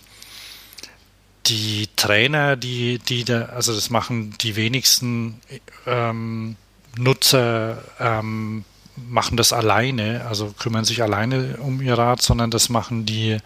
die 1.45 1.88
Trainer, 1.95 2.55
die, 2.55 2.99
die 2.99 3.23
da, 3.23 3.43
also 3.45 3.73
das 3.73 3.89
machen 3.89 4.35
die 4.41 4.55
wenigsten 4.55 5.39
ähm, 5.85 6.55
Nutzer 6.97 7.83
ähm, 7.99 8.65
machen 9.10 9.38
das 9.38 9.54
alleine, 9.54 10.26
also 10.28 10.54
kümmern 10.58 10.86
sich 10.86 11.04
alleine 11.04 11.58
um 11.58 11.82
ihr 11.82 11.98
Rad, 11.98 12.22
sondern 12.22 12.52
das 12.52 12.70
machen 12.70 13.06
die, 13.06 13.38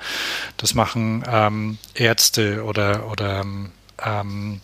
das 0.58 0.74
machen 0.74 1.24
ähm, 1.28 1.78
Ärzte 1.94 2.64
oder 2.64 3.10
oder 3.10 3.42
ähm, 3.42 4.62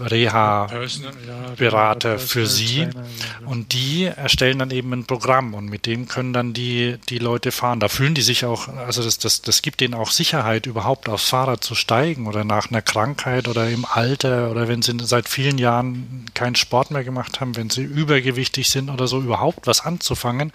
Reha-Berater 0.00 2.18
für 2.18 2.46
sie. 2.46 2.88
Und 3.44 3.72
die 3.72 4.04
erstellen 4.04 4.58
dann 4.58 4.70
eben 4.70 4.92
ein 4.92 5.04
Programm 5.04 5.54
und 5.54 5.66
mit 5.66 5.86
dem 5.86 6.08
können 6.08 6.32
dann 6.32 6.52
die, 6.52 6.98
die 7.08 7.18
Leute 7.18 7.52
fahren. 7.52 7.80
Da 7.80 7.88
fühlen 7.88 8.14
die 8.14 8.22
sich 8.22 8.44
auch, 8.44 8.68
also 8.68 9.02
das, 9.02 9.18
das, 9.18 9.42
das 9.42 9.62
gibt 9.62 9.80
denen 9.80 9.94
auch 9.94 10.10
Sicherheit, 10.10 10.66
überhaupt 10.66 11.08
aufs 11.08 11.28
Fahrrad 11.28 11.64
zu 11.64 11.74
steigen 11.74 12.26
oder 12.26 12.44
nach 12.44 12.70
einer 12.70 12.82
Krankheit 12.82 13.48
oder 13.48 13.68
im 13.68 13.84
Alter 13.84 14.50
oder 14.50 14.68
wenn 14.68 14.82
sie 14.82 14.96
seit 15.02 15.28
vielen 15.28 15.58
Jahren 15.58 16.26
keinen 16.34 16.54
Sport 16.54 16.90
mehr 16.90 17.04
gemacht 17.04 17.40
haben, 17.40 17.56
wenn 17.56 17.70
sie 17.70 17.82
übergewichtig 17.82 18.70
sind 18.70 18.90
oder 18.90 19.06
so, 19.06 19.20
überhaupt 19.20 19.66
was 19.66 19.84
anzufangen. 19.84 20.52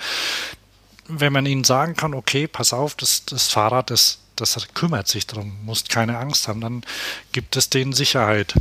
Wenn 1.07 1.33
man 1.33 1.45
ihnen 1.45 1.63
sagen 1.63 1.95
kann, 1.95 2.13
okay, 2.13 2.47
pass 2.47 2.73
auf, 2.73 2.95
das, 2.95 3.25
das 3.25 3.49
Fahrrad, 3.49 3.89
das 3.89 4.19
das 4.35 4.67
kümmert 4.73 5.07
sich 5.07 5.27
darum, 5.27 5.57
musst 5.63 5.89
keine 5.89 6.17
Angst 6.17 6.47
haben, 6.47 6.61
dann 6.61 6.83
gibt 7.31 7.55
es 7.55 7.69
denen 7.69 7.93
Sicherheit. 7.93 8.55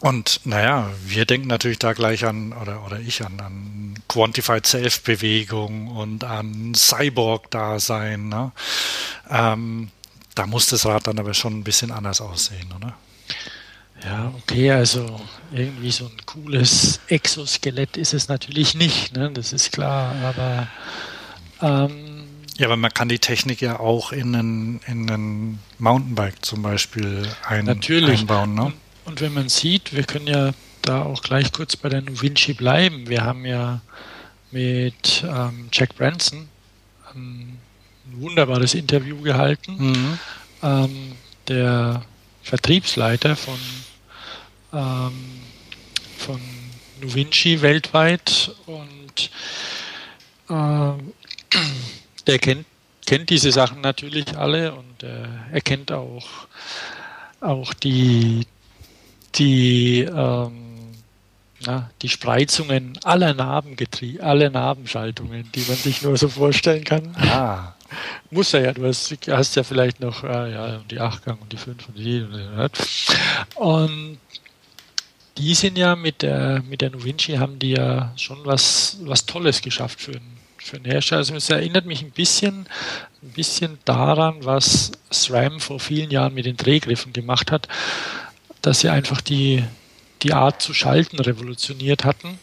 Und 0.00 0.40
naja, 0.44 0.90
wir 1.04 1.26
denken 1.26 1.46
natürlich 1.46 1.78
da 1.78 1.92
gleich 1.92 2.24
an, 2.24 2.52
oder, 2.52 2.84
oder 2.84 2.98
ich 2.98 3.24
an, 3.24 3.38
an 3.40 3.94
Quantified 4.08 4.66
Self-Bewegung 4.66 5.88
und 5.88 6.24
an 6.24 6.74
Cyborg-Dasein. 6.74 8.28
Ne? 8.28 8.50
Ähm, 9.30 9.90
da 10.34 10.46
muss 10.46 10.66
das 10.66 10.86
Rad 10.86 11.06
dann 11.06 11.20
aber 11.20 11.34
schon 11.34 11.58
ein 11.58 11.64
bisschen 11.64 11.92
anders 11.92 12.20
aussehen, 12.20 12.72
oder? 12.76 12.94
Ja, 14.04 14.32
okay, 14.36 14.70
also 14.70 15.20
irgendwie 15.52 15.90
so 15.90 16.06
ein 16.06 16.16
cooles 16.26 17.00
Exoskelett 17.08 17.96
ist 17.96 18.14
es 18.14 18.28
natürlich 18.28 18.74
nicht, 18.74 19.14
ne? 19.14 19.30
das 19.32 19.52
ist 19.52 19.70
klar, 19.70 20.14
aber 20.22 20.68
ähm, 21.60 22.12
ja, 22.58 22.66
aber 22.66 22.76
man 22.76 22.92
kann 22.92 23.08
die 23.08 23.18
Technik 23.18 23.60
ja 23.60 23.80
auch 23.80 24.12
in 24.12 24.34
einen, 24.34 24.80
in 24.86 25.10
einen 25.10 25.58
Mountainbike 25.78 26.44
zum 26.44 26.62
Beispiel 26.62 27.26
ein, 27.46 27.64
Natürlich. 27.64 28.20
einbauen. 28.20 28.54
Ne? 28.54 28.64
Und, 28.64 28.74
und, 29.04 29.20
wenn 29.20 29.32
man 29.32 29.48
sieht, 29.48 29.94
wir 29.94 30.04
können 30.04 30.26
ja 30.26 30.52
da 30.82 31.02
auch 31.02 31.22
gleich 31.22 31.52
kurz 31.52 31.76
bei 31.76 31.88
der 31.88 32.02
Vinci 32.06 32.52
bleiben. 32.52 33.08
Wir 33.08 33.24
haben 33.24 33.46
ja 33.46 33.80
mit 34.50 35.24
ähm, 35.26 35.68
Jack 35.72 35.96
Branson 35.96 36.48
ähm, 37.14 37.56
ein 38.06 38.20
wunderbares 38.20 38.74
Interview 38.74 39.20
gehalten. 39.22 39.76
Mhm. 39.78 40.18
Ähm, 40.62 41.12
der 41.48 42.02
Vertriebsleiter 42.42 43.34
von, 43.34 43.58
ähm, 44.72 45.12
von 46.18 46.40
Nuvinci 47.00 47.60
weltweit 47.62 48.54
und 48.66 49.30
äh, 50.48 50.92
der 52.26 52.38
kennt, 52.38 52.66
kennt 53.06 53.30
diese 53.30 53.52
Sachen 53.52 53.80
natürlich 53.80 54.36
alle 54.36 54.74
und 54.74 55.02
äh, 55.02 55.26
er 55.52 55.60
kennt 55.60 55.92
auch, 55.92 56.26
auch 57.40 57.74
die, 57.74 58.46
die 59.34 60.00
ähm, 60.02 60.72
na, 61.66 61.90
die 62.02 62.08
Spreizungen 62.08 62.98
aller 63.04 63.34
Narbengetrie 63.34 64.20
aller 64.20 64.50
Narbenschaltungen, 64.50 65.50
die 65.52 65.64
man 65.68 65.76
sich 65.76 66.02
nur 66.02 66.16
so 66.16 66.28
vorstellen 66.28 66.84
kann. 66.84 67.14
Ah. 67.16 67.74
Muss 68.30 68.54
er 68.54 68.62
ja, 68.62 68.72
du 68.72 68.86
hast, 68.86 69.14
hast 69.28 69.54
ja 69.54 69.62
vielleicht 69.62 70.00
noch 70.00 70.24
äh, 70.24 70.52
ja, 70.52 70.78
die 70.90 70.98
8-Gang 71.00 71.40
und 71.40 71.52
die 71.52 71.58
5 71.58 71.88
und 71.88 71.98
die 71.98 72.26
und 73.54 74.18
die 75.38 75.54
sind 75.54 75.78
ja 75.78 75.96
mit 75.96 76.22
der 76.22 76.62
mit 76.68 76.80
der 76.80 76.90
Novinci 76.90 77.34
haben 77.34 77.58
die 77.58 77.72
ja 77.72 78.12
schon 78.16 78.44
was 78.44 78.98
was 79.02 79.26
Tolles 79.26 79.62
geschafft 79.62 80.00
für 80.00 80.12
einen 80.12 80.32
für 80.58 80.76
einen 80.76 80.84
Hersteller. 80.84 81.18
Also 81.18 81.34
es 81.34 81.50
erinnert 81.50 81.86
mich 81.86 82.02
ein 82.02 82.12
bisschen 82.12 82.66
ein 83.22 83.30
bisschen 83.30 83.78
daran, 83.84 84.44
was 84.44 84.92
SRAM 85.10 85.60
vor 85.60 85.80
vielen 85.80 86.10
Jahren 86.10 86.34
mit 86.34 86.46
den 86.46 86.56
Drehgriffen 86.56 87.12
gemacht 87.12 87.50
hat, 87.50 87.68
dass 88.62 88.80
sie 88.80 88.88
einfach 88.88 89.20
die 89.20 89.64
die 90.22 90.32
Art 90.32 90.62
zu 90.62 90.72
schalten 90.72 91.18
revolutioniert 91.18 92.04
hatten. 92.04 92.38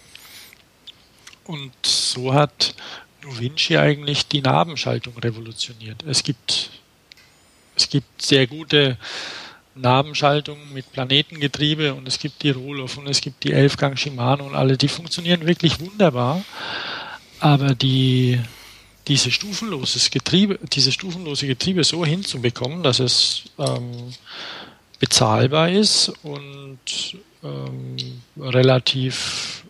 Und 1.45 1.73
so 1.83 2.33
hat 2.33 2.75
Nuvinci 3.23 3.77
eigentlich 3.77 4.27
die 4.27 4.41
Nabenschaltung 4.41 5.17
revolutioniert. 5.17 6.03
Es 6.03 6.23
gibt, 6.23 6.69
es 7.75 7.89
gibt 7.89 8.21
sehr 8.21 8.47
gute 8.47 8.97
Nabenschaltungen 9.81 10.73
mit 10.73 10.91
Planetengetriebe 10.91 11.93
und 11.93 12.07
es 12.07 12.19
gibt 12.19 12.43
die 12.43 12.49
Roloff 12.51 12.97
und 12.97 13.07
es 13.07 13.21
gibt 13.21 13.43
die 13.43 13.53
Elfgang 13.53 13.95
Shimano 13.95 14.45
und 14.45 14.55
alle, 14.55 14.77
die 14.77 14.87
funktionieren 14.87 15.45
wirklich 15.45 15.79
wunderbar. 15.79 16.43
Aber 17.39 17.73
die, 17.75 18.39
diese 19.07 19.31
stufenloses 19.31 20.11
Getriebe, 20.11 20.59
diese 20.73 20.91
stufenlose 20.91 21.47
Getriebe 21.47 21.83
so 21.83 22.05
hinzubekommen, 22.05 22.83
dass 22.83 22.99
es 22.99 23.43
ähm, 23.57 24.13
bezahlbar 24.99 25.69
ist 25.69 26.11
und 26.23 26.79
ähm, 27.43 28.21
relativ 28.37 29.63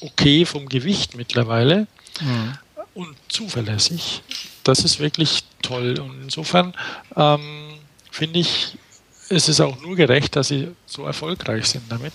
okay 0.00 0.44
vom 0.44 0.68
Gewicht 0.68 1.16
mittlerweile 1.16 1.86
mhm. 2.20 2.58
und 2.94 3.16
zuverlässig. 3.28 4.22
Das 4.64 4.80
ist 4.80 4.98
wirklich 4.98 5.44
toll. 5.62 5.98
Und 6.00 6.22
insofern 6.22 6.74
ähm, 7.16 7.72
finde 8.12 8.38
ich, 8.38 8.76
ist 9.28 9.48
es 9.48 9.60
auch 9.60 9.80
nur 9.80 9.96
gerecht, 9.96 10.36
dass 10.36 10.48
sie 10.48 10.68
so 10.86 11.04
erfolgreich 11.04 11.66
sind 11.66 11.84
damit 11.88 12.12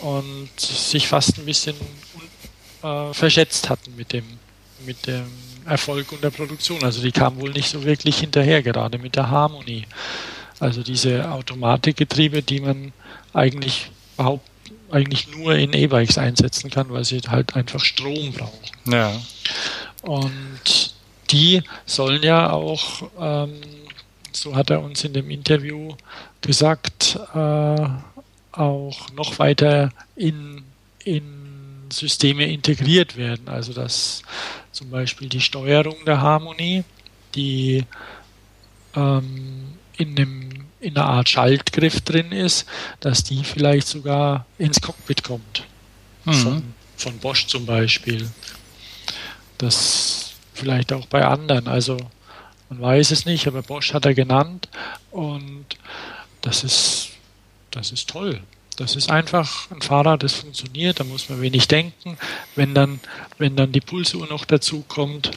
und 0.00 0.50
sich 0.58 1.06
fast 1.06 1.38
ein 1.38 1.44
bisschen 1.44 1.76
äh, 2.82 3.12
verschätzt 3.12 3.70
hatten 3.70 3.94
mit 3.94 4.12
dem, 4.12 4.24
mit 4.84 5.06
dem 5.06 5.26
Erfolg 5.66 6.10
und 6.10 6.24
der 6.24 6.30
Produktion. 6.30 6.82
Also 6.82 7.02
die 7.02 7.12
kamen 7.12 7.40
wohl 7.40 7.50
nicht 7.50 7.68
so 7.68 7.84
wirklich 7.84 8.18
hinterher, 8.18 8.62
gerade 8.62 8.98
mit 8.98 9.14
der 9.14 9.30
Harmonie. 9.30 9.86
Also 10.58 10.82
diese 10.82 11.30
Automatikgetriebe, 11.30 12.42
die 12.42 12.60
man 12.60 12.92
eigentlich 13.32 13.90
überhaupt 14.14 14.48
eigentlich 14.90 15.28
nur 15.36 15.54
in 15.54 15.72
E-Bikes 15.72 16.18
einsetzen 16.18 16.70
kann, 16.70 16.90
weil 16.90 17.04
sie 17.04 17.20
halt 17.28 17.54
einfach 17.56 17.80
Strom 17.80 18.32
brauchen. 18.32 18.92
Ja. 18.92 19.12
Und 20.02 20.94
die 21.30 21.62
sollen 21.86 22.22
ja 22.22 22.50
auch, 22.50 23.10
ähm, 23.18 23.54
so 24.36 24.54
hat 24.54 24.70
er 24.70 24.82
uns 24.82 25.04
in 25.04 25.12
dem 25.12 25.30
Interview 25.30 25.94
gesagt, 26.40 27.18
äh, 27.34 27.88
auch 28.52 29.10
noch 29.14 29.38
weiter 29.38 29.90
in, 30.16 30.62
in 31.04 31.86
Systeme 31.90 32.44
integriert 32.44 33.16
werden. 33.16 33.48
Also 33.48 33.72
dass 33.72 34.22
zum 34.72 34.90
Beispiel 34.90 35.28
die 35.28 35.40
Steuerung 35.40 36.04
der 36.06 36.20
Harmonie, 36.20 36.84
die 37.34 37.84
ähm, 38.94 39.74
in 39.96 40.16
einem 40.16 40.52
in 40.82 40.96
einer 40.96 41.06
Art 41.06 41.28
Schaltgriff 41.28 42.00
drin 42.00 42.32
ist, 42.32 42.66
dass 42.98 43.22
die 43.22 43.44
vielleicht 43.44 43.86
sogar 43.86 44.46
ins 44.58 44.80
Cockpit 44.80 45.22
kommt. 45.22 45.64
Mhm. 46.24 46.32
Von, 46.32 46.74
von 46.96 47.18
Bosch 47.18 47.46
zum 47.46 47.66
Beispiel. 47.66 48.28
Das 49.58 50.32
vielleicht 50.54 50.92
auch 50.92 51.06
bei 51.06 51.24
anderen. 51.24 51.68
Also 51.68 51.98
man 52.72 52.80
weiß 52.80 53.10
es 53.10 53.26
nicht, 53.26 53.46
aber 53.46 53.62
Bosch 53.62 53.92
hat 53.92 54.06
er 54.06 54.14
genannt 54.14 54.68
und 55.10 55.66
das 56.40 56.64
ist, 56.64 57.10
das 57.70 57.92
ist 57.92 58.08
toll. 58.08 58.40
Das 58.78 58.96
ist 58.96 59.10
einfach 59.10 59.70
ein 59.70 59.82
Fahrrad, 59.82 60.22
das 60.22 60.34
funktioniert, 60.36 60.98
da 60.98 61.04
muss 61.04 61.28
man 61.28 61.42
wenig 61.42 61.68
denken. 61.68 62.16
Wenn 62.56 62.74
dann, 62.74 63.00
wenn 63.36 63.56
dann 63.56 63.72
die 63.72 63.82
Pulsuhr 63.82 64.26
noch 64.26 64.46
dazu 64.46 64.82
kommt, 64.88 65.32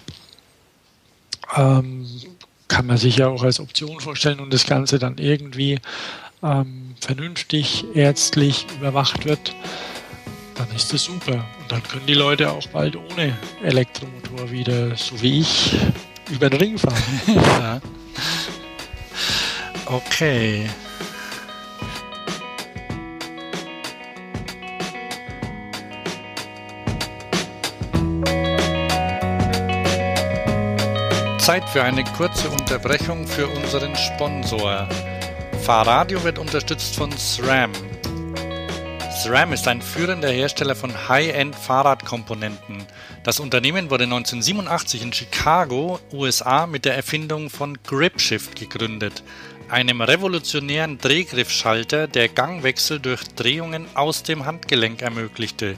ähm, 1.58 2.08
kann 2.70 2.86
man 2.86 2.98
sich 2.98 3.18
ja 3.18 3.28
auch 3.28 3.44
als 3.44 3.60
Option 3.60 4.00
vorstellen 4.00 4.40
und 4.40 4.54
das 4.54 4.66
Ganze 4.66 4.98
dann 4.98 5.18
irgendwie 5.18 5.80
ähm, 6.42 6.96
vernünftig 7.02 7.84
ärztlich 7.94 8.66
überwacht 8.78 9.26
wird, 9.26 9.54
dann 10.56 10.74
ist 10.74 10.94
das 10.94 11.04
super. 11.04 11.46
Und 11.60 11.70
dann 11.70 11.84
können 11.84 12.06
die 12.08 12.14
Leute 12.14 12.50
auch 12.50 12.68
bald 12.68 12.96
ohne 12.96 13.38
Elektromotor 13.62 14.50
wieder, 14.52 14.96
so 14.96 15.22
wie 15.22 15.42
ich, 15.42 15.76
über 16.30 16.50
den 16.50 16.60
Ring 16.60 16.78
fahren. 16.78 17.22
ja. 17.36 17.82
Okay. 19.86 20.70
Zeit 31.46 31.70
für 31.70 31.84
eine 31.84 32.04
kurze 32.04 32.50
Unterbrechung 32.50 33.28
für 33.28 33.48
unseren 33.48 33.96
Sponsor. 33.96 34.90
Fahrradio 35.62 36.24
wird 36.24 36.40
unterstützt 36.40 36.96
von 36.96 37.12
SRAM. 37.12 37.72
SRAM 39.26 39.54
ist 39.54 39.68
ein 39.68 39.82
führender 39.82 40.30
Hersteller 40.30 40.76
von 40.76 41.10
High-End-Fahrradkomponenten. 41.10 42.86
Das 43.24 43.40
Unternehmen 43.40 43.90
wurde 43.90 44.04
1987 44.04 45.02
in 45.02 45.14
Chicago, 45.14 46.00
USA, 46.14 46.68
mit 46.68 46.86
der 46.86 46.96
Erfindung 46.96 47.50
von 47.50 47.76
GripShift 47.82 48.56
gegründet, 48.56 49.24
einem 49.68 50.02
revolutionären 50.02 51.00
Drehgriffschalter, 51.00 52.08
der 52.08 52.30
Gangwechsel 52.30 53.00
durch 53.00 53.24
Drehungen 53.30 53.88
aus 53.96 54.22
dem 54.22 54.46
Handgelenk 54.46 55.02
ermöglichte. 55.02 55.76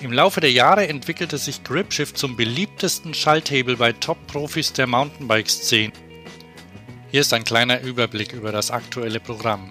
Im 0.00 0.10
Laufe 0.10 0.40
der 0.40 0.50
Jahre 0.50 0.88
entwickelte 0.88 1.38
sich 1.38 1.62
GripShift 1.62 2.18
zum 2.18 2.34
beliebtesten 2.34 3.14
Schalthebel 3.14 3.76
bei 3.76 3.92
Top-Profis 3.92 4.72
der 4.72 4.88
Mountainbike-Szene. 4.88 5.92
Hier 7.12 7.20
ist 7.20 7.32
ein 7.32 7.44
kleiner 7.44 7.80
Überblick 7.82 8.32
über 8.32 8.50
das 8.50 8.72
aktuelle 8.72 9.20
Programm. 9.20 9.70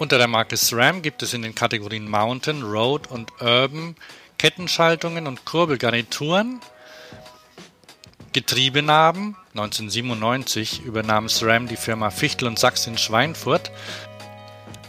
Unter 0.00 0.16
der 0.16 0.28
Marke 0.28 0.56
SRAM 0.56 1.02
gibt 1.02 1.22
es 1.22 1.34
in 1.34 1.42
den 1.42 1.54
Kategorien 1.54 2.08
Mountain, 2.08 2.62
Road 2.62 3.10
und 3.10 3.30
Urban 3.42 3.96
Kettenschaltungen 4.38 5.26
und 5.26 5.44
Kurbelgarnituren. 5.44 6.62
Getriebenaben 8.32 9.36
1997 9.50 10.80
übernahm 10.86 11.28
SRAM 11.28 11.68
die 11.68 11.76
Firma 11.76 12.08
Fichtel 12.08 12.48
und 12.48 12.58
Sachs 12.58 12.86
in 12.86 12.96
Schweinfurt. 12.96 13.70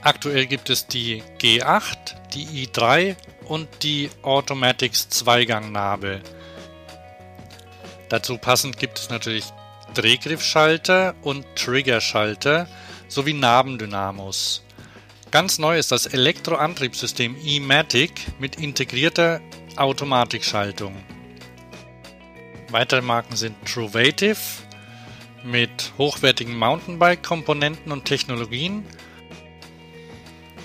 Aktuell 0.01 0.45
gibt 0.45 0.69
es 0.69 0.87
die 0.87 1.21
G8, 1.41 1.97
die 2.33 2.65
i3 2.65 3.17
und 3.43 3.67
die 3.83 4.09
Automatics 4.21 5.09
Zweigangnabel. 5.09 6.21
Dazu 8.07 8.37
passend 8.37 8.77
gibt 8.77 8.97
es 8.97 9.09
natürlich 9.09 9.43
Drehgriffschalter 9.93 11.15
und 11.21 11.45
Triggerschalter 11.57 12.65
sowie 13.09 13.33
Nabendynamos. 13.33 14.63
Ganz 15.31 15.57
neu 15.57 15.77
ist 15.77 15.91
das 15.91 16.05
Elektroantriebssystem 16.05 17.35
e-Matic 17.43 18.11
mit 18.39 18.57
integrierter 18.57 19.41
Automatikschaltung. 19.77 20.95
Weitere 22.69 23.01
Marken 23.01 23.35
sind 23.35 23.55
Truvative 23.65 24.37
mit 25.43 25.93
hochwertigen 25.97 26.55
Mountainbike-Komponenten 26.57 27.91
und 27.91 28.05
Technologien 28.05 28.85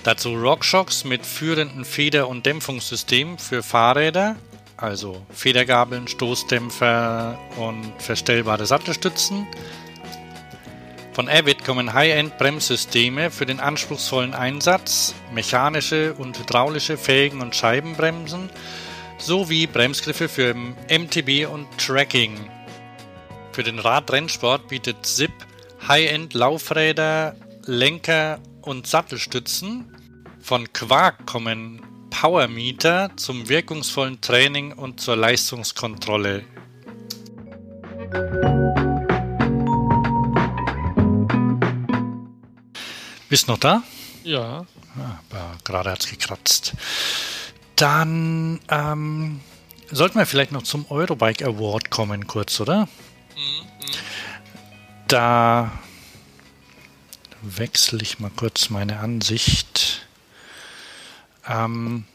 Dazu 0.07 0.35
RockShox 0.35 1.03
mit 1.03 1.25
führenden 1.25 1.83
Feder- 1.83 2.29
und 2.29 2.45
Dämpfungssystemen 2.45 3.37
für 3.37 3.61
Fahrräder, 3.61 4.37
also 4.77 5.21
Federgabeln, 5.31 6.07
Stoßdämpfer 6.07 7.37
und 7.57 7.91
verstellbare 7.97 8.65
Sattelstützen. 8.65 9.45
Von 11.17 11.29
Avid 11.29 11.65
kommen 11.65 11.93
High-End-Bremssysteme 11.93 13.31
für 13.31 13.47
den 13.47 13.59
anspruchsvollen 13.59 14.35
Einsatz, 14.35 15.15
mechanische 15.33 16.13
und 16.13 16.37
hydraulische 16.37 16.95
Felgen- 16.95 17.41
und 17.41 17.55
Scheibenbremsen 17.55 18.51
sowie 19.17 19.65
Bremsgriffe 19.65 20.29
für 20.29 20.53
MTB 20.53 21.51
und 21.51 21.65
Tracking. 21.79 22.35
Für 23.51 23.63
den 23.63 23.79
Radrennsport 23.79 24.67
bietet 24.67 25.07
SIP 25.07 25.31
High-End-Laufräder, 25.87 27.35
Lenker 27.65 28.37
und 28.61 28.85
Sattelstützen. 28.85 29.91
Von 30.39 30.71
Quark 30.71 31.25
kommen 31.25 31.81
Powermeter 32.11 33.09
zum 33.15 33.49
wirkungsvollen 33.49 34.21
Training 34.21 34.71
und 34.71 35.01
zur 35.01 35.15
Leistungskontrolle. 35.15 36.43
Bist 43.29 43.47
noch 43.47 43.57
da? 43.57 43.83
Ja. 44.23 44.65
Ah, 45.31 45.55
gerade 45.63 45.91
hat 45.91 46.01
es 46.01 46.09
gekratzt. 46.09 46.73
Dann 47.75 48.59
ähm, 48.69 49.41
sollten 49.91 50.17
wir 50.17 50.25
vielleicht 50.25 50.51
noch 50.51 50.63
zum 50.63 50.89
Eurobike 50.89 51.45
Award 51.45 51.89
kommen, 51.89 52.25
kurz, 52.27 52.59
oder? 52.59 52.87
Mhm. 53.35 53.67
Da 55.07 55.71
wechsle 57.41 57.99
ich 58.01 58.19
mal 58.19 58.31
kurz 58.35 58.69
meine 58.69 58.99
Ansicht. 58.99 60.07
Ähm, 61.47 62.05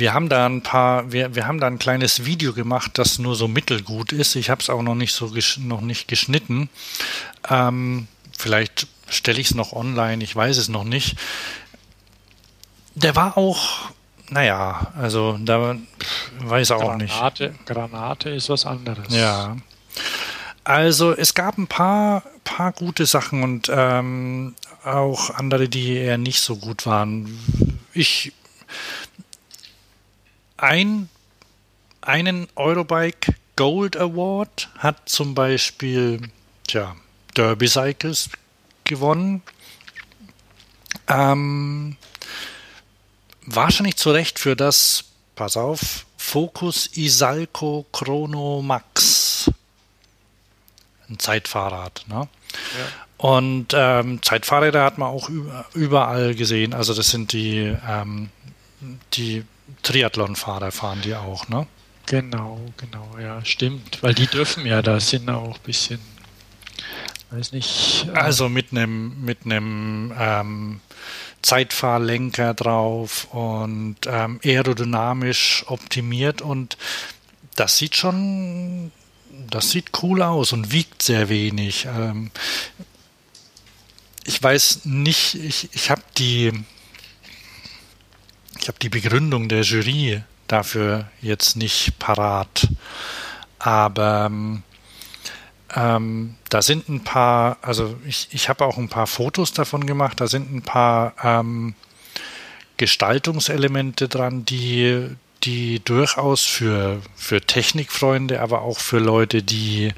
wir 0.00 0.14
haben 0.14 0.28
da 0.28 0.46
ein 0.46 0.62
paar, 0.62 1.12
wir, 1.12 1.34
wir 1.34 1.46
haben 1.46 1.60
da 1.60 1.68
ein 1.68 1.78
kleines 1.78 2.24
Video 2.24 2.52
gemacht, 2.52 2.92
das 2.94 3.18
nur 3.18 3.36
so 3.36 3.46
mittelgut 3.46 4.12
ist. 4.12 4.34
Ich 4.34 4.50
habe 4.50 4.60
es 4.60 4.70
auch 4.70 4.82
noch 4.82 4.96
nicht 4.96 5.12
so 5.12 5.32
noch 5.58 5.80
nicht 5.82 6.08
geschnitten. 6.08 6.68
Ähm, 7.48 8.08
vielleicht 8.36 8.88
stelle 9.08 9.40
ich 9.40 9.48
es 9.48 9.54
noch 9.54 9.72
online, 9.72 10.24
ich 10.24 10.34
weiß 10.34 10.56
es 10.56 10.68
noch 10.68 10.84
nicht. 10.84 11.16
Der 12.94 13.14
war 13.14 13.38
auch, 13.38 13.90
naja, 14.30 14.92
also 14.98 15.38
da 15.40 15.76
weiß 16.40 16.72
auch 16.72 16.80
Granate, 16.80 17.50
nicht. 17.50 17.66
Granate 17.66 18.30
ist 18.30 18.48
was 18.48 18.66
anderes. 18.66 19.14
Ja. 19.14 19.56
Also 20.64 21.12
es 21.14 21.34
gab 21.34 21.58
ein 21.58 21.66
paar, 21.66 22.22
paar 22.44 22.72
gute 22.72 23.06
Sachen 23.06 23.42
und 23.42 23.70
ähm, 23.72 24.54
auch 24.84 25.30
andere, 25.30 25.68
die 25.68 25.96
eher 25.96 26.18
nicht 26.18 26.40
so 26.40 26.56
gut 26.56 26.86
waren. 26.86 27.38
Ich 27.92 28.32
ein, 30.62 31.08
einen 32.00 32.48
Eurobike 32.56 33.34
Gold 33.56 33.96
Award 33.96 34.70
hat 34.78 35.08
zum 35.08 35.34
Beispiel 35.34 36.30
tja, 36.66 36.96
Derby 37.36 37.68
Cycles 37.68 38.30
gewonnen. 38.84 39.42
Ähm, 41.08 41.96
wahrscheinlich 43.42 43.96
zu 43.96 44.10
Recht 44.12 44.38
für 44.38 44.56
das, 44.56 45.04
pass 45.34 45.56
auf, 45.56 46.06
Focus 46.16 46.90
Isalco 46.96 47.86
Chrono 47.92 48.62
Max. 48.62 49.50
Ein 51.08 51.18
Zeitfahrrad. 51.18 52.04
Ne? 52.08 52.28
Ja. 52.78 52.86
Und 53.16 53.74
ähm, 53.74 54.22
Zeitfahrräder 54.22 54.84
hat 54.84 54.96
man 54.96 55.08
auch 55.08 55.28
überall 55.74 56.34
gesehen. 56.34 56.72
Also 56.72 56.94
das 56.94 57.08
sind 57.08 57.32
die, 57.32 57.76
ähm, 57.86 58.30
die 59.12 59.44
Triathlon-Fahrer 59.82 60.72
fahren 60.72 61.00
die 61.02 61.14
auch, 61.14 61.48
ne? 61.48 61.66
Genau, 62.06 62.60
genau, 62.76 63.08
ja, 63.20 63.44
stimmt. 63.44 64.02
Weil 64.02 64.14
die 64.14 64.26
dürfen 64.26 64.66
ja, 64.66 64.82
da 64.82 64.98
sind 64.98 65.28
auch 65.30 65.56
ein 65.56 65.62
bisschen, 65.62 66.00
weiß 67.30 67.52
nicht. 67.52 68.06
Äh 68.08 68.18
also 68.18 68.48
mit 68.48 68.72
einem 68.72 69.24
mit 69.24 69.44
einem 69.44 70.12
ähm, 70.18 70.80
Zeitfahrlenker 71.42 72.54
drauf 72.54 73.28
und 73.32 73.96
ähm, 74.06 74.40
aerodynamisch 74.44 75.64
optimiert 75.68 76.42
und 76.42 76.76
das 77.56 77.76
sieht 77.76 77.96
schon, 77.96 78.92
das 79.48 79.70
sieht 79.70 79.90
cool 80.02 80.22
aus 80.22 80.52
und 80.52 80.72
wiegt 80.72 81.02
sehr 81.02 81.28
wenig. 81.28 81.86
Ähm, 81.86 82.30
ich 84.24 84.42
weiß 84.42 84.84
nicht, 84.84 85.34
ich, 85.34 85.68
ich 85.72 85.90
habe 85.90 86.02
die 86.18 86.52
ich 88.60 88.68
habe 88.68 88.78
die 88.80 88.88
Begründung 88.88 89.48
der 89.48 89.62
Jury 89.62 90.22
dafür 90.46 91.06
jetzt 91.22 91.56
nicht 91.56 91.98
parat. 91.98 92.68
Aber 93.58 94.30
ähm, 95.74 96.34
da 96.48 96.62
sind 96.62 96.88
ein 96.88 97.04
paar, 97.04 97.58
also 97.62 97.96
ich, 98.06 98.28
ich 98.32 98.48
habe 98.48 98.64
auch 98.64 98.76
ein 98.76 98.88
paar 98.88 99.06
Fotos 99.06 99.52
davon 99.52 99.86
gemacht, 99.86 100.20
da 100.20 100.26
sind 100.26 100.52
ein 100.52 100.62
paar 100.62 101.14
ähm, 101.22 101.74
Gestaltungselemente 102.76 104.08
dran, 104.08 104.44
die, 104.44 105.08
die 105.44 105.80
durchaus 105.84 106.44
für, 106.44 107.00
für 107.14 107.40
Technikfreunde, 107.40 108.40
aber 108.40 108.62
auch 108.62 108.78
für 108.78 108.98
Leute, 108.98 109.42
die 109.42 109.92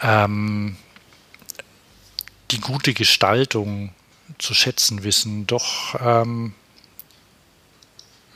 ähm, 0.00 0.76
die 2.50 2.60
gute 2.60 2.94
Gestaltung 2.94 3.92
zu 4.38 4.54
schätzen 4.54 5.04
wissen, 5.04 5.46
doch 5.46 5.96
ähm, 6.00 6.54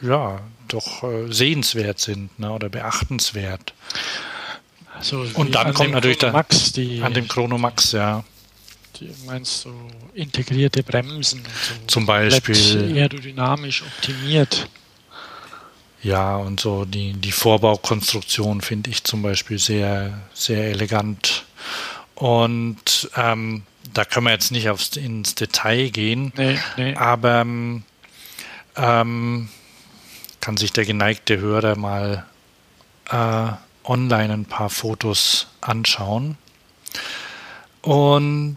ja, 0.00 0.40
doch 0.68 1.02
äh, 1.02 1.32
sehenswert 1.32 1.98
sind 1.98 2.38
ne, 2.38 2.50
oder 2.52 2.68
beachtenswert. 2.68 3.74
So 5.00 5.24
und 5.34 5.54
dann 5.54 5.74
kommt 5.74 5.92
natürlich 5.92 6.18
der 6.18 6.44
die, 6.74 7.02
an 7.02 7.14
dem 7.14 7.28
Chrono 7.28 7.58
Max, 7.58 7.92
ja. 7.92 8.24
Die 8.96 9.10
meinst 9.26 9.64
du 9.64 9.72
integrierte 10.14 10.82
Bremsen 10.82 11.42
so. 11.44 11.74
Zum 11.86 12.06
Beispiel. 12.06 12.96
Aerodynamisch 12.96 13.82
optimiert. 13.82 14.68
Ja, 16.02 16.36
und 16.36 16.60
so 16.60 16.84
die, 16.84 17.12
die 17.12 17.32
Vorbaukonstruktion 17.32 18.60
finde 18.60 18.90
ich 18.90 19.04
zum 19.04 19.22
Beispiel 19.22 19.58
sehr, 19.58 20.20
sehr 20.34 20.70
elegant. 20.70 21.44
Und 22.14 23.10
ähm, 23.16 23.62
da 23.94 24.04
können 24.04 24.26
wir 24.26 24.32
jetzt 24.32 24.50
nicht 24.50 24.68
aufs, 24.68 24.96
ins 24.96 25.34
Detail 25.34 25.90
gehen. 25.90 26.32
Nee, 26.36 26.58
nee. 26.76 26.94
Aber 26.94 27.40
ähm, 28.76 29.48
kann 30.48 30.56
sich 30.56 30.72
der 30.72 30.86
geneigte 30.86 31.38
Hörer 31.40 31.76
mal 31.76 32.24
äh, 33.10 33.50
online 33.84 34.32
ein 34.32 34.44
paar 34.46 34.70
Fotos 34.70 35.48
anschauen. 35.60 36.38
Und 37.82 38.56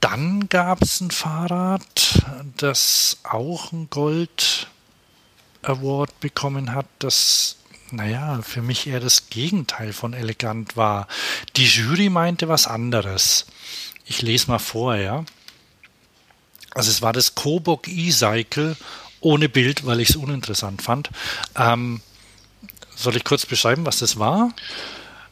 dann 0.00 0.48
gab 0.48 0.80
es 0.80 1.02
ein 1.02 1.10
Fahrrad, 1.10 2.22
das 2.56 3.18
auch 3.22 3.70
einen 3.70 3.90
Gold 3.90 4.68
Award 5.60 6.20
bekommen 6.20 6.72
hat, 6.74 6.86
das, 7.00 7.56
naja, 7.90 8.40
für 8.40 8.62
mich 8.62 8.86
eher 8.86 9.00
das 9.00 9.28
Gegenteil 9.28 9.92
von 9.92 10.14
elegant 10.14 10.78
war. 10.78 11.06
Die 11.56 11.66
Jury 11.66 12.08
meinte 12.08 12.48
was 12.48 12.66
anderes. 12.66 13.44
Ich 14.06 14.22
lese 14.22 14.50
mal 14.50 14.58
vor, 14.58 14.96
ja. 14.96 15.26
Also 16.70 16.90
es 16.90 17.02
war 17.02 17.12
das 17.12 17.34
Kobok 17.34 17.88
E-Cycle 17.88 18.74
ohne 19.20 19.48
Bild, 19.48 19.86
weil 19.86 20.00
ich 20.00 20.10
es 20.10 20.16
uninteressant 20.16 20.82
fand. 20.82 21.10
Ähm, 21.56 22.00
soll 22.94 23.16
ich 23.16 23.24
kurz 23.24 23.46
beschreiben, 23.46 23.86
was 23.86 23.98
das 23.98 24.18
war? 24.18 24.52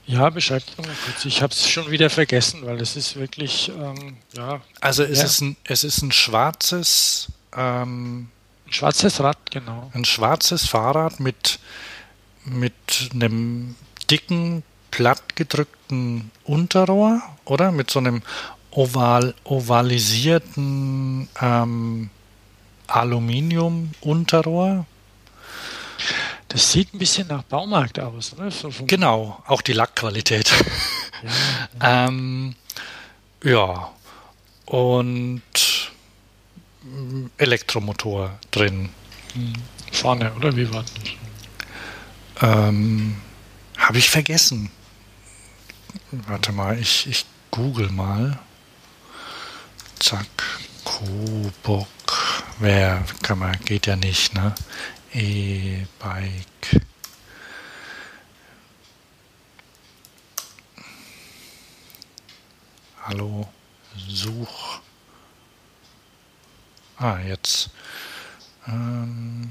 Ja, 0.06 0.30
beschreib 0.30 0.62
doch 0.66 0.84
mal 0.84 0.94
kurz. 1.04 1.24
Ich 1.24 1.42
habe 1.42 1.52
es 1.52 1.68
schon 1.68 1.90
wieder 1.90 2.10
vergessen, 2.10 2.64
weil 2.64 2.80
es 2.80 2.94
ist 2.94 3.16
wirklich, 3.16 3.70
ähm, 3.70 4.16
ja. 4.36 4.60
Also 4.80 5.02
es, 5.02 5.18
ja. 5.18 5.24
Ist 5.24 5.40
ein, 5.40 5.56
es 5.64 5.84
ist 5.84 6.02
ein 6.02 6.12
schwarzes... 6.12 7.28
Ähm, 7.56 8.28
ein 8.66 8.72
schwarzes 8.72 9.20
Rad, 9.20 9.38
genau. 9.50 9.90
Ein 9.94 10.04
schwarzes 10.04 10.66
Fahrrad 10.66 11.20
mit, 11.20 11.60
mit 12.44 13.10
einem 13.14 13.76
dicken, 14.10 14.64
plattgedrückten 14.90 16.30
Unterrohr, 16.44 17.22
oder? 17.44 17.70
Mit 17.70 17.90
so 17.90 18.00
einem 18.00 18.22
oval, 18.70 19.34
ovalisierten 19.44 21.28
ähm, 21.40 22.10
Aluminium-Unterrohr. 22.86 24.86
Das 26.48 26.72
sieht 26.72 26.94
ein 26.94 26.98
bisschen 26.98 27.28
nach 27.28 27.42
Baumarkt 27.42 27.98
aus. 27.98 28.36
Ne? 28.36 28.50
So 28.50 28.70
genau, 28.86 29.42
auch 29.46 29.62
die 29.62 29.72
Lackqualität. 29.72 30.50
ja, 31.80 32.02
ähm, 32.08 32.54
ja, 33.42 33.90
und 34.66 35.42
Elektromotor 37.38 38.38
drin. 38.50 38.90
Hm. 39.34 39.52
Vorne, 39.92 40.32
oder 40.34 40.54
wie 40.56 40.72
war 40.72 40.82
das? 40.82 40.92
Ähm, 42.42 43.16
Habe 43.78 43.98
ich 43.98 44.10
vergessen. 44.10 44.70
Warte 46.10 46.52
mal, 46.52 46.78
ich, 46.78 47.06
ich 47.06 47.24
google 47.50 47.90
mal. 47.90 48.38
Zack, 49.98 50.26
Kobok. 50.84 51.86
Wer 52.58 53.04
kann 53.22 53.38
man, 53.38 53.52
geht 53.66 53.86
ja 53.86 53.96
nicht, 53.96 54.32
ne? 54.34 54.54
E-Bike. 55.12 56.80
Hallo, 63.02 63.46
Such. 64.08 64.80
Ah, 66.98 67.18
jetzt. 67.18 67.70
Ähm 68.66 69.50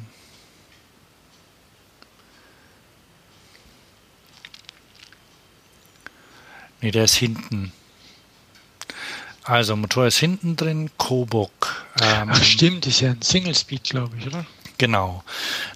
Nee, 6.82 6.91
der 6.91 7.06
ist 7.06 7.16
hinten. 7.16 7.72
Also 9.43 9.76
Motor 9.76 10.08
ist 10.08 10.18
hinten 10.18 10.56
drin, 10.56 10.91
Kobok. 10.97 11.64
Ähm, 12.02 12.30
Ach 12.32 12.43
stimmt, 12.43 12.88
ist 12.88 13.02
ja 13.02 13.12
ein 13.12 13.22
Single 13.22 13.56
Speed, 13.56 13.84
glaube 13.84 14.16
ich, 14.18 14.28
oder? 14.28 14.46
Genau, 14.78 15.24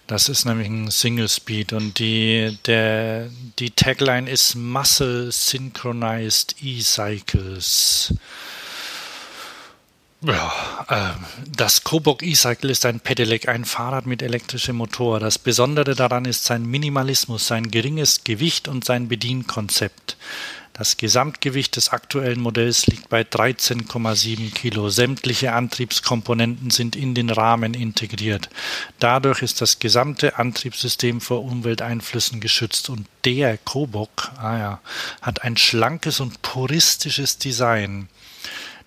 das 0.07 0.28
ist 0.28 0.43
nämlich 0.43 0.67
ein 0.67 0.91
Single 0.91 1.30
Speed 1.30 1.72
und 1.72 1.99
die, 1.99 2.57
der, 2.65 3.30
die 3.57 3.72
Tagline 3.72 4.30
ist 4.30 4.55
Muscle 4.55 5.32
Synchronized 5.32 6.57
E-Cycles. 6.61 8.13
Ja, 10.22 10.86
äh, 10.89 11.47
das 11.49 11.86
Kobok 11.86 12.24
E-Cycle 12.24 12.70
ist 12.70 12.86
ein 12.86 12.99
Pedelec, 12.99 13.47
ein 13.47 13.63
Fahrrad 13.63 14.05
mit 14.05 14.22
elektrischem 14.22 14.76
Motor. 14.76 15.22
Das 15.22 15.39
Besondere 15.39 15.95
daran 15.95 16.26
ist 16.26 16.43
sein 16.43 16.65
Minimalismus, 16.65 17.47
sein 17.47 17.72
geringes 17.72 18.26
Gewicht 18.26 18.67
und 18.67 18.84
sein 18.84 19.07
Bedienkonzept. 19.07 20.17
Das 20.80 20.95
Gesamtgewicht 20.95 21.75
des 21.75 21.89
aktuellen 21.89 22.39
Modells 22.39 22.88
liegt 22.88 23.09
bei 23.09 23.23
13,7 23.23 24.53
Kilo. 24.53 24.88
Sämtliche 24.88 25.51
Antriebskomponenten 25.51 26.69
sind 26.69 26.95
in 26.95 27.13
den 27.13 27.30
Rahmen 27.30 27.73
integriert. 27.73 28.49
Dadurch 28.97 29.41
ist 29.41 29.59
das 29.59 29.80
gesamte 29.80 30.39
Antriebssystem 30.39 31.19
vor 31.19 31.43
Umwelteinflüssen 31.43 32.39
geschützt 32.39 32.89
und 32.89 33.07
der 33.25 33.57
Kobok 33.57 34.32
ah 34.38 34.57
ja, 34.57 34.82
hat 35.21 35.41
ein 35.43 35.57
schlankes 35.57 36.21
und 36.21 36.41
puristisches 36.43 37.38
Design. 37.38 38.07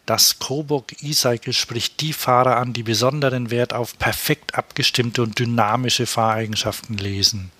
Das 0.06 0.38
Kobok 0.38 0.94
E-Cycle 1.02 1.52
spricht 1.52 2.00
die 2.00 2.14
Fahrer 2.14 2.56
an, 2.56 2.72
die 2.72 2.84
besonderen 2.84 3.50
Wert 3.50 3.74
auf 3.74 3.98
perfekt 3.98 4.54
abgestimmte 4.54 5.22
und 5.22 5.38
dynamische 5.38 6.06
Fahreigenschaften 6.06 6.96
lesen 6.96 7.50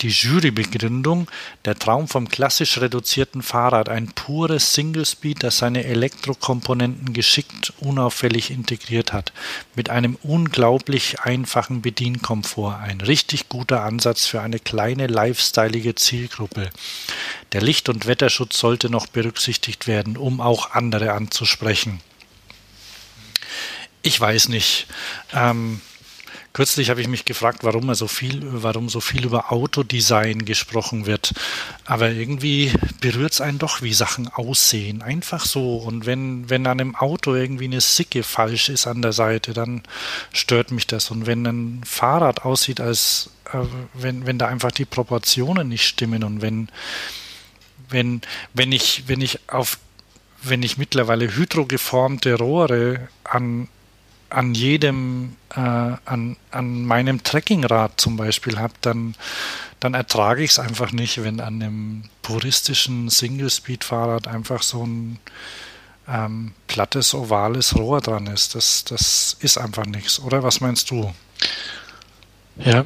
die 0.00 0.08
Jurybegründung 0.08 1.30
Der 1.64 1.78
Traum 1.78 2.08
vom 2.08 2.28
klassisch 2.28 2.78
reduzierten 2.78 3.42
Fahrrad, 3.42 3.88
ein 3.88 4.08
pures 4.08 4.74
Single-Speed, 4.74 5.42
das 5.42 5.58
seine 5.58 5.84
Elektrokomponenten 5.84 7.12
geschickt 7.12 7.72
unauffällig 7.80 8.50
integriert 8.50 9.12
hat, 9.12 9.32
mit 9.74 9.90
einem 9.90 10.16
unglaublich 10.22 11.20
einfachen 11.20 11.82
Bedienkomfort, 11.82 12.80
ein 12.80 13.00
richtig 13.00 13.48
guter 13.48 13.82
Ansatz 13.82 14.26
für 14.26 14.40
eine 14.40 14.58
kleine 14.58 15.06
lifestyleige 15.06 15.94
Zielgruppe. 15.94 16.70
Der 17.52 17.60
Licht- 17.60 17.88
und 17.88 18.06
Wetterschutz 18.06 18.58
sollte 18.58 18.90
noch 18.90 19.06
berücksichtigt 19.06 19.86
werden, 19.86 20.16
um 20.16 20.40
auch 20.40 20.72
andere 20.72 21.12
anzusprechen. 21.12 22.00
Ich 24.02 24.20
weiß 24.20 24.48
nicht. 24.48 24.86
Ähm, 25.32 25.80
Kürzlich 26.52 26.90
habe 26.90 27.00
ich 27.00 27.08
mich 27.08 27.24
gefragt, 27.24 27.64
warum 27.64 27.94
so 27.94 28.06
viel, 28.06 28.42
warum 28.42 28.90
so 28.90 29.00
viel 29.00 29.24
über 29.24 29.52
Autodesign 29.52 30.44
gesprochen 30.44 31.06
wird. 31.06 31.32
Aber 31.86 32.10
irgendwie 32.10 32.72
berührt 33.00 33.32
es 33.32 33.40
einen 33.40 33.58
doch, 33.58 33.80
wie 33.80 33.94
Sachen 33.94 34.28
aussehen. 34.28 35.00
Einfach 35.00 35.46
so. 35.46 35.76
Und 35.76 36.04
wenn, 36.04 36.50
wenn 36.50 36.66
an 36.66 36.78
einem 36.80 36.94
Auto 36.94 37.34
irgendwie 37.34 37.64
eine 37.64 37.80
Sicke 37.80 38.22
falsch 38.22 38.68
ist 38.68 38.86
an 38.86 39.00
der 39.00 39.14
Seite, 39.14 39.54
dann 39.54 39.82
stört 40.32 40.72
mich 40.72 40.86
das. 40.86 41.10
Und 41.10 41.26
wenn 41.26 41.46
ein 41.46 41.84
Fahrrad 41.84 42.44
aussieht, 42.44 42.80
als 42.80 43.30
äh, 43.52 43.58
wenn, 43.94 44.26
wenn 44.26 44.38
da 44.38 44.48
einfach 44.48 44.72
die 44.72 44.84
Proportionen 44.84 45.68
nicht 45.68 45.86
stimmen 45.86 46.22
und 46.22 46.42
wenn, 46.42 46.68
wenn, 47.88 48.20
wenn 48.52 48.72
ich, 48.72 49.04
wenn 49.06 49.22
ich 49.22 49.40
auf 49.48 49.78
wenn 50.44 50.64
ich 50.64 50.76
mittlerweile 50.76 51.36
hydrogeformte 51.36 52.34
Rohre 52.34 53.08
an 53.22 53.68
an 54.32 54.54
jedem, 54.54 55.36
äh, 55.54 55.60
an, 55.60 56.36
an 56.50 56.84
meinem 56.84 57.22
Trekkingrad 57.22 58.00
zum 58.00 58.16
Beispiel 58.16 58.58
habe, 58.58 58.74
dann, 58.80 59.14
dann 59.80 59.94
ertrage 59.94 60.42
ich 60.42 60.52
es 60.52 60.58
einfach 60.58 60.92
nicht, 60.92 61.22
wenn 61.22 61.40
an 61.40 61.62
einem 61.62 62.02
puristischen 62.22 63.10
Single-Speed-Fahrrad 63.10 64.28
einfach 64.28 64.62
so 64.62 64.84
ein 64.86 65.18
ähm, 66.08 66.52
plattes, 66.66 67.14
ovales 67.14 67.76
Rohr 67.76 68.00
dran 68.00 68.26
ist. 68.26 68.54
Das, 68.54 68.84
das 68.84 69.36
ist 69.40 69.58
einfach 69.58 69.86
nichts, 69.86 70.20
oder? 70.20 70.42
Was 70.42 70.60
meinst 70.60 70.90
du? 70.90 71.12
Ja, 72.56 72.84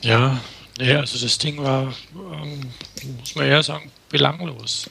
ja, 0.00 0.40
nee, 0.78 0.94
also 0.94 1.18
das 1.18 1.38
Ding 1.38 1.58
war, 1.58 1.92
ähm, 2.14 2.60
muss 3.18 3.34
man 3.34 3.46
eher 3.46 3.62
sagen, 3.62 3.90
belanglos. 4.08 4.88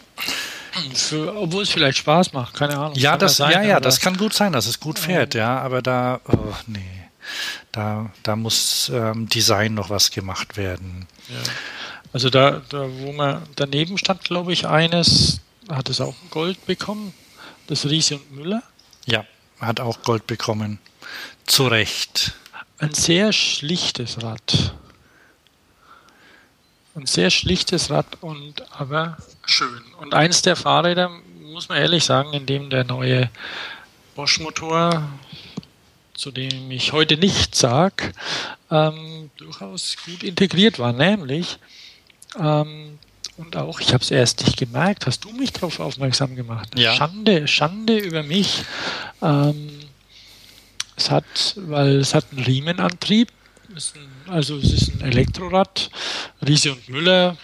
Für, 0.94 1.36
obwohl 1.36 1.64
es 1.64 1.70
vielleicht 1.70 2.00
Spaß 2.00 2.34
macht, 2.34 2.54
keine 2.54 2.78
Ahnung. 2.78 2.96
Ja, 2.96 3.18
das, 3.18 3.38
sein, 3.38 3.52
ja, 3.52 3.64
ja, 3.64 3.80
das 3.80 4.00
kann 4.00 4.18
gut 4.18 4.34
sein, 4.34 4.54
dass 4.54 4.68
es 4.68 4.80
gut 4.80 5.00
fährt, 5.00 5.34
ja, 5.36 5.60
aber 5.60 5.82
da, 5.82 6.20
oh, 6.28 6.54
nee, 6.68 6.80
da, 7.72 8.10
da 8.24 8.36
muss 8.36 8.92
ähm, 8.94 9.28
Design 9.30 9.74
noch 9.74 9.90
was 9.90 10.12
gemacht 10.12 10.58
werden. 10.58 11.08
Ja. 11.30 11.52
Also 12.14 12.30
da, 12.30 12.62
da, 12.70 12.88
wo 13.00 13.12
man 13.12 13.44
daneben 13.56 13.98
stand, 13.98 14.24
glaube 14.24 14.54
ich, 14.54 14.68
eines, 14.68 15.42
hat 15.70 15.90
es 15.90 16.02
auch 16.02 16.16
Gold 16.30 16.66
bekommen, 16.66 17.14
das 17.68 17.86
Riese 17.86 18.16
und 18.16 18.32
Müller. 18.32 18.64
Ja, 19.06 19.26
hat 19.60 19.80
auch 19.80 20.02
Gold 20.04 20.28
bekommen. 20.28 20.80
Zu 21.46 21.68
Recht. 21.68 22.34
Ein 22.80 22.94
sehr 22.94 23.34
schlichtes 23.34 24.22
Rad. 24.22 24.74
Ein 26.98 27.06
sehr 27.06 27.30
schlichtes 27.30 27.91
Rad 27.91 28.08
und 28.22 28.64
aber 28.72 29.18
schön. 29.45 29.84
Und 30.00 30.16
eins 30.16 30.41
der 30.41 30.56
Fahrräder, 30.56 31.12
muss 31.41 31.70
man 31.70 31.78
ehrlich 31.78 32.04
sagen, 32.04 32.34
in 32.34 32.48
dem 32.48 32.72
der 32.72 32.86
neue 32.86 33.30
Bosch-Motor, 34.16 35.08
zu 36.16 36.32
dem 36.32 36.72
ich 36.72 36.93
heute 36.93 37.18
nichts 37.18 37.60
sage, 37.60 38.14
ähm, 38.72 39.30
durchaus 39.38 39.95
gut 40.08 40.24
integriert 40.24 40.80
war. 40.80 40.91
Nämlich, 40.91 41.60
ähm, 42.39 42.98
und 43.38 43.56
auch, 43.56 43.80
ich 43.80 43.93
habe 43.93 44.04
es 44.04 44.10
erst 44.10 44.43
nicht 44.43 44.58
gemerkt, 44.58 45.06
hast 45.06 45.24
du 45.24 45.32
mich 45.34 45.54
darauf 45.54 45.80
aufmerksam 45.80 46.36
gemacht. 46.36 46.70
Ja. 46.80 46.95
Schande, 46.95 47.48
Schande 47.48 47.95
über 47.95 48.24
mich. 48.24 48.64
Ähm, 49.22 49.70
es 50.95 51.12
hat, 51.12 51.54
weil 51.58 51.98
es 51.98 52.16
hat 52.16 52.26
einen 52.32 52.43
Riemenantrieb, 52.43 53.30
ist 53.76 53.95
ein, 53.95 54.16
also 54.28 54.58
es 54.58 54.74
ist 54.74 54.94
ein 54.94 55.02
Elektrorad. 55.02 55.90
Riese 56.46 56.74
und 56.74 56.90
Müller 56.90 57.38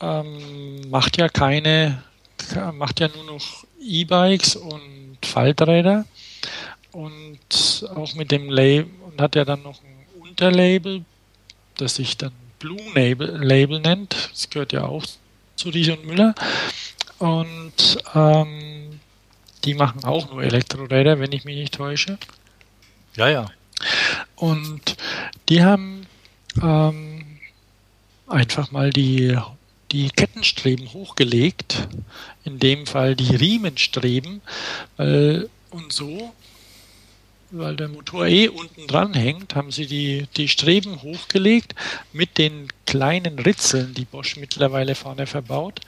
ähm, 0.00 0.90
macht 0.90 1.18
ja 1.18 1.28
keine, 1.28 2.02
macht 2.74 3.00
ja 3.00 3.08
nur 3.08 3.24
noch 3.24 3.64
E-Bikes 3.80 4.56
und 4.56 5.18
Falträder 5.24 6.04
und 6.92 7.88
auch 7.94 8.14
mit 8.14 8.30
dem 8.30 8.50
Label 8.50 8.90
und 9.06 9.20
hat 9.20 9.34
ja 9.34 9.44
dann 9.44 9.62
noch 9.62 9.82
ein 9.82 10.06
Unterlabel, 10.20 11.04
das 11.76 11.96
sich 11.96 12.16
dann 12.16 12.32
Blue 12.58 12.80
Label, 12.94 13.42
Label 13.42 13.80
nennt. 13.80 14.30
Das 14.32 14.48
gehört 14.50 14.72
ja 14.72 14.84
auch 14.84 15.04
zu 15.56 15.68
Riese 15.70 15.96
und 15.96 16.06
Müller. 16.06 16.34
Und 17.18 17.98
ähm, 18.14 19.00
die 19.64 19.74
machen 19.74 20.04
auch 20.04 20.30
nur 20.30 20.42
Elektroräder, 20.42 21.18
wenn 21.20 21.32
ich 21.32 21.44
mich 21.44 21.56
nicht 21.56 21.74
täusche. 21.74 22.18
Ja, 23.16 23.28
ja. 23.28 23.46
Und 24.36 24.96
die 25.48 25.62
haben 25.62 26.06
ähm, 26.60 27.24
einfach 28.26 28.70
mal 28.70 28.90
die, 28.90 29.36
die 29.90 30.10
Kettenstreben 30.10 30.92
hochgelegt, 30.92 31.88
in 32.44 32.58
dem 32.58 32.86
Fall 32.86 33.14
die 33.14 33.36
Riemenstreben, 33.36 34.40
weil, 34.96 35.48
und 35.70 35.92
so, 35.92 36.32
weil 37.50 37.76
der 37.76 37.88
Motor 37.88 38.26
eh 38.26 38.48
unten 38.48 38.86
dran 38.86 39.14
hängt, 39.14 39.54
haben 39.54 39.70
sie 39.70 39.86
die, 39.86 40.26
die 40.36 40.48
Streben 40.48 41.02
hochgelegt 41.02 41.74
mit 42.12 42.38
den 42.38 42.68
kleinen 42.86 43.38
Ritzeln, 43.38 43.94
die 43.94 44.06
Bosch 44.06 44.36
mittlerweile 44.36 44.94
vorne 44.94 45.26
verbaut. 45.26 45.80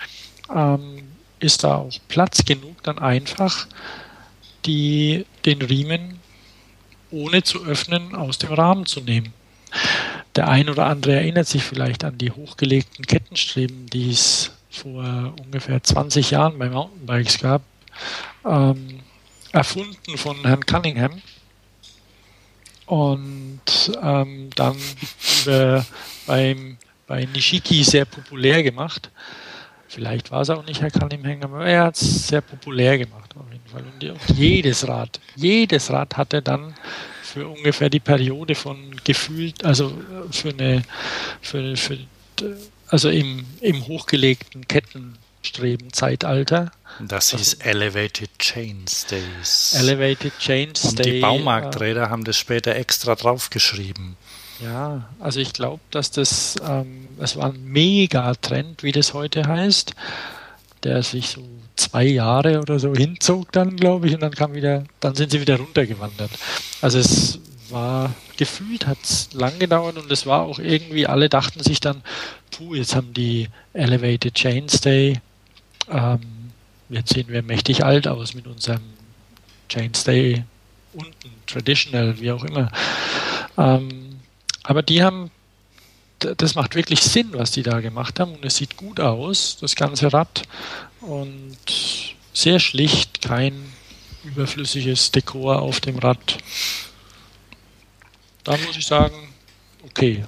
Ähm, 0.54 1.04
ist 1.40 1.64
da 1.64 1.76
auch 1.76 1.92
Platz 2.08 2.44
genug, 2.44 2.82
dann 2.82 2.98
einfach 2.98 3.66
die, 4.66 5.26
den 5.44 5.62
Riemen 5.62 6.20
ohne 7.14 7.42
zu 7.42 7.64
öffnen 7.64 8.14
aus 8.14 8.38
dem 8.38 8.52
Rahmen 8.52 8.86
zu 8.86 9.00
nehmen. 9.00 9.32
Der 10.36 10.48
ein 10.48 10.68
oder 10.68 10.86
andere 10.86 11.14
erinnert 11.14 11.46
sich 11.46 11.62
vielleicht 11.62 12.04
an 12.04 12.18
die 12.18 12.30
hochgelegten 12.30 13.06
Kettenstreben, 13.06 13.86
die 13.86 14.10
es 14.10 14.50
vor 14.68 15.34
ungefähr 15.40 15.82
20 15.82 16.32
Jahren 16.32 16.58
bei 16.58 16.68
Mountainbikes 16.68 17.38
gab, 17.38 17.62
ähm, 18.44 19.00
erfunden 19.52 20.18
von 20.18 20.36
Herrn 20.44 20.66
Cunningham 20.66 21.22
und 22.86 23.60
ähm, 24.02 24.50
dann 24.56 24.76
über, 25.42 25.86
beim, 26.26 26.76
bei 27.06 27.24
Nishiki 27.26 27.84
sehr 27.84 28.04
populär 28.04 28.62
gemacht. 28.62 29.10
Vielleicht 29.94 30.30
war 30.32 30.42
es 30.42 30.50
auch 30.50 30.66
nicht 30.66 30.80
Herr 30.80 30.90
Cunningham, 30.90 31.54
aber 31.54 31.66
er 31.66 31.84
hat 31.84 31.94
es 31.96 32.26
sehr 32.26 32.40
populär 32.40 32.98
gemacht 32.98 33.30
auf 33.36 33.44
jeden 33.52 33.68
Fall. 33.68 33.84
Und 33.84 34.02
jedes 34.36 34.88
Rad, 34.88 35.20
jedes 35.36 35.88
Rad 35.90 36.16
hatte 36.16 36.42
dann 36.42 36.74
für 37.22 37.46
ungefähr 37.46 37.90
die 37.90 38.00
Periode 38.00 38.56
von 38.56 38.96
gefühlt, 39.04 39.64
also 39.64 39.96
für 40.32 40.48
eine, 40.48 40.82
für, 41.40 41.76
für 41.76 41.98
also 42.88 43.08
im, 43.08 43.46
im 43.60 43.86
hochgelegten 43.86 44.66
Kettenstreben-Zeitalter. 44.66 46.72
Das 47.00 47.30
hieß 47.30 47.54
Elevated 47.54 48.30
Chainstays. 48.40 49.76
Elevated 49.78 50.32
Chainstays. 50.40 50.90
Und 50.90 51.04
die 51.04 51.20
Baumarkträder 51.20 52.04
äh, 52.04 52.08
haben 52.08 52.24
das 52.24 52.36
später 52.36 52.74
extra 52.74 53.14
draufgeschrieben. 53.14 54.16
Ja, 54.64 55.08
also 55.20 55.40
ich 55.40 55.52
glaube, 55.52 55.82
dass 55.90 56.10
das, 56.10 56.56
ähm, 56.66 57.08
es 57.18 57.36
war 57.36 57.52
ein 57.52 57.64
Megatrend, 57.64 58.82
wie 58.82 58.92
das 58.92 59.12
heute 59.14 59.46
heißt. 59.46 59.94
der 60.84 61.02
sich 61.02 61.30
so 61.30 61.42
zwei 61.76 62.04
Jahre 62.04 62.60
oder 62.60 62.78
so 62.78 62.94
hinzog 62.94 63.52
dann, 63.52 63.76
glaube 63.76 64.08
ich, 64.08 64.14
und 64.14 64.20
dann 64.22 64.32
kam 64.34 64.54
wieder, 64.54 64.84
dann 65.00 65.14
sind 65.14 65.30
sie 65.32 65.40
wieder 65.40 65.58
runtergewandert. 65.58 66.30
Also 66.82 66.98
es 66.98 67.40
war 67.70 68.14
gefühlt, 68.36 68.86
hat 68.86 68.98
es 69.02 69.30
lang 69.32 69.58
gedauert 69.58 69.96
und 69.98 70.10
es 70.12 70.26
war 70.26 70.42
auch 70.42 70.58
irgendwie, 70.58 71.06
alle 71.06 71.28
dachten 71.28 71.62
sich 71.62 71.80
dann, 71.80 72.02
puh, 72.50 72.74
jetzt 72.74 72.94
haben 72.94 73.14
die 73.14 73.48
Elevated 73.72 74.34
Chainstay, 74.34 75.20
ähm, 75.90 76.20
jetzt 76.90 77.14
sehen 77.14 77.28
wir 77.28 77.42
mächtig 77.42 77.84
alt 77.84 78.06
aus 78.08 78.34
mit 78.34 78.46
unserem 78.46 78.82
Chainstay 79.68 80.44
unten, 80.92 81.30
Traditional, 81.46 82.20
wie 82.20 82.30
auch 82.32 82.44
immer. 82.44 82.70
Ähm, 83.58 84.13
aber 84.64 84.82
die 84.82 85.02
haben, 85.02 85.30
das 86.18 86.54
macht 86.54 86.74
wirklich 86.74 87.02
Sinn, 87.02 87.30
was 87.32 87.52
die 87.52 87.62
da 87.62 87.80
gemacht 87.80 88.18
haben 88.18 88.34
und 88.34 88.44
es 88.44 88.56
sieht 88.56 88.76
gut 88.76 88.98
aus, 88.98 89.58
das 89.60 89.76
ganze 89.76 90.12
Rad 90.12 90.42
und 91.00 91.56
sehr 92.32 92.58
schlicht, 92.58 93.22
kein 93.22 93.72
überflüssiges 94.24 95.12
Dekor 95.12 95.60
auf 95.60 95.80
dem 95.80 95.98
Rad. 95.98 96.38
Da 98.42 98.56
muss 98.56 98.76
ich 98.76 98.86
sagen, 98.86 99.14
okay. 99.84 100.24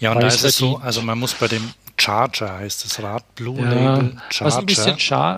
Ja, 0.00 0.12
und 0.12 0.20
da 0.20 0.28
ist 0.28 0.44
es 0.44 0.56
so, 0.56 0.76
also 0.76 1.02
man 1.02 1.18
muss 1.18 1.34
bei 1.34 1.48
dem 1.48 1.72
Charger 1.96 2.58
heißt 2.58 2.84
das 2.84 3.02
Rad, 3.02 3.34
Blue 3.34 3.58
ja, 3.58 3.70
Label 3.70 4.16
Charger. 4.30 4.44
Was 4.46 4.56
ein, 4.56 4.66
bisschen 4.66 4.96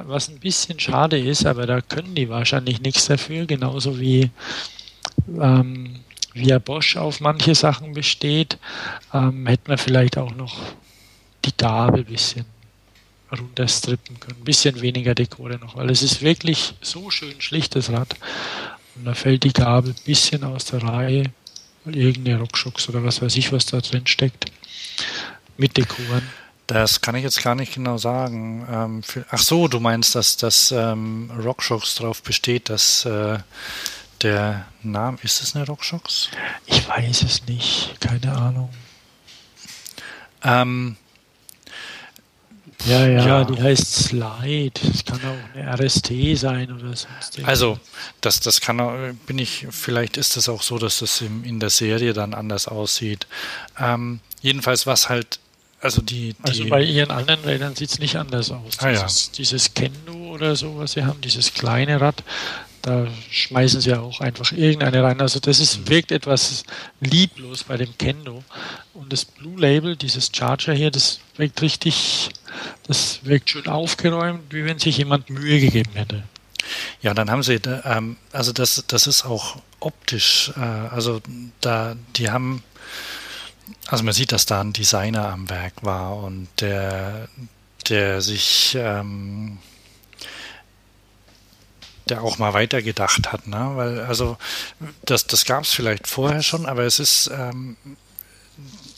was 0.08 0.28
ein 0.28 0.38
bisschen 0.40 0.78
schade 0.78 1.18
ist, 1.18 1.46
aber 1.46 1.66
da 1.66 1.80
können 1.80 2.14
die 2.14 2.28
wahrscheinlich 2.28 2.80
nichts 2.80 3.06
dafür, 3.06 3.46
genauso 3.46 3.98
wie 3.98 4.30
ähm, 5.40 5.99
via 6.34 6.58
Bosch 6.58 6.96
auf 6.96 7.20
manche 7.20 7.54
Sachen 7.54 7.92
besteht, 7.92 8.58
ähm, 9.12 9.46
hätte 9.46 9.68
man 9.68 9.78
vielleicht 9.78 10.16
auch 10.18 10.34
noch 10.34 10.56
die 11.44 11.56
Gabel 11.56 12.00
ein 12.00 12.06
bisschen 12.06 12.44
runterstrippen 13.32 14.18
können, 14.18 14.38
ein 14.40 14.44
bisschen 14.44 14.80
weniger 14.80 15.14
Dekore 15.14 15.58
noch, 15.58 15.76
weil 15.76 15.90
es 15.90 16.02
ist 16.02 16.22
wirklich 16.22 16.74
so 16.80 17.10
schön 17.10 17.40
schlichtes 17.40 17.90
Rad 17.90 18.16
und 18.96 19.04
da 19.04 19.14
fällt 19.14 19.44
die 19.44 19.52
Gabel 19.52 19.92
ein 19.92 20.04
bisschen 20.04 20.44
aus 20.44 20.66
der 20.66 20.82
Reihe, 20.82 21.24
weil 21.84 21.96
irgendeine 21.96 22.40
Rockschucks 22.40 22.88
oder 22.88 23.04
was 23.04 23.22
weiß 23.22 23.36
ich, 23.36 23.52
was 23.52 23.66
da 23.66 23.80
drin 23.80 24.06
steckt, 24.06 24.50
mit 25.56 25.76
Dekoren. 25.76 26.28
Das 26.66 27.00
kann 27.00 27.16
ich 27.16 27.24
jetzt 27.24 27.42
gar 27.42 27.56
nicht 27.56 27.74
genau 27.74 27.98
sagen. 27.98 28.66
Ähm, 28.70 29.02
für, 29.02 29.24
ach 29.30 29.38
so, 29.38 29.66
du 29.66 29.80
meinst, 29.80 30.14
dass 30.14 30.36
das 30.36 30.70
ähm, 30.70 31.30
RockShox 31.36 31.96
drauf 31.96 32.22
besteht, 32.22 32.68
dass 32.68 33.04
äh, 33.04 33.38
der 34.22 34.66
Name, 34.82 35.18
ist 35.22 35.42
es 35.42 35.54
eine 35.54 35.66
RockShox? 35.66 36.30
Ich 36.66 36.86
weiß 36.86 37.22
es 37.22 37.46
nicht, 37.46 38.00
keine 38.00 38.32
Ahnung. 38.36 38.70
Ähm, 40.42 40.96
ja, 42.86 43.06
ja, 43.06 43.26
ja, 43.26 43.44
die 43.44 43.60
heißt 43.60 43.94
Slide. 43.94 44.72
Das 44.82 45.04
kann 45.04 45.20
auch 45.20 45.54
eine 45.54 45.74
RST 45.74 46.12
sein 46.34 46.72
oder 46.72 46.96
sonst 46.96 47.38
Also, 47.42 47.78
das, 48.20 48.40
das 48.40 48.60
kann 48.60 48.80
auch, 48.80 48.94
bin 49.26 49.38
ich, 49.38 49.66
vielleicht 49.70 50.16
ist 50.16 50.36
es 50.36 50.48
auch 50.48 50.62
so, 50.62 50.78
dass 50.78 51.00
das 51.00 51.20
im, 51.20 51.44
in 51.44 51.60
der 51.60 51.70
Serie 51.70 52.12
dann 52.12 52.32
anders 52.32 52.68
aussieht. 52.68 53.26
Ähm, 53.78 54.20
jedenfalls, 54.40 54.86
was 54.86 55.08
halt, 55.08 55.40
also 55.80 56.00
die, 56.00 56.34
die. 56.34 56.42
Also 56.42 56.68
bei 56.68 56.82
ihren 56.82 57.10
anderen 57.10 57.44
Rädern 57.44 57.76
sieht 57.76 57.90
es 57.90 57.98
nicht 57.98 58.16
anders 58.16 58.50
aus. 58.50 58.78
Ah, 58.78 58.90
dieses, 58.90 59.26
ja. 59.26 59.32
dieses 59.36 59.74
Kendo 59.74 60.14
oder 60.30 60.56
so, 60.56 60.78
was 60.78 60.92
sie 60.92 61.04
haben, 61.04 61.20
dieses 61.20 61.52
kleine 61.52 62.00
Rad, 62.00 62.22
da 62.82 63.06
schmeißen 63.30 63.80
sie 63.80 63.90
ja 63.90 64.00
auch 64.00 64.20
einfach 64.20 64.52
irgendeine 64.52 65.02
rein. 65.02 65.20
Also 65.20 65.40
das 65.40 65.60
ist, 65.60 65.88
wirkt 65.88 66.12
etwas 66.12 66.64
lieblos 67.00 67.64
bei 67.64 67.76
dem 67.76 67.96
Kendo. 67.98 68.42
Und 68.94 69.12
das 69.12 69.24
Blue 69.24 69.58
Label, 69.60 69.96
dieses 69.96 70.30
Charger 70.34 70.72
hier, 70.72 70.90
das 70.90 71.20
wirkt 71.36 71.60
richtig, 71.62 72.30
das 72.86 73.20
wirkt 73.22 73.50
schön 73.50 73.66
aufgeräumt, 73.66 74.52
wie 74.52 74.64
wenn 74.64 74.78
sich 74.78 74.98
jemand 74.98 75.30
Mühe 75.30 75.60
gegeben 75.60 75.92
hätte. 75.94 76.22
Ja, 77.02 77.14
dann 77.14 77.30
haben 77.30 77.42
sie, 77.42 77.60
ähm, 77.84 78.16
also 78.32 78.52
das, 78.52 78.84
das 78.86 79.06
ist 79.06 79.24
auch 79.24 79.56
optisch, 79.80 80.52
äh, 80.56 80.60
also 80.60 81.20
da, 81.60 81.96
die 82.16 82.30
haben, 82.30 82.62
also 83.86 84.04
man 84.04 84.14
sieht, 84.14 84.32
dass 84.32 84.46
da 84.46 84.60
ein 84.60 84.72
Designer 84.72 85.30
am 85.30 85.48
Werk 85.50 85.82
war 85.82 86.16
und 86.16 86.48
der, 86.60 87.28
der 87.88 88.20
sich 88.20 88.76
ähm, 88.78 89.58
der 92.10 92.22
auch 92.22 92.38
mal 92.38 92.52
weitergedacht 92.52 93.32
hat, 93.32 93.46
ne? 93.46 93.72
Weil, 93.74 94.00
also, 94.00 94.36
das, 95.04 95.26
das 95.26 95.44
gab 95.44 95.64
es 95.64 95.72
vielleicht 95.72 96.06
vorher 96.06 96.42
schon, 96.42 96.66
aber 96.66 96.82
es 96.84 96.98
ist, 96.98 97.30
ähm, 97.32 97.76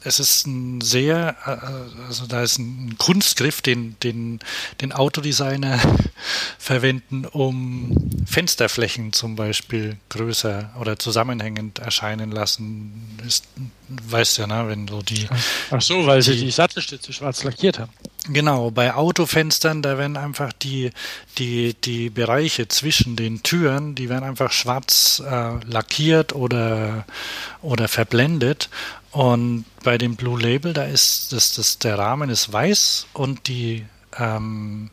es 0.04 0.20
ist 0.20 0.46
ein 0.46 0.80
sehr, 0.80 1.36
äh, 1.46 2.06
also 2.06 2.26
da 2.26 2.42
ist 2.42 2.58
ein 2.58 2.96
Kunstgriff, 2.98 3.62
den, 3.62 3.96
den, 4.02 4.40
den 4.80 4.92
Autodesigner 4.92 5.78
verwenden, 6.58 7.24
um 7.26 8.10
Fensterflächen 8.26 9.12
zum 9.12 9.36
Beispiel 9.36 9.96
größer 10.08 10.70
oder 10.80 10.98
zusammenhängend 10.98 11.78
erscheinen 11.78 12.30
lassen. 12.30 13.18
Ist, 13.26 13.44
weißt 13.88 14.38
ja, 14.38 14.46
ne, 14.46 14.68
wenn 14.68 14.88
so 14.88 15.02
die. 15.02 15.28
Ach 15.70 15.82
so, 15.82 16.06
weil 16.06 16.22
sie 16.22 16.36
die 16.36 16.50
Sattelstütze 16.50 17.12
schwarz 17.12 17.44
lackiert 17.44 17.78
haben. 17.78 17.92
Genau, 18.28 18.70
bei 18.70 18.94
Autofenstern, 18.94 19.82
da 19.82 19.98
werden 19.98 20.16
einfach 20.16 20.52
die, 20.52 20.90
die, 21.38 21.74
die 21.74 22.08
Bereiche 22.08 22.68
zwischen 22.68 23.16
den 23.16 23.42
Türen, 23.42 23.96
die 23.96 24.08
werden 24.08 24.24
einfach 24.24 24.52
schwarz 24.52 25.20
äh, 25.26 25.58
lackiert 25.64 26.32
oder, 26.32 27.04
oder 27.62 27.88
verblendet. 27.88 28.70
Und 29.10 29.64
bei 29.82 29.98
dem 29.98 30.14
Blue 30.14 30.40
Label, 30.40 30.72
da 30.72 30.84
ist 30.84 31.32
das, 31.32 31.52
das, 31.54 31.80
der 31.80 31.98
Rahmen 31.98 32.30
ist 32.30 32.52
weiß 32.52 33.08
und 33.12 33.48
die, 33.48 33.84
ähm, 34.16 34.90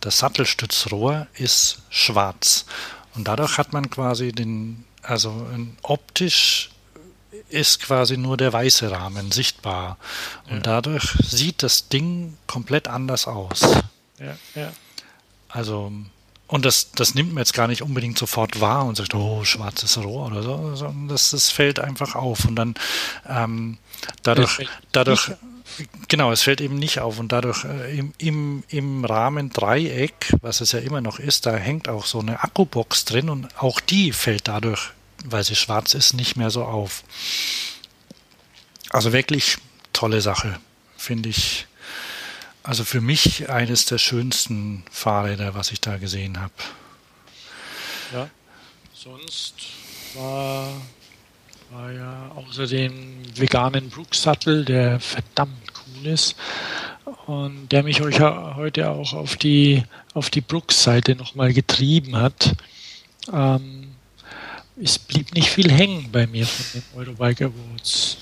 das 0.00 0.18
Sattelstützrohr 0.18 1.26
ist 1.34 1.82
schwarz. 1.88 2.66
Und 3.14 3.28
dadurch 3.28 3.56
hat 3.56 3.72
man 3.72 3.88
quasi 3.88 4.32
den, 4.32 4.84
also 5.02 5.46
optisch 5.82 6.70
ist 7.50 7.80
quasi 7.80 8.16
nur 8.16 8.36
der 8.36 8.52
weiße 8.52 8.90
Rahmen 8.90 9.32
sichtbar. 9.32 9.98
Und 10.48 10.56
ja. 10.56 10.62
dadurch 10.62 11.12
sieht 11.22 11.62
das 11.62 11.88
Ding 11.88 12.36
komplett 12.46 12.88
anders 12.88 13.26
aus. 13.26 13.60
Ja, 14.18 14.36
ja. 14.54 14.72
Also, 15.48 15.92
und 16.46 16.64
das, 16.64 16.92
das 16.92 17.14
nimmt 17.14 17.32
man 17.32 17.42
jetzt 17.42 17.54
gar 17.54 17.68
nicht 17.68 17.82
unbedingt 17.82 18.18
sofort 18.18 18.60
wahr 18.60 18.84
und 18.84 18.96
sagt, 18.96 19.14
oh, 19.14 19.44
schwarzes 19.44 19.98
Rohr 19.98 20.26
oder 20.26 20.42
so, 20.42 20.74
sondern 20.74 21.08
das, 21.08 21.30
das 21.30 21.50
fällt 21.50 21.78
einfach 21.78 22.14
auf. 22.14 22.44
Und 22.44 22.56
dann 22.56 22.74
ähm, 23.28 23.78
dadurch, 24.22 24.66
dadurch, 24.92 25.32
genau, 26.08 26.32
es 26.32 26.42
fällt 26.42 26.60
eben 26.60 26.76
nicht 26.76 27.00
auf. 27.00 27.18
Und 27.18 27.32
dadurch 27.32 27.64
äh, 27.64 27.98
im, 27.98 28.12
im, 28.18 28.64
im 28.68 29.04
Rahmen 29.04 29.50
Dreieck, 29.50 30.34
was 30.42 30.60
es 30.60 30.72
ja 30.72 30.80
immer 30.80 31.00
noch 31.00 31.18
ist, 31.18 31.46
da 31.46 31.54
hängt 31.56 31.88
auch 31.88 32.04
so 32.04 32.20
eine 32.20 32.42
Akkubox 32.42 33.04
drin 33.04 33.30
und 33.30 33.48
auch 33.58 33.80
die 33.80 34.12
fällt 34.12 34.48
dadurch 34.48 34.92
weil 35.24 35.44
sie 35.44 35.56
schwarz 35.56 35.94
ist, 35.94 36.14
nicht 36.14 36.36
mehr 36.36 36.50
so 36.50 36.64
auf. 36.64 37.04
Also 38.90 39.12
wirklich 39.12 39.58
tolle 39.92 40.20
Sache, 40.20 40.58
finde 40.96 41.28
ich. 41.28 41.66
Also 42.62 42.84
für 42.84 43.00
mich 43.00 43.48
eines 43.48 43.86
der 43.86 43.98
schönsten 43.98 44.84
Fahrräder, 44.90 45.54
was 45.54 45.72
ich 45.72 45.80
da 45.80 45.96
gesehen 45.96 46.40
habe. 46.40 46.52
Ja, 48.12 48.28
sonst 48.92 49.54
war, 50.14 50.68
war 51.70 51.92
ja 51.92 52.32
außer 52.34 52.66
dem 52.66 53.22
veganen 53.36 53.90
Brooks-Sattel, 53.90 54.64
der 54.64 55.00
verdammt 55.00 55.72
cool 55.86 56.06
ist 56.06 56.36
und 57.26 57.68
der 57.70 57.82
mich 57.82 58.02
euch 58.02 58.20
heute 58.20 58.90
auch 58.90 59.12
auf 59.12 59.36
die, 59.36 59.84
auf 60.14 60.30
die 60.30 60.40
Brooks-Seite 60.40 61.16
nochmal 61.16 61.52
getrieben 61.52 62.16
hat. 62.16 62.54
Ähm, 63.32 63.87
es 64.82 64.98
blieb 64.98 65.34
nicht 65.34 65.50
viel 65.50 65.70
hängen 65.70 66.10
bei 66.10 66.26
mir 66.26 66.46
von 66.46 66.80
den 66.80 66.98
Eurobike 66.98 67.46
Awards. 67.46 68.18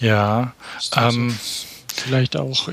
Ja, 0.00 0.54
also 0.90 1.18
ähm, 1.18 1.38
vielleicht 1.94 2.36
auch 2.36 2.68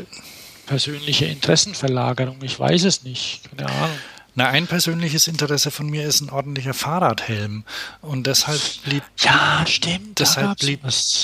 persönliche 0.65 1.25
Interessenverlagerung, 1.25 2.41
ich 2.41 2.59
weiß 2.59 2.83
es 2.85 3.03
nicht, 3.03 3.41
keine 3.55 3.69
Ahnung. 3.69 3.97
Na, 4.35 4.47
ein 4.47 4.67
persönliches 4.67 5.27
Interesse 5.27 5.69
von 5.69 5.89
mir 5.89 6.05
ist 6.05 6.21
ein 6.21 6.29
ordentlicher 6.29 6.73
Fahrradhelm. 6.73 7.65
Und 8.01 8.25
deshalb 8.25 8.61
blieb. 8.85 9.03
Ja, 9.17 9.65
stimmt. 9.67 10.19
Deshalb 10.19 10.59
blieb, 10.59 10.81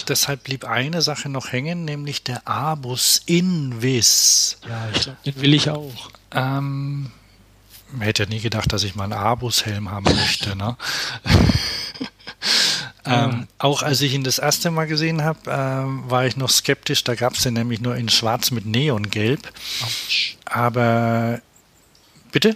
deshalb 0.07 0.43
blieb 0.43 0.65
eine 0.65 1.01
Sache 1.01 1.29
noch 1.29 1.51
hängen, 1.51 1.85
nämlich 1.85 2.23
der 2.23 2.45
Abus 2.45 3.21
Invis. 3.25 4.57
Ja, 4.67 4.89
ich 4.93 5.01
glaube, 5.03 5.17
den 5.25 5.41
will 5.41 5.53
ich 5.53 5.69
auch. 5.69 6.09
Ähm, 6.33 7.11
hätte 8.01 8.23
ja 8.23 8.29
nie 8.29 8.39
gedacht, 8.39 8.71
dass 8.73 8.83
ich 8.83 8.95
mal 8.95 9.05
einen 9.05 9.13
Abus-Helm 9.13 9.91
haben 9.91 10.05
möchte. 10.15 10.55
Ne? 10.55 10.77
ähm, 13.05 13.47
auch 13.57 13.83
als 13.83 14.01
ich 14.01 14.13
ihn 14.13 14.23
das 14.23 14.39
erste 14.39 14.71
Mal 14.71 14.87
gesehen 14.87 15.23
habe, 15.23 15.39
ähm, 15.47 16.03
war 16.09 16.25
ich 16.25 16.37
noch 16.37 16.49
skeptisch. 16.49 17.03
Da 17.03 17.15
gab 17.15 17.33
es 17.33 17.43
den 17.43 17.53
nämlich 17.53 17.81
nur 17.81 17.95
in 17.95 18.09
Schwarz 18.09 18.51
mit 18.51 18.65
Neongelb. 18.65 19.51
Autsch. 19.81 20.37
Aber 20.45 21.41
bitte? 22.31 22.55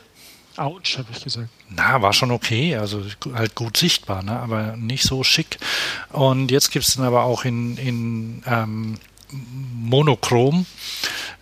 Autsch, 0.57 0.97
habe 0.97 1.07
ich 1.11 1.23
gesagt. 1.23 1.49
Na, 1.69 2.01
war 2.01 2.13
schon 2.13 2.31
okay, 2.31 2.75
also 2.75 3.03
halt 3.33 3.55
gut 3.55 3.77
sichtbar, 3.77 4.23
ne? 4.23 4.31
aber 4.31 4.75
nicht 4.75 5.03
so 5.03 5.23
schick. 5.23 5.57
Und 6.11 6.51
jetzt 6.51 6.71
gibt 6.71 6.85
es 6.85 6.95
den 6.95 7.05
aber 7.05 7.23
auch 7.23 7.45
in, 7.45 7.77
in 7.77 8.43
ähm, 8.45 8.97
Monochrom, 9.31 10.65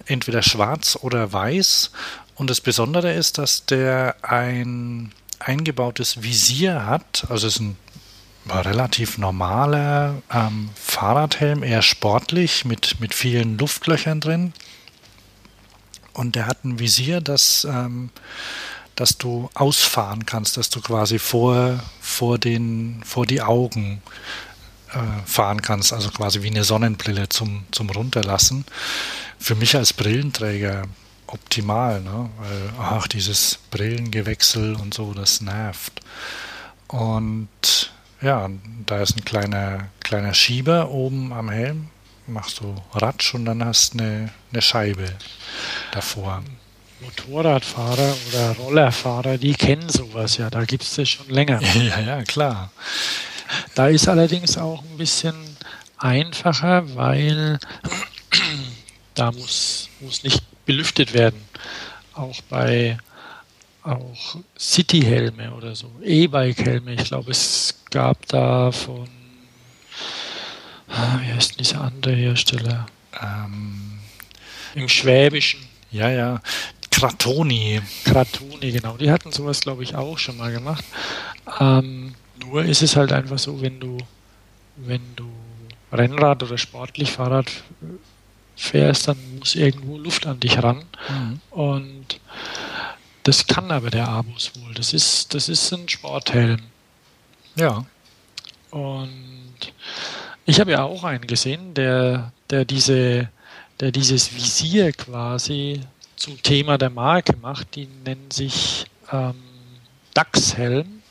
entweder 0.06 0.44
schwarz 0.44 0.98
oder 1.02 1.32
weiß. 1.32 1.92
Und 2.38 2.52
das 2.52 2.62
Besondere 2.62 3.14
ist, 3.14 3.40
dass 3.40 3.66
der 3.66 4.16
ein 4.22 5.12
eingebautes 5.40 6.22
Visier 6.22 6.86
hat. 6.86 7.26
Also 7.30 7.48
es 7.48 7.56
ist 7.56 7.62
ein 7.62 7.78
relativ 8.48 9.18
normaler 9.18 10.22
ähm, 10.32 10.70
Fahrradhelm, 10.76 11.64
eher 11.64 11.82
sportlich, 11.82 12.64
mit, 12.64 13.00
mit 13.00 13.16
vielen 13.16 13.58
Luftlöchern 13.58 14.20
drin. 14.20 14.54
Und 16.14 16.36
der 16.36 16.46
hat 16.46 16.64
ein 16.64 16.78
Visier, 16.80 17.22
das, 17.22 17.66
ähm, 17.70 18.12
das 18.96 19.18
du 19.18 19.50
ausfahren 19.56 20.28
kannst, 20.28 20.58
dass 20.58 20.70
du 20.70 20.80
quasi 20.80 21.18
vor, 21.18 21.80
vor, 22.00 22.38
den, 22.38 23.02
vor 23.04 23.26
die 23.26 23.42
Augen 23.42 24.04
äh, 24.92 25.00
fahren 25.26 25.64
kannst, 25.64 25.92
also 25.92 26.12
quasi 26.12 26.44
wie 26.44 26.50
eine 26.50 26.64
Sonnenbrille 26.64 27.30
zum, 27.30 27.66
zum 27.72 27.90
Runterlassen. 27.90 28.64
Für 29.40 29.56
mich 29.56 29.76
als 29.76 29.94
Brillenträger 29.94 30.84
optimal, 31.28 32.02
ne? 32.02 32.30
weil 32.40 32.70
ach, 32.80 33.08
dieses 33.08 33.60
Brillengewechsel 33.72 34.76
und 34.76 34.94
so, 34.94 35.14
das 35.14 35.42
nervt. 35.42 36.02
Und 36.88 37.92
ja, 38.22 38.50
da 38.86 39.02
ist 39.02 39.18
ein 39.18 39.26
kleiner, 39.26 39.90
kleiner 40.00 40.34
Schieber 40.34 40.90
oben 40.90 41.34
am 41.34 41.50
Helm, 41.50 41.90
machst 42.26 42.60
du 42.60 42.76
Ratsch 42.94 43.34
und 43.36 43.46
dann 43.46 43.64
hast 43.64 43.94
du 43.94 44.00
eine, 44.00 44.30
eine 44.52 44.62
Scheibe 44.62 45.14
davor. 45.92 46.44
Motorradfahrer 47.02 48.16
oder 48.30 48.52
Rollerfahrer, 48.58 49.38
die 49.38 49.54
kennen 49.54 49.88
sowas 49.88 50.38
ja, 50.38 50.50
da 50.50 50.66
gibt 50.66 50.84
es 50.84 50.96
das 50.96 51.10
schon 51.10 51.30
länger. 51.30 51.62
Ja, 51.76 52.00
ja, 52.00 52.24
klar. 52.24 52.72
Da 53.76 53.88
ist 53.88 54.08
allerdings 54.08 54.58
auch 54.58 54.82
ein 54.82 54.98
bisschen 54.98 55.36
einfacher, 55.98 56.96
weil 56.96 57.60
da 59.14 59.32
muss, 59.32 59.90
muss 60.00 60.24
nicht 60.24 60.44
belüftet 60.68 61.14
werden. 61.14 61.42
Auch 62.14 62.40
bei 62.50 62.98
auch 63.82 64.36
City-Helme 64.60 65.54
oder 65.54 65.76
so, 65.76 65.90
E-Bike-Helme. 66.04 66.94
Ich 66.94 67.06
glaube, 67.06 67.32
es 67.32 67.74
gab 67.90 68.26
da 68.28 68.72
von, 68.72 69.08
ah, 70.90 71.20
wie 71.22 71.32
heißt 71.32 71.60
dieser 71.60 71.82
andere 71.82 72.14
Hersteller? 72.14 72.86
Ähm, 73.20 74.00
Im 74.76 74.90
Schwäbischen. 74.90 75.62
Ja, 75.90 76.10
ja. 76.10 76.42
Kratoni. 76.92 77.82
Kratoni, 78.04 78.72
genau. 78.72 78.98
Die 78.98 79.10
hatten 79.10 79.32
sowas, 79.32 79.62
glaube 79.62 79.84
ich, 79.84 79.96
auch 79.96 80.18
schon 80.18 80.38
mal 80.38 80.52
gemacht. 80.52 80.84
Ähm, 81.60 82.14
nur 82.42 82.66
ist 82.66 82.82
es 82.82 82.98
halt 82.98 83.14
einfach 83.14 83.40
so, 83.40 83.62
wenn 83.62 83.80
du, 83.80 83.98
wenn 84.76 85.16
du 85.16 85.30
Rennrad 85.94 86.44
oder 86.44 86.58
sportlich 86.58 87.12
Fahrrad 87.12 87.50
fährst, 88.58 89.08
dann 89.08 89.18
muss 89.40 89.56
irgendwo 89.56 89.98
Luft 89.98 90.26
an 90.26 90.40
dich 90.40 90.62
ran. 90.62 90.84
Mhm. 91.08 91.40
Und 91.52 92.20
das 93.24 93.48
kann 93.48 93.72
aber 93.72 93.90
der 93.90 94.08
Abus 94.08 94.52
wohl. 94.56 94.74
Das 94.74 94.94
ist, 94.94 95.34
das 95.34 95.48
ist 95.48 95.72
ein 95.72 95.88
Sporthelm. 95.88 96.60
Ja. 97.56 97.86
Und 98.72 99.74
ich 100.46 100.60
habe 100.60 100.72
ja 100.72 100.84
auch 100.84 101.04
einen 101.04 101.28
gesehen, 101.28 101.74
der, 101.74 102.32
der, 102.50 102.66
diese, 102.66 103.30
der 103.80 103.92
dieses 103.92 104.34
Visier 104.34 104.92
quasi 104.92 105.82
zum 106.16 106.42
Thema 106.42 106.78
der 106.78 106.90
Marke 106.90 107.36
macht. 107.38 107.76
Die 107.76 107.88
nennen 108.06 108.32
sich 108.32 108.86
ähm, 109.12 109.36
DAX-Helm. 110.14 111.04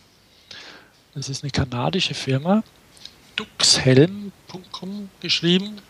Das 1.14 1.28
ist 1.28 1.44
eine 1.44 1.50
kanadische 1.50 2.14
Firma. 2.14 2.62
Duxhelm.com 3.36 5.10
geschrieben. 5.20 5.80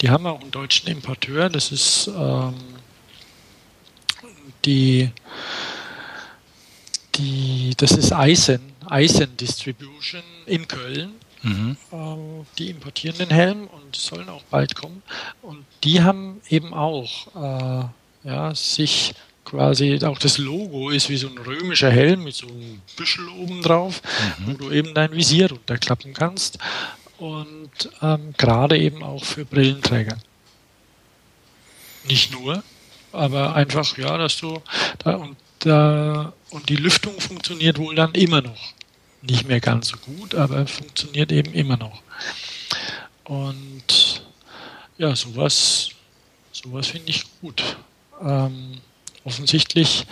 Die 0.00 0.10
haben 0.10 0.26
auch 0.26 0.40
einen 0.40 0.50
deutschen 0.50 0.88
Importeur. 0.88 1.48
Das 1.48 1.72
ist 1.72 2.08
ähm, 2.08 2.54
die, 4.64 5.10
die, 7.16 7.74
das 7.76 7.92
ist 7.92 8.12
Eisen, 8.12 8.60
Eisen 8.86 9.36
Distribution 9.36 10.22
in 10.46 10.68
Köln. 10.68 11.14
Mhm. 11.42 11.76
Ähm, 11.92 12.46
die 12.58 12.70
importieren 12.70 13.18
den 13.18 13.30
Helm 13.30 13.68
und 13.68 13.94
sollen 13.96 14.28
auch 14.28 14.42
bald 14.44 14.74
kommen. 14.74 15.02
Und 15.42 15.64
die 15.84 16.02
haben 16.02 16.40
eben 16.48 16.74
auch 16.74 17.28
äh, 17.36 18.28
ja, 18.28 18.54
sich 18.54 19.14
quasi, 19.44 19.98
auch 20.04 20.18
das 20.18 20.38
Logo 20.38 20.90
ist 20.90 21.08
wie 21.08 21.16
so 21.16 21.28
ein 21.28 21.38
römischer 21.38 21.90
Helm 21.90 22.24
mit 22.24 22.34
so 22.34 22.46
einem 22.48 22.82
Büschel 22.96 23.28
oben 23.28 23.62
drauf, 23.62 24.02
mhm. 24.38 24.46
wo 24.46 24.52
du 24.52 24.70
eben 24.70 24.94
dein 24.94 25.12
Visier 25.12 25.50
runterklappen 25.50 26.12
kannst. 26.12 26.58
Und 27.18 27.90
ähm, 28.00 28.32
gerade 28.36 28.78
eben 28.78 29.02
auch 29.02 29.24
für 29.24 29.44
Brillenträger. 29.44 30.16
Nicht 32.08 32.32
nur, 32.32 32.62
aber 33.12 33.54
einfach, 33.54 33.98
ja, 33.98 34.16
dass 34.16 34.38
du 34.38 34.62
da 34.98 35.16
und 35.16 35.36
da 35.58 36.32
und 36.50 36.68
die 36.68 36.76
Lüftung 36.76 37.20
funktioniert 37.20 37.78
wohl 37.78 37.94
dann 37.94 38.12
immer 38.12 38.40
noch. 38.40 38.72
Nicht 39.22 39.48
mehr 39.48 39.60
ganz 39.60 39.88
so 39.88 39.96
gut, 39.96 40.34
aber 40.34 40.66
funktioniert 40.66 41.32
eben 41.32 41.52
immer 41.52 41.76
noch. 41.76 42.02
Und 43.24 44.22
ja, 44.96 45.14
sowas, 45.16 45.90
sowas 46.52 46.86
finde 46.86 47.10
ich 47.10 47.24
gut. 47.40 47.76
Ähm, 48.22 48.80
offensichtlich 49.24 50.06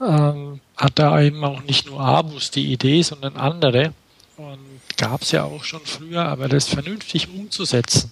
ähm, 0.00 0.60
hat 0.76 0.98
da 0.98 1.20
eben 1.20 1.44
auch 1.44 1.62
nicht 1.62 1.86
nur 1.86 2.00
Abus 2.00 2.50
die 2.50 2.72
Idee, 2.72 3.02
sondern 3.02 3.36
andere. 3.36 3.92
Und 4.36 4.65
gab 4.96 5.22
es 5.22 5.32
ja 5.32 5.44
auch 5.44 5.64
schon 5.64 5.84
früher, 5.84 6.24
aber 6.24 6.48
das 6.48 6.68
vernünftig 6.68 7.28
umzusetzen, 7.28 8.10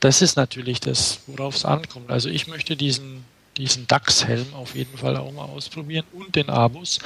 das 0.00 0.22
ist 0.22 0.36
natürlich 0.36 0.80
das, 0.80 1.20
worauf 1.26 1.56
es 1.56 1.64
ankommt. 1.64 2.10
Also 2.10 2.28
ich 2.28 2.46
möchte 2.46 2.76
diesen 2.76 3.24
diesen 3.58 3.86
DAX-Helm 3.88 4.54
auf 4.54 4.74
jeden 4.74 4.96
Fall 4.96 5.16
auch 5.16 5.32
mal 5.32 5.44
ausprobieren 5.44 6.06
und 6.12 6.36
den 6.36 6.48
Abus. 6.48 7.00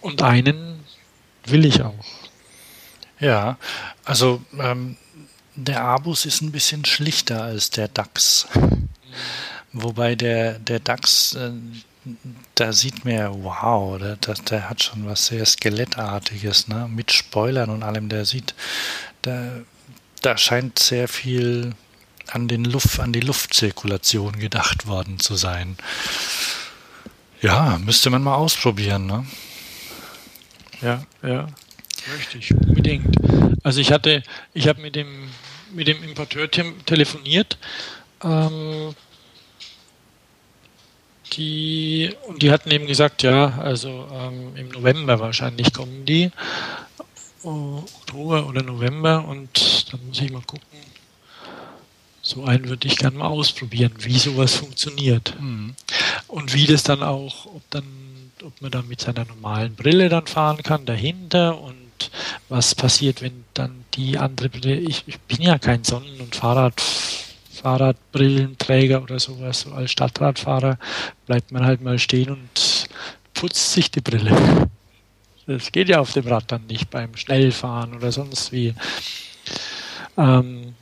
Und 0.00 0.22
einen 0.22 0.80
will 1.44 1.66
ich 1.66 1.82
auch. 1.82 2.04
Ja, 3.20 3.58
also 4.04 4.42
ähm, 4.58 4.96
der 5.54 5.82
Abus 5.82 6.24
ist 6.24 6.40
ein 6.40 6.52
bisschen 6.52 6.86
schlichter 6.86 7.42
als 7.42 7.68
der 7.70 7.88
DAX. 7.88 8.48
Mhm. 8.54 8.88
Wobei 9.72 10.14
der, 10.14 10.58
der 10.58 10.80
DAX, 10.80 11.34
äh, 11.34 11.52
da 12.54 12.72
sieht 12.72 13.04
man 13.04 13.14
ja, 13.14 13.32
wow, 13.32 13.98
der, 13.98 14.16
der, 14.16 14.34
der, 14.34 14.70
hat 14.70 14.82
schon 14.82 15.06
was 15.06 15.26
sehr 15.26 15.44
Skelettartiges, 15.44 16.68
ne? 16.68 16.88
mit 16.88 17.12
Spoilern 17.12 17.70
und 17.70 17.82
allem. 17.82 18.08
Der 18.08 18.24
sieht, 18.24 18.54
da, 19.22 19.50
da 20.22 20.36
scheint 20.36 20.78
sehr 20.78 21.08
viel 21.08 21.74
an, 22.28 22.48
den 22.48 22.64
Luft, 22.64 23.00
an 23.00 23.12
die 23.12 23.20
Luftzirkulation 23.20 24.38
gedacht 24.38 24.86
worden 24.86 25.18
zu 25.18 25.34
sein. 25.34 25.76
Ja, 27.40 27.78
müsste 27.78 28.10
man 28.10 28.22
mal 28.22 28.34
ausprobieren, 28.34 29.06
ne? 29.06 29.26
Ja, 30.82 31.04
ja. 31.22 31.46
Ich 32.38 32.54
unbedingt. 32.54 33.14
Also 33.62 33.80
ich 33.80 33.92
hatte, 33.92 34.22
ich 34.54 34.68
habe 34.68 34.80
mit 34.80 34.96
dem 34.96 35.28
mit 35.72 35.88
dem 35.88 36.02
Importeur 36.02 36.50
te 36.50 36.72
telefoniert. 36.86 37.58
Ähm, 38.22 38.94
die 41.32 42.14
und 42.26 42.42
die 42.42 42.50
hatten 42.50 42.70
eben 42.70 42.86
gesagt, 42.86 43.22
ja, 43.22 43.58
also 43.58 44.06
ähm, 44.12 44.56
im 44.56 44.68
November 44.68 45.18
wahrscheinlich 45.20 45.72
kommen 45.72 46.04
die. 46.04 46.30
Oktober 47.42 48.46
oder 48.46 48.62
November 48.62 49.24
und 49.26 49.92
dann 49.92 50.06
muss 50.06 50.20
ich 50.20 50.30
mal 50.30 50.42
gucken, 50.42 50.66
so 52.22 52.44
einen 52.44 52.68
würde 52.68 52.86
ich 52.86 52.98
gerne 52.98 53.18
mal 53.18 53.28
ausprobieren, 53.28 53.92
wie 54.00 54.18
sowas 54.18 54.54
funktioniert. 54.54 55.34
Mhm. 55.40 55.74
Und 56.28 56.54
wie 56.54 56.66
das 56.66 56.82
dann 56.82 57.02
auch, 57.02 57.46
ob 57.46 57.62
dann, 57.70 57.84
ob 58.44 58.60
man 58.60 58.70
dann 58.70 58.88
mit 58.88 59.00
seiner 59.00 59.24
normalen 59.24 59.74
Brille 59.74 60.08
dann 60.08 60.26
fahren 60.26 60.62
kann 60.62 60.84
dahinter 60.84 61.58
und 61.60 61.76
was 62.48 62.74
passiert, 62.74 63.22
wenn 63.22 63.44
dann 63.54 63.84
die 63.94 64.18
andere 64.18 64.48
Brille, 64.48 64.76
ich, 64.76 65.04
ich 65.06 65.18
bin 65.20 65.42
ja 65.42 65.58
kein 65.58 65.84
Sonnen- 65.84 66.20
und 66.20 66.36
Fahrrad, 66.36 66.74
Fahrradbrillenträger 67.60 69.02
oder 69.02 69.18
sowas, 69.18 69.60
so 69.60 69.72
als 69.72 69.90
Stadtradfahrer 69.90 70.78
bleibt 71.26 71.52
man 71.52 71.64
halt 71.64 71.82
mal 71.82 71.98
stehen 71.98 72.30
und 72.30 72.88
putzt 73.34 73.72
sich 73.72 73.90
die 73.90 74.00
Brille. 74.00 74.68
Das 75.46 75.72
geht 75.72 75.88
ja 75.88 76.00
auf 76.00 76.12
dem 76.12 76.26
Rad 76.26 76.44
dann 76.52 76.66
nicht 76.66 76.90
beim 76.90 77.16
Schnellfahren 77.16 77.94
oder 77.94 78.12
sonst 78.12 78.52
wie. 78.52 78.74
Ähm, 80.16 80.74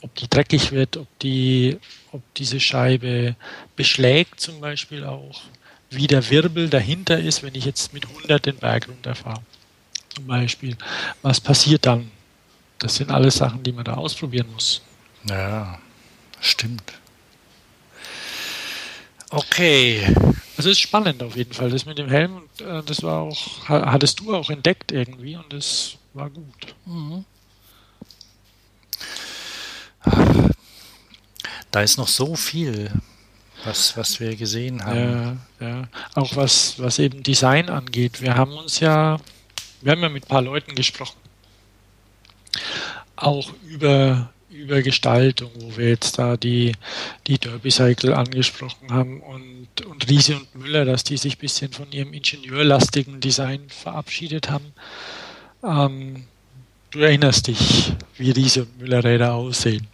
ob 0.00 0.14
die 0.16 0.28
dreckig 0.28 0.72
wird, 0.72 0.96
ob, 0.96 1.06
die, 1.20 1.78
ob 2.10 2.22
diese 2.34 2.60
Scheibe 2.60 3.36
beschlägt 3.76 4.40
zum 4.40 4.60
Beispiel 4.60 5.04
auch, 5.04 5.42
wie 5.90 6.06
der 6.06 6.28
Wirbel 6.30 6.68
dahinter 6.68 7.18
ist, 7.18 7.42
wenn 7.42 7.54
ich 7.54 7.64
jetzt 7.64 7.92
mit 7.92 8.06
100 8.06 8.46
den 8.46 8.56
Berg 8.56 8.88
runterfahre. 8.88 9.42
Zum 10.14 10.26
Beispiel. 10.26 10.76
Was 11.22 11.40
passiert 11.40 11.86
dann? 11.86 12.10
Das 12.78 12.96
sind 12.96 13.10
alles 13.10 13.36
Sachen, 13.36 13.62
die 13.62 13.72
man 13.72 13.84
da 13.84 13.94
ausprobieren 13.94 14.48
muss. 14.52 14.82
Ja, 15.24 15.78
stimmt. 16.42 16.92
Okay. 19.30 20.04
Also 20.58 20.68
es 20.68 20.76
ist 20.76 20.80
spannend 20.80 21.22
auf 21.22 21.36
jeden 21.36 21.54
Fall. 21.54 21.70
Das 21.70 21.86
mit 21.86 21.96
dem 21.96 22.08
Helm, 22.08 22.42
äh, 22.60 22.82
das 22.82 23.02
war 23.02 23.22
auch, 23.22 23.68
hattest 23.68 24.20
du 24.20 24.34
auch 24.34 24.50
entdeckt 24.50 24.92
irgendwie 24.92 25.36
und 25.36 25.50
das 25.52 25.96
war 26.12 26.28
gut. 26.28 26.74
Mhm. 26.84 27.24
Da 31.70 31.80
ist 31.80 31.96
noch 31.96 32.08
so 32.08 32.36
viel. 32.36 32.92
was, 33.64 33.96
was 33.96 34.20
wir 34.20 34.36
gesehen 34.36 34.84
haben. 34.84 35.40
Ja, 35.60 35.68
ja. 35.68 35.88
Auch 36.14 36.36
was, 36.36 36.78
was 36.78 36.98
eben 36.98 37.22
Design 37.22 37.68
angeht. 37.68 38.20
Wir 38.20 38.36
haben 38.36 38.52
uns 38.52 38.80
ja, 38.80 39.18
wir 39.80 39.92
haben 39.92 40.02
ja 40.02 40.08
mit 40.08 40.24
ein 40.24 40.28
paar 40.28 40.42
Leuten 40.42 40.74
gesprochen. 40.74 41.16
Auch 43.16 43.52
über, 43.66 44.31
über 44.62 44.80
Gestaltung, 44.82 45.50
wo 45.58 45.76
wir 45.76 45.88
jetzt 45.88 46.18
da 46.18 46.36
die, 46.36 46.72
die 47.26 47.38
Derby 47.38 47.70
Cycle 47.70 48.14
angesprochen 48.14 48.92
haben 48.92 49.20
und, 49.20 49.68
und 49.84 50.08
Riese 50.08 50.36
und 50.36 50.54
Müller, 50.54 50.84
dass 50.84 51.04
die 51.04 51.16
sich 51.16 51.36
ein 51.36 51.40
bisschen 51.40 51.72
von 51.72 51.90
ihrem 51.90 52.12
ingenieurlastigen 52.12 53.20
Design 53.20 53.68
verabschiedet 53.68 54.50
haben. 54.50 54.72
Ähm, 55.64 56.24
du 56.90 57.00
erinnerst 57.00 57.48
dich, 57.48 57.92
wie 58.16 58.30
Riese 58.30 58.62
und 58.62 58.78
Müller 58.78 59.02
Räder 59.02 59.34
aussehen. 59.34 59.86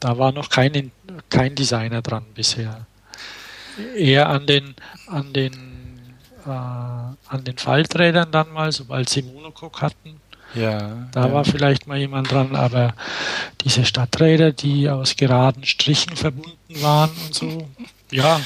Da 0.00 0.18
war 0.18 0.32
noch 0.32 0.48
kein, 0.48 0.90
kein 1.28 1.54
Designer 1.54 2.02
dran 2.02 2.24
bisher. 2.34 2.86
Eher 3.96 4.28
an 4.28 4.46
den, 4.46 4.74
an 5.06 5.32
den, 5.32 5.52
äh, 6.44 6.48
an 6.48 7.44
den 7.44 7.58
Falträdern 7.58 8.32
dann 8.32 8.52
mal, 8.52 8.72
sobald 8.72 9.08
sie 9.08 9.22
Monocoque 9.22 9.80
hatten. 9.80 10.20
Ja, 10.54 11.08
da 11.12 11.26
ja. 11.26 11.32
war 11.32 11.44
vielleicht 11.44 11.86
mal 11.86 11.98
jemand 11.98 12.30
dran, 12.30 12.54
aber 12.56 12.94
diese 13.64 13.84
Stadträder, 13.84 14.52
die 14.52 14.88
aus 14.88 15.16
geraden 15.16 15.64
Strichen 15.64 16.16
verbunden 16.16 16.82
waren 16.82 17.10
und 17.26 17.34
so, 17.34 17.68
ja, 18.10 18.40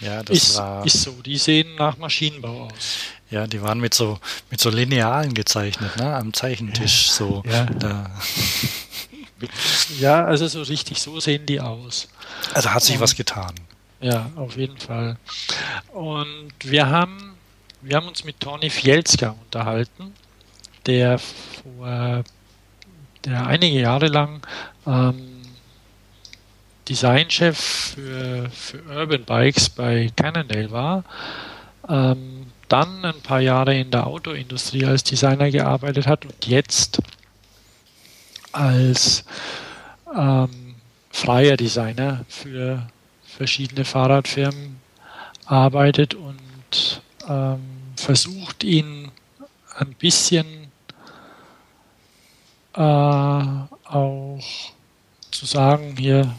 ja, 0.00 0.22
das 0.22 0.36
ist, 0.36 0.56
war. 0.56 0.86
Ist 0.86 1.02
so, 1.02 1.12
die 1.22 1.38
sehen 1.38 1.74
nach 1.76 1.96
Maschinenbau 1.98 2.66
aus. 2.66 2.98
Ja, 3.30 3.46
die 3.46 3.60
waren 3.62 3.80
mit 3.80 3.94
so, 3.94 4.18
mit 4.50 4.60
so 4.60 4.70
Linealen 4.70 5.34
gezeichnet, 5.34 5.96
ne? 5.96 6.14
Am 6.14 6.32
Zeichentisch 6.32 7.08
ja, 7.08 7.12
so. 7.12 7.42
Ja. 7.46 7.64
Da. 7.66 8.10
ja, 9.98 10.24
also 10.24 10.46
so 10.46 10.62
richtig, 10.62 11.00
so 11.00 11.20
sehen 11.20 11.46
die 11.46 11.60
aus. 11.60 12.08
Also 12.54 12.70
hat 12.70 12.82
sich 12.82 12.96
Und, 12.96 13.02
was 13.02 13.16
getan. 13.16 13.54
Ja, 14.00 14.30
auf 14.36 14.56
jeden 14.56 14.78
Fall. 14.78 15.18
Und 15.92 16.52
wir 16.62 16.86
haben, 16.86 17.34
wir 17.82 17.96
haben 17.96 18.08
uns 18.08 18.24
mit 18.24 18.38
Tony 18.40 18.70
Fielska 18.70 19.34
unterhalten, 19.44 20.14
der 20.88 21.18
vor, 21.18 22.24
der 23.24 23.46
einige 23.46 23.80
Jahre 23.80 24.08
lang 24.08 24.40
ähm, 24.86 25.42
Designchef 26.88 27.58
für, 27.94 28.50
für 28.50 28.82
Urban 28.88 29.24
Bikes 29.24 29.68
bei 29.68 30.10
Cannondale 30.16 30.70
war. 30.70 31.04
Ähm, 31.88 32.46
dann 32.68 33.04
ein 33.04 33.20
paar 33.22 33.40
Jahre 33.40 33.78
in 33.78 33.90
der 33.90 34.06
Autoindustrie 34.06 34.84
als 34.84 35.04
Designer 35.04 35.50
gearbeitet 35.50 36.06
hat 36.06 36.24
und 36.24 36.46
jetzt 36.46 37.00
als 38.52 39.24
ähm, 40.14 40.74
freier 41.10 41.56
Designer 41.56 42.24
für 42.28 42.86
verschiedene 43.24 43.84
Fahrradfirmen 43.84 44.80
arbeitet 45.46 46.14
und 46.14 47.02
ähm, 47.28 47.60
versucht 47.96 48.64
ihn 48.64 49.10
ein 49.76 49.94
bisschen 49.94 50.57
äh, 52.78 52.80
auch 52.80 54.38
zu 55.30 55.46
sagen, 55.46 55.96
hier 55.98 56.32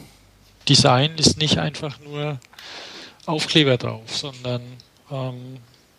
Design 0.68 1.16
ist 1.18 1.38
nicht 1.38 1.57
einfach 1.57 1.99
nur 1.99 2.40
Aufkleber 3.26 3.78
drauf, 3.78 4.16
sondern 4.16 4.61
ähm, 5.11 5.57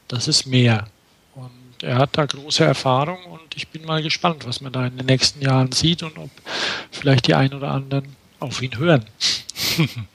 das 0.08 0.28
ist 0.28 0.46
mehr. 0.46 0.86
Und 1.34 1.82
er 1.82 1.96
hat 1.96 2.16
da 2.16 2.24
große 2.24 2.64
Erfahrung 2.64 3.22
und 3.26 3.54
ich 3.54 3.68
bin 3.68 3.84
mal 3.84 4.02
gespannt, 4.02 4.46
was 4.46 4.60
man 4.60 4.72
da 4.72 4.86
in 4.86 4.96
den 4.96 5.06
nächsten 5.06 5.42
Jahren 5.42 5.72
sieht 5.72 6.02
und 6.02 6.18
ob 6.18 6.30
vielleicht 6.90 7.26
die 7.26 7.34
einen 7.34 7.54
oder 7.54 7.70
anderen 7.70 8.16
auf 8.38 8.62
ihn 8.62 8.76
hören. 8.78 9.04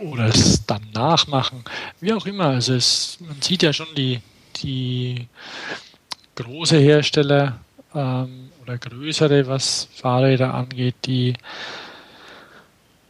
oder 0.00 0.26
es 0.26 0.66
dann 0.66 0.82
nachmachen. 0.92 1.62
Wie 2.00 2.12
auch 2.12 2.26
immer. 2.26 2.46
Also 2.46 2.74
es, 2.74 3.18
man 3.20 3.40
sieht 3.40 3.62
ja 3.62 3.72
schon 3.72 3.94
die, 3.96 4.20
die 4.56 5.28
große 6.34 6.78
Hersteller 6.78 7.60
ähm, 7.94 8.51
oder 8.62 8.78
größere, 8.78 9.46
was 9.46 9.88
Fahrräder 9.94 10.54
angeht, 10.54 10.94
die 11.04 11.34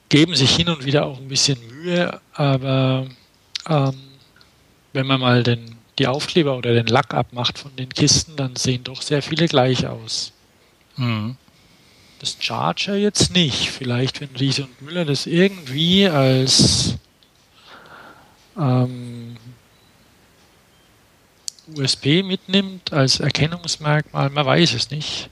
geben 0.08 0.34
sich 0.34 0.54
hin 0.56 0.68
und 0.68 0.84
wieder 0.84 1.06
auch 1.06 1.18
ein 1.18 1.28
bisschen 1.28 1.58
Mühe, 1.68 2.20
aber 2.34 3.06
ähm, 3.68 3.94
wenn 4.92 5.06
man 5.06 5.20
mal 5.20 5.42
den, 5.42 5.76
die 5.98 6.06
Aufkleber 6.06 6.56
oder 6.56 6.74
den 6.74 6.86
Lack 6.86 7.14
abmacht 7.14 7.58
von 7.58 7.74
den 7.76 7.88
Kisten, 7.88 8.36
dann 8.36 8.56
sehen 8.56 8.84
doch 8.84 9.00
sehr 9.02 9.22
viele 9.22 9.46
gleich 9.46 9.86
aus. 9.86 10.32
Mhm. 10.96 11.36
Das 12.18 12.36
Charger 12.38 12.94
jetzt 12.94 13.34
nicht. 13.34 13.70
Vielleicht, 13.70 14.20
wenn 14.20 14.36
Riese 14.36 14.64
und 14.64 14.82
Müller 14.82 15.04
das 15.04 15.26
irgendwie 15.26 16.06
als 16.06 16.96
ähm, 18.56 19.36
USB 21.74 22.22
mitnimmt, 22.22 22.92
als 22.92 23.18
Erkennungsmerkmal, 23.20 24.30
man 24.30 24.46
weiß 24.46 24.74
es 24.74 24.90
nicht. 24.90 25.30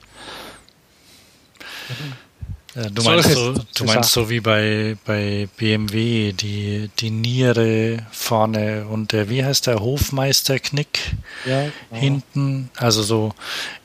Ja, 2.75 2.89
du 2.89 3.03
meinst, 3.03 3.31
so, 3.31 3.53
du 3.53 3.85
meinst 3.85 4.13
so 4.13 4.31
wie 4.31 4.41
bei, 4.41 4.97
bei 5.05 5.49
BMW, 5.57 6.33
die, 6.33 6.89
die 7.01 7.11
Niere 7.11 8.07
vorne 8.13 8.87
und 8.87 9.11
der, 9.13 9.29
wie 9.29 9.45
heißt 9.45 9.67
der, 9.67 9.81
Hofmeisterknick 9.81 11.17
ja, 11.47 11.63
genau. 11.63 12.01
hinten. 12.01 12.71
Also 12.77 13.03
so 13.03 13.35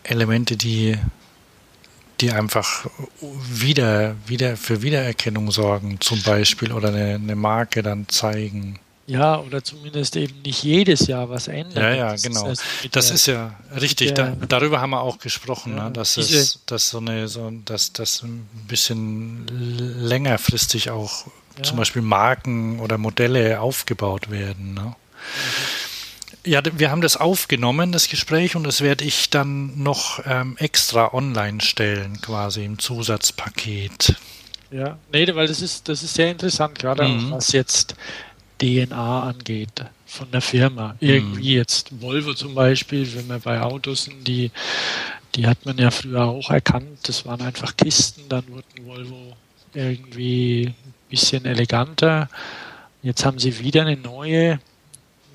Elemente, 0.04 0.56
die, 0.56 1.00
die 2.22 2.32
einfach 2.32 2.86
wieder, 3.22 4.16
wieder 4.28 4.56
für 4.56 4.84
Wiedererkennung 4.84 5.50
sorgen, 5.50 6.00
zum 6.00 6.22
Beispiel, 6.22 6.72
oder 6.72 6.90
eine, 6.90 7.16
eine 7.16 7.36
Marke 7.36 7.82
dann 7.82 8.08
zeigen. 8.08 8.80
Ja, 9.08 9.40
oder 9.40 9.64
zumindest 9.64 10.16
eben 10.16 10.42
nicht 10.42 10.64
jedes 10.64 11.06
Jahr 11.06 11.30
was 11.30 11.48
ändern. 11.48 11.84
Ja, 11.84 11.94
ja, 11.94 12.16
genau. 12.16 12.48
Das, 12.48 12.64
das 12.92 13.12
ist 13.12 13.28
ja 13.28 13.56
richtig. 13.80 14.16
Der, 14.16 14.32
da, 14.32 14.46
darüber 14.48 14.82
haben 14.82 14.90
wir 14.92 15.02
auch 15.02 15.20
gesprochen, 15.20 15.78
ja, 15.78 15.86
ne? 15.86 15.92
dass 15.92 16.18
es, 16.18 16.60
dass 16.66 16.90
so 16.90 16.98
eine, 16.98 17.28
so, 17.28 17.52
dass 17.66 17.94
das 17.94 18.24
ein 18.24 18.48
bisschen 18.68 19.46
längerfristig 19.48 20.90
auch 20.90 21.28
ja. 21.58 21.64
zum 21.64 21.78
Beispiel 21.78 22.02
Marken 22.02 22.80
oder 22.80 22.98
Modelle 22.98 23.62
aufgebaut 23.62 24.32
werden. 24.32 24.74
Ne? 24.74 24.82
Mhm. 24.82 24.96
Ja, 26.46 26.62
wir 26.64 26.92
haben 26.92 27.02
das 27.02 27.18
aufgenommen, 27.18 27.92
das 27.92 28.08
Gespräch, 28.08 28.56
und 28.56 28.66
das 28.66 28.82
werde 28.82 29.04
ich 29.04 29.32
dann 29.32 29.82
noch 29.82 30.20
ähm, 30.26 30.58
extra 30.60 31.12
online 31.12 31.60
stellen, 31.60 32.22
quasi 32.22 32.64
im 32.64 32.78
Zusatzpaket. 32.78 34.16
Ja, 34.70 35.00
nee, 35.12 35.28
weil 35.34 35.48
das 35.48 35.62
ist, 35.62 35.90
das 35.90 36.04
ist 36.04 36.14
sehr 36.14 36.30
interessant, 36.30 36.78
gerade 36.78 37.08
mhm. 37.08 37.32
was 37.32 37.52
jetzt 37.52 37.96
DNA 38.60 39.24
angeht 39.24 39.86
von 40.06 40.30
der 40.32 40.42
Firma. 40.42 40.96
Irgendwie 41.00 41.52
mhm. 41.52 41.58
jetzt 41.58 42.02
Volvo 42.02 42.34
zum 42.34 42.56
Beispiel, 42.56 43.14
wenn 43.16 43.28
wir 43.28 43.40
bei 43.40 43.62
Autos 43.62 44.06
sind, 44.06 44.28
die, 44.28 44.52
die 45.36 45.48
hat 45.48 45.66
man 45.66 45.78
ja 45.78 45.92
früher 45.92 46.26
auch 46.26 46.50
erkannt, 46.50 47.00
das 47.04 47.26
waren 47.26 47.42
einfach 47.42 47.76
Kisten, 47.76 48.24
dann 48.30 48.48
wurden 48.48 48.86
Volvo 48.86 49.36
irgendwie 49.74 50.68
ein 50.68 50.94
bisschen 51.10 51.46
eleganter. 51.46 52.30
Jetzt 53.04 53.26
haben 53.26 53.40
sie 53.40 53.60
wieder 53.60 53.82
eine 53.82 53.98
neue, 53.98 54.60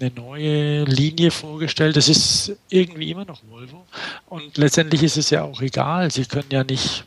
eine 0.01 0.10
neue 0.10 0.84
Linie 0.84 1.30
vorgestellt. 1.30 1.97
Das 1.97 2.09
ist 2.09 2.56
irgendwie 2.68 3.10
immer 3.10 3.24
noch 3.24 3.42
Volvo. 3.48 3.86
Und 4.28 4.56
letztendlich 4.56 5.02
ist 5.02 5.18
es 5.18 5.30
ja 5.30 5.44
auch 5.44 5.60
egal. 5.60 6.10
Sie 6.10 6.24
können 6.24 6.48
ja 6.51 6.64
nicht 6.64 7.05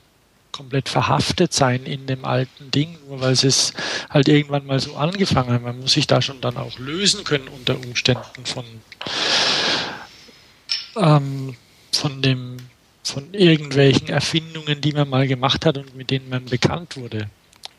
komplett 0.53 0.87
verhaftet 0.87 1.51
sein 1.51 1.83
in 1.83 2.05
dem 2.05 2.23
alten 2.23 2.71
Ding, 2.71 2.97
nur 3.09 3.19
weil 3.19 3.35
sie 3.35 3.47
es 3.47 3.73
halt 4.09 4.29
irgendwann 4.29 4.65
mal 4.65 4.79
so 4.79 4.95
angefangen 4.95 5.51
haben. 5.51 5.65
Man 5.65 5.81
muss 5.81 5.93
sich 5.93 6.07
da 6.07 6.21
schon 6.21 6.39
dann 6.39 6.55
auch 6.55 6.79
lösen 6.79 7.25
können 7.25 7.49
unter 7.49 7.75
Umständen 7.75 8.45
von, 8.45 8.63
ähm, 10.95 11.55
von 11.91 12.21
dem 12.21 12.57
von 13.03 13.33
irgendwelchen 13.33 14.07
Erfindungen, 14.07 14.79
die 14.79 14.93
man 14.93 15.09
mal 15.09 15.27
gemacht 15.27 15.65
hat 15.65 15.77
und 15.77 15.93
mit 15.93 16.09
denen 16.09 16.29
man 16.29 16.45
bekannt 16.45 16.95
wurde. 16.95 17.29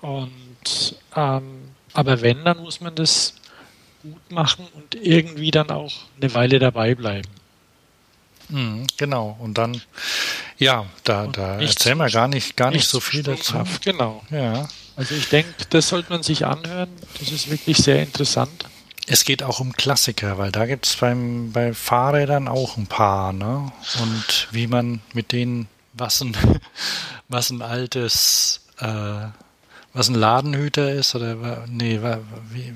Und 0.03 0.97
ähm, 1.17 1.71
aber 1.95 2.21
wenn, 2.21 2.45
dann 2.45 2.59
muss 2.59 2.81
man 2.81 2.95
das 2.95 3.35
gut 4.03 4.31
machen 4.31 4.67
und 4.75 4.95
irgendwie 4.95 5.51
dann 5.51 5.71
auch 5.71 5.93
eine 6.21 6.35
Weile 6.35 6.59
dabei 6.59 6.95
bleiben. 6.95 7.29
Mhm, 8.49 8.87
genau. 8.97 9.37
Und 9.41 9.59
dann, 9.59 9.81
ja, 10.59 10.87
da, 11.05 11.27
da 11.27 11.61
erzählen 11.61 11.99
wir 11.99 12.11
gar 12.11 12.29
nicht, 12.29 12.57
gar 12.57 12.71
nicht 12.71 12.87
so 12.87 13.01
viel 13.01 13.23
dazu. 13.23 13.55
Genau. 13.85 14.23
Ja. 14.31 14.69
Also 14.97 15.15
ich 15.15 15.29
denke, 15.29 15.53
das 15.71 15.89
sollte 15.89 16.13
man 16.13 16.23
sich 16.23 16.47
anhören. 16.47 16.91
Das 17.19 17.31
ist 17.31 17.51
wirklich 17.51 17.79
sehr 17.79 18.01
interessant. 18.03 18.65
Es 19.07 19.25
geht 19.25 19.43
auch 19.43 19.61
um 19.61 19.73
Klassiker, 19.73 20.39
weil 20.39 20.51
da 20.51 20.67
gibt 20.67 20.87
es 20.87 20.97
bei 20.97 21.75
Fahrrädern 21.75 22.49
auch 22.49 22.77
ein 22.77 22.87
paar, 22.87 23.33
ne? 23.33 23.71
Und 24.01 24.49
wie 24.51 24.67
man 24.67 25.01
mit 25.13 25.33
denen, 25.33 25.69
was 25.93 26.23
ein, 26.23 26.37
was 27.29 27.51
ein 27.51 27.61
altes, 27.61 28.63
äh, 28.79 29.27
was 29.93 30.09
ein 30.09 30.15
Ladenhüter 30.15 30.91
ist, 30.93 31.15
oder 31.15 31.67
nee, 31.69 32.01
wie, 32.51 32.73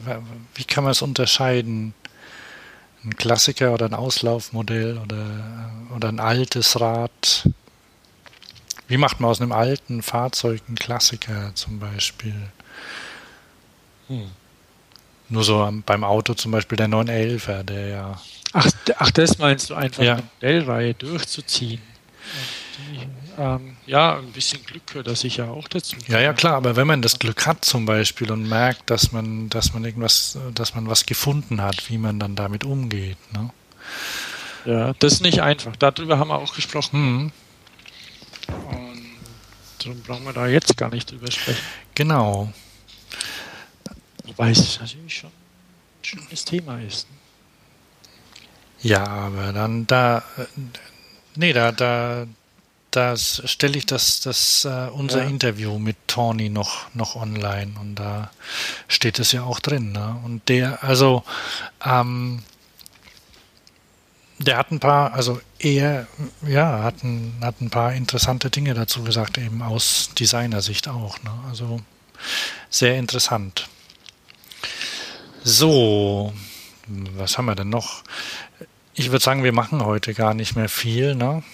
wie 0.55 0.65
kann 0.65 0.85
man 0.85 0.91
es 0.91 1.03
unterscheiden? 1.03 1.95
Ein 3.09 3.17
Klassiker 3.17 3.73
oder 3.73 3.87
ein 3.87 3.95
Auslaufmodell 3.95 4.99
oder, 4.99 5.71
oder 5.95 6.09
ein 6.09 6.21
altes 6.21 6.81
Rad. 6.81 7.49
Wie 8.87 8.97
macht 8.97 9.21
man 9.21 9.31
aus 9.31 9.41
einem 9.41 9.53
alten 9.53 10.03
Fahrzeug 10.03 10.63
einen 10.67 10.77
Klassiker 10.77 11.53
zum 11.55 11.79
Beispiel? 11.79 12.51
Hm. 14.09 14.31
Nur 15.31 15.45
so 15.45 15.71
beim 15.85 16.05
Auto 16.05 16.35
zum 16.35 16.53
Beispiel 16.53 16.77
der 16.77 16.89
911er, 16.89 17.63
der 17.63 17.89
ja. 17.89 18.21
Ach, 18.55 18.71
ach 18.97 19.11
das 19.11 19.39
meinst 19.39 19.69
du 19.69 19.75
einfach, 19.75 20.03
ja. 20.03 20.15
eine 20.15 20.23
Modellreihe 20.23 20.95
durchzuziehen. 20.95 21.83
ähm, 23.39 23.77
ja, 23.89 24.19
ein 24.19 24.33
bisschen 24.33 24.65
Glück 24.65 24.87
gehört 24.87 25.07
da 25.07 25.15
sicher 25.15 25.51
auch 25.51 25.67
dazu. 25.67 25.97
Ja, 26.07 26.21
ja, 26.21 26.35
klar, 26.35 26.55
aber 26.55 26.77
wenn 26.77 26.87
man 26.87 27.01
das 27.01 27.19
Glück 27.19 27.47
hat 27.47 27.65
zum 27.65 27.87
Beispiel 27.87 28.31
und 28.31 28.47
merkt, 28.47 28.91
dass 28.91 29.13
man, 29.13 29.49
dass 29.49 29.73
man 29.73 29.85
irgendwas, 29.85 30.39
dass 30.55 30.75
man 30.75 30.89
was 30.89 31.07
gefunden 31.07 31.63
hat, 31.63 31.89
wie 31.89 31.97
man 31.97 32.21
dann 32.21 32.37
damit 32.37 32.65
umgeht, 32.65 33.17
ne? 33.33 33.51
Ja, 34.67 34.93
das 34.99 35.15
ist 35.15 35.23
nicht 35.23 35.41
einfach. 35.41 35.75
Darüber 35.77 36.19
haben 36.19 36.29
wir 36.29 36.39
auch 36.39 36.55
gesprochen. 36.55 37.01
Mhm. 37.01 37.33
Und 38.49 39.03
darum 39.79 40.03
brauchen 40.03 40.25
wir 40.25 40.33
da 40.35 40.47
jetzt 40.47 40.77
gar 40.77 40.91
nicht 40.91 41.11
drüber 41.11 41.31
sprechen. 41.31 41.63
Genau. 41.95 42.53
Wobei 44.25 44.51
es 44.51 44.79
natürlich 44.79 45.17
schon 45.17 45.31
ein 45.31 46.05
schönes 46.05 46.45
Thema 46.45 46.79
ist. 46.81 47.09
Ne? 47.11 47.17
Ja, 48.91 49.07
aber 49.07 49.53
dann 49.55 49.87
da, 49.87 50.19
äh, 50.37 50.45
nee, 51.35 51.55
da, 51.55 51.73
da, 51.73 52.27
da 52.99 53.17
stelle 53.17 53.79
ich 53.79 53.87
das, 53.87 54.21
das 54.21 54.65
uh, 54.65 54.91
unser 54.93 55.23
ja. 55.23 55.29
Interview 55.29 55.79
mit 55.79 55.97
Tawny 56.09 56.49
noch, 56.49 56.93
noch 56.95 57.15
online 57.15 57.75
und 57.81 57.95
da 57.95 58.33
steht 58.89 59.21
es 59.21 59.31
ja 59.31 59.45
auch 59.45 59.61
drin. 59.61 59.93
Ne? 59.93 60.21
Und 60.25 60.49
der, 60.49 60.83
also, 60.83 61.23
ähm, 61.85 62.43
der 64.39 64.57
hat 64.57 64.73
ein 64.73 64.81
paar, 64.81 65.15
also 65.15 65.41
er, 65.61 66.09
ja, 66.45 66.83
hat 66.83 67.05
ein, 67.05 67.37
hat 67.41 67.61
ein 67.61 67.71
paar 67.71 67.93
interessante 67.95 68.51
Dinge 68.51 68.75
dazu 68.75 69.05
gesagt, 69.05 69.39
eben 69.39 69.63
aus 69.63 70.11
Designersicht 70.19 70.89
auch. 70.89 71.23
Ne? 71.23 71.31
Also 71.49 71.81
sehr 72.69 72.97
interessant. 72.97 73.69
So, 75.45 76.33
was 76.89 77.39
haben 77.39 77.47
wir 77.47 77.55
denn 77.55 77.71
noch? 77.71 78.03
Ich 78.95 79.13
würde 79.13 79.23
sagen, 79.23 79.45
wir 79.45 79.53
machen 79.53 79.85
heute 79.85 80.15
gar 80.15 80.35
nicht 80.35 80.57
mehr 80.57 80.69
viel, 80.69 81.15
ne? 81.15 81.45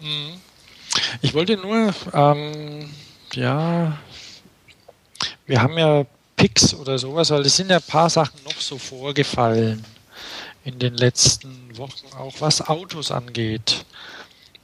Mhm. 0.00 0.34
Ich 1.20 1.34
wollte 1.34 1.56
nur, 1.56 1.94
ähm, 2.12 2.90
ja, 3.34 3.98
wir 5.46 5.62
haben 5.62 5.78
ja 5.78 6.04
Picks 6.36 6.74
oder 6.74 6.98
sowas, 6.98 7.30
weil 7.30 7.42
es 7.42 7.56
sind 7.56 7.70
ja 7.70 7.76
ein 7.76 7.82
paar 7.82 8.10
Sachen 8.10 8.42
noch 8.44 8.60
so 8.60 8.78
vorgefallen 8.78 9.84
in 10.64 10.78
den 10.78 10.94
letzten 10.94 11.76
Wochen, 11.76 12.06
auch 12.16 12.34
was 12.40 12.66
Autos 12.68 13.10
angeht. 13.10 13.84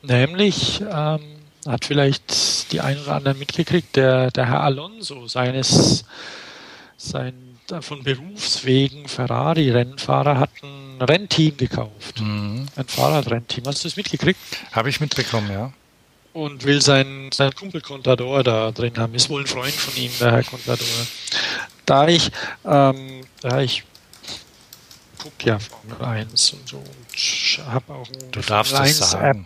Nämlich 0.03 0.81
ähm, 0.81 1.21
hat 1.67 1.85
vielleicht 1.85 2.73
die 2.73 2.81
ein 2.81 2.99
oder 3.01 3.17
andere 3.17 3.35
mitgekriegt, 3.35 3.97
der, 3.97 4.31
der 4.31 4.47
Herr 4.47 4.63
Alonso 4.63 5.27
seines 5.27 6.05
sein 6.97 7.49
von 7.81 8.03
Berufswegen 8.03 9.09
Ferrari-Rennfahrer 9.09 10.39
hat 10.39 10.51
ein 10.63 11.03
Rennteam 11.03 11.57
gekauft. 11.57 12.21
Mhm. 12.21 12.67
Ein 12.77 12.89
Fahrradrennteam. 12.89 13.65
Hast 13.67 13.85
du 13.85 13.89
das 13.89 13.97
mitgekriegt? 13.97 14.39
Habe 14.73 14.89
ich 14.89 15.01
mitbekommen, 15.01 15.51
ja. 15.51 15.73
Und 16.33 16.65
will 16.65 16.81
seinen, 16.81 17.33
seinen 17.33 17.55
Kumpel 17.55 17.81
Contador 17.81 18.45
da 18.45 18.71
drin 18.71 18.97
haben. 18.97 19.15
Ist 19.15 19.29
wohl 19.29 19.43
ein 19.43 19.47
Freund 19.47 19.73
von 19.73 19.97
ihm, 19.97 20.13
der 20.21 20.33
Herr 20.33 20.45
Contador. 20.45 20.87
Da 21.87 22.07
ich, 22.07 22.31
ähm, 22.65 23.23
da 23.41 23.61
ich 23.61 23.83
gucke 25.19 25.47
ja 25.47 25.59
Formel 25.59 26.05
1 26.05 26.53
und 26.53 26.69
so 26.69 26.77
und 26.77 27.67
habe 27.73 27.93
auch 27.93 28.09
ein 28.09 28.31
du 28.31 28.41
darfst 28.41 28.73
Formel 28.73 28.89
1 28.89 29.15
App, 29.15 29.37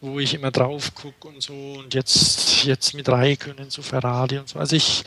wo 0.00 0.18
ich 0.18 0.34
immer 0.34 0.50
drauf 0.50 0.94
gucke 0.94 1.28
und 1.28 1.42
so 1.42 1.52
und 1.52 1.94
jetzt, 1.94 2.64
jetzt 2.64 2.94
mit 2.94 3.06
können 3.06 3.70
zu 3.70 3.82
Ferrari 3.82 4.38
und 4.38 4.48
so. 4.48 4.58
Also 4.58 4.74
ich 4.74 5.04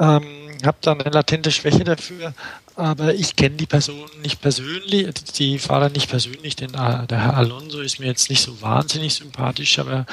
ähm, 0.00 0.43
habe 0.66 0.78
da 0.80 0.92
eine 0.92 1.10
latente 1.10 1.50
Schwäche 1.50 1.84
dafür, 1.84 2.34
aber 2.76 3.14
ich 3.14 3.36
kenne 3.36 3.56
die 3.56 3.66
Person 3.66 4.08
nicht 4.22 4.40
persönlich, 4.40 5.12
die 5.36 5.58
Fahrer 5.58 5.88
nicht 5.88 6.08
persönlich, 6.08 6.56
denn 6.56 6.74
äh, 6.74 7.06
der 7.06 7.22
Herr 7.22 7.36
Alonso 7.36 7.80
ist 7.80 8.00
mir 8.00 8.06
jetzt 8.06 8.30
nicht 8.30 8.42
so 8.42 8.60
wahnsinnig 8.60 9.14
sympathisch, 9.14 9.78
aber 9.78 10.06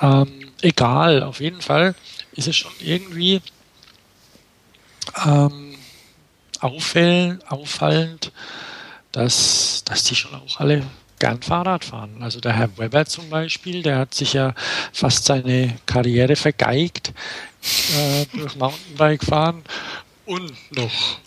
ähm, 0.00 0.52
egal, 0.62 1.22
auf 1.22 1.40
jeden 1.40 1.60
Fall 1.60 1.94
ist 2.32 2.48
es 2.48 2.56
schon 2.56 2.72
irgendwie 2.80 3.40
ähm, 5.24 5.76
auffallend, 6.60 7.50
auffallend 7.50 8.32
dass, 9.12 9.82
dass 9.84 10.04
die 10.04 10.14
schon 10.14 10.34
auch 10.34 10.60
alle 10.60 10.82
gern 11.18 11.42
Fahrrad 11.42 11.84
fahren. 11.84 12.16
Also 12.20 12.40
der 12.40 12.52
Herr 12.52 12.76
Weber 12.78 13.04
zum 13.06 13.28
Beispiel, 13.30 13.82
der 13.82 13.98
hat 13.98 14.14
sich 14.14 14.34
ja 14.34 14.54
fast 14.92 15.24
seine 15.24 15.76
Karriere 15.86 16.36
vergeigt 16.36 17.12
äh, 17.96 18.26
durch 18.36 18.56
Mountainbike 18.56 19.24
fahren 19.24 19.62
und 20.26 20.52
noch 20.76 21.18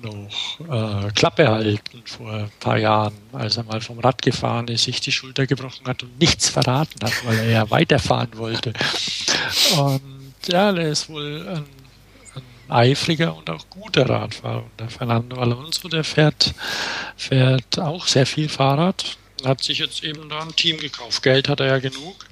noch 0.00 0.60
äh, 0.60 1.10
Klappe 1.10 1.48
halten 1.48 2.02
vor 2.04 2.32
ein 2.32 2.50
paar 2.60 2.78
Jahren, 2.78 3.14
als 3.32 3.56
er 3.56 3.64
mal 3.64 3.80
vom 3.80 3.98
Rad 3.98 4.22
gefahren 4.22 4.68
ist, 4.68 4.84
sich 4.84 5.00
die 5.00 5.10
Schulter 5.10 5.46
gebrochen 5.46 5.86
hat 5.86 6.02
und 6.04 6.18
nichts 6.20 6.48
verraten 6.48 7.00
hat, 7.02 7.12
weil 7.26 7.38
er 7.38 7.50
ja 7.50 7.70
weiterfahren 7.70 8.30
wollte. 8.36 8.72
Und 9.76 10.00
ja, 10.46 10.72
der 10.72 10.88
ist 10.88 11.08
wohl 11.08 11.46
ein, 11.48 11.56
ein 11.56 11.77
eifriger 12.68 13.36
und 13.36 13.48
auch 13.50 13.68
guter 13.70 14.08
Radfahrer. 14.08 14.64
Und 14.64 14.80
der 14.80 14.88
Fernando 14.88 15.36
Alonso, 15.36 15.88
der 15.88 16.04
fährt, 16.04 16.54
fährt 17.16 17.78
auch 17.78 18.06
sehr 18.06 18.26
viel 18.26 18.48
Fahrrad, 18.48 19.16
hat 19.44 19.62
sich 19.62 19.78
jetzt 19.78 20.02
eben 20.02 20.28
da 20.28 20.40
ein 20.40 20.54
Team 20.56 20.78
gekauft. 20.78 21.22
Geld 21.22 21.48
hat 21.48 21.60
er 21.60 21.66
ja 21.66 21.78
genug. 21.78 22.26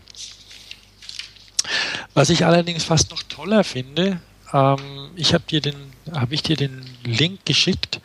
Was 2.15 2.31
ich 2.31 2.45
allerdings 2.45 2.85
fast 2.85 3.11
noch 3.11 3.23
toller 3.25 3.65
finde, 3.65 4.21
ähm, 4.53 5.11
ich 5.17 5.35
habe 5.35 5.45
dir 5.49 5.61
den, 5.61 5.93
habe 6.13 6.35
ich 6.35 6.43
dir 6.43 6.57
den 6.57 6.85
Link 7.05 7.45
geschickt. 7.45 8.01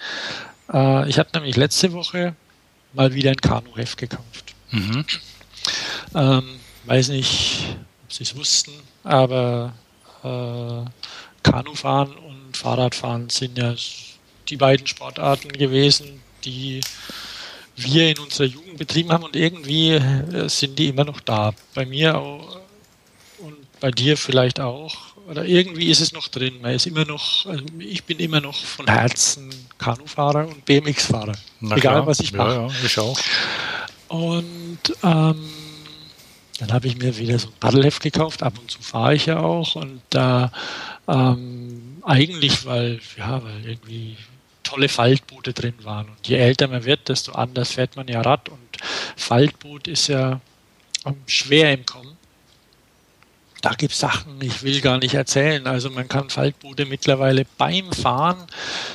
Äh, 0.71 1.09
ich 1.09 1.19
habe 1.19 1.29
nämlich 1.33 1.55
letzte 1.55 1.93
Woche 1.93 2.35
mal 2.93 3.13
wieder 3.13 3.31
ein 3.31 3.41
Kanuheft 3.41 3.97
gekauft. 3.97 4.53
Mhm. 4.71 5.05
Ähm, 6.15 6.43
weiß 6.85 7.09
nicht, 7.09 7.77
ob 8.03 8.13
Sie 8.13 8.23
es 8.23 8.35
wussten, 8.35 8.71
aber 9.03 9.73
äh, 10.23 10.89
Kanufahren 11.43 12.13
und 12.13 12.57
Fahrradfahren 12.57 13.30
sind 13.30 13.57
ja 13.57 13.76
die 14.49 14.57
beiden 14.57 14.88
Sportarten 14.88 15.51
gewesen, 15.51 16.22
die 16.43 16.81
wir 17.76 18.09
in 18.09 18.19
unserer 18.19 18.47
Jugend 18.47 18.77
betrieben 18.77 19.11
haben 19.11 19.23
und 19.23 19.35
irgendwie 19.35 19.91
äh, 19.91 20.49
sind 20.49 20.77
die 20.77 20.88
immer 20.88 21.05
noch 21.05 21.19
da. 21.22 21.53
Bei 21.73 21.85
mir 21.85 22.18
auch 22.18 22.59
und 23.39 23.55
bei 23.80 23.91
dir 23.91 24.18
vielleicht 24.18 24.59
auch. 24.59 24.95
Oder 25.30 25.45
irgendwie 25.45 25.89
ist 25.89 26.01
es 26.01 26.11
noch 26.11 26.27
drin. 26.27 26.59
Man 26.61 26.73
ist 26.73 26.88
immer 26.88 27.05
noch, 27.05 27.45
also 27.45 27.63
ich 27.80 28.03
bin 28.03 28.19
immer 28.19 28.41
noch 28.41 28.55
von 28.55 28.88
Herzen 28.88 29.49
Kanufahrer 29.77 30.47
und 30.47 30.65
BMX-Fahrer. 30.65 31.34
Egal 31.72 32.05
was 32.05 32.19
ich 32.19 32.34
mache. 32.34 32.53
Ja, 32.55 32.68
ja, 32.68 32.73
ich 32.85 32.99
auch. 32.99 33.18
Und 34.09 34.80
ähm, 35.03 35.49
dann 36.61 36.73
habe 36.73 36.88
ich 36.88 36.97
mir 36.97 37.17
wieder 37.17 37.38
so 37.39 37.47
ein 37.47 37.53
Paddelheft 37.59 38.01
gekauft. 38.01 38.43
Ab 38.43 38.53
und 38.59 38.69
zu 38.69 38.81
fahre 38.81 39.15
ich 39.15 39.25
ja 39.25 39.39
auch. 39.39 39.75
Und 39.75 40.01
da 40.11 40.51
ähm, 41.07 41.97
eigentlich, 42.03 42.65
weil, 42.65 42.99
ja, 43.17 43.43
weil 43.43 43.65
irgendwie 43.65 44.15
tolle 44.63 44.88
Faltboote 44.88 45.53
drin 45.53 45.73
waren. 45.83 46.07
Und 46.07 46.27
je 46.27 46.38
älter 46.38 46.67
man 46.67 46.85
wird, 46.85 47.09
desto 47.09 47.31
anders 47.33 47.71
fährt 47.73 47.95
man 47.95 48.07
ja 48.07 48.21
Rad. 48.21 48.49
Und 48.49 48.59
Faltboot 49.15 49.88
ist 49.88 50.07
ja 50.07 50.39
schwer 51.25 51.73
im 51.73 51.85
Kommen 51.85 52.15
da 53.61 53.73
gibt 53.75 53.93
es 53.93 53.99
Sachen, 53.99 54.41
ich 54.41 54.63
will 54.63 54.81
gar 54.81 54.97
nicht 54.97 55.13
erzählen. 55.13 55.65
Also 55.67 55.89
man 55.91 56.07
kann 56.07 56.29
Faltboote 56.29 56.85
mittlerweile 56.85 57.45
beim 57.57 57.91
Fahren 57.91 58.47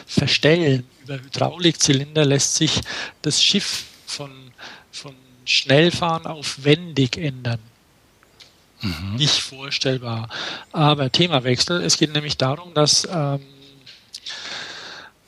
verstellen. 0.07 0.85
Über 1.05 1.15
Hydraulikzylinder 1.15 2.25
lässt 2.25 2.57
sich 2.57 2.81
das 3.23 3.43
Schiff 3.43 3.85
von, 4.07 4.31
von 5.47 5.49
Schnellfahren 5.49 6.27
auf 6.27 6.65
wendig 6.65 7.17
ändern. 7.17 7.61
Mhm. 8.81 9.17
Nicht 9.17 9.41
vorstellbar. 9.41 10.29
Aber 10.73 11.11
Themawechsel. 11.11 11.83
Es 11.83 11.97
geht 11.97 12.13
nämlich 12.13 12.37
darum, 12.37 12.75
dass, 12.75 13.09
ähm, 13.11 13.41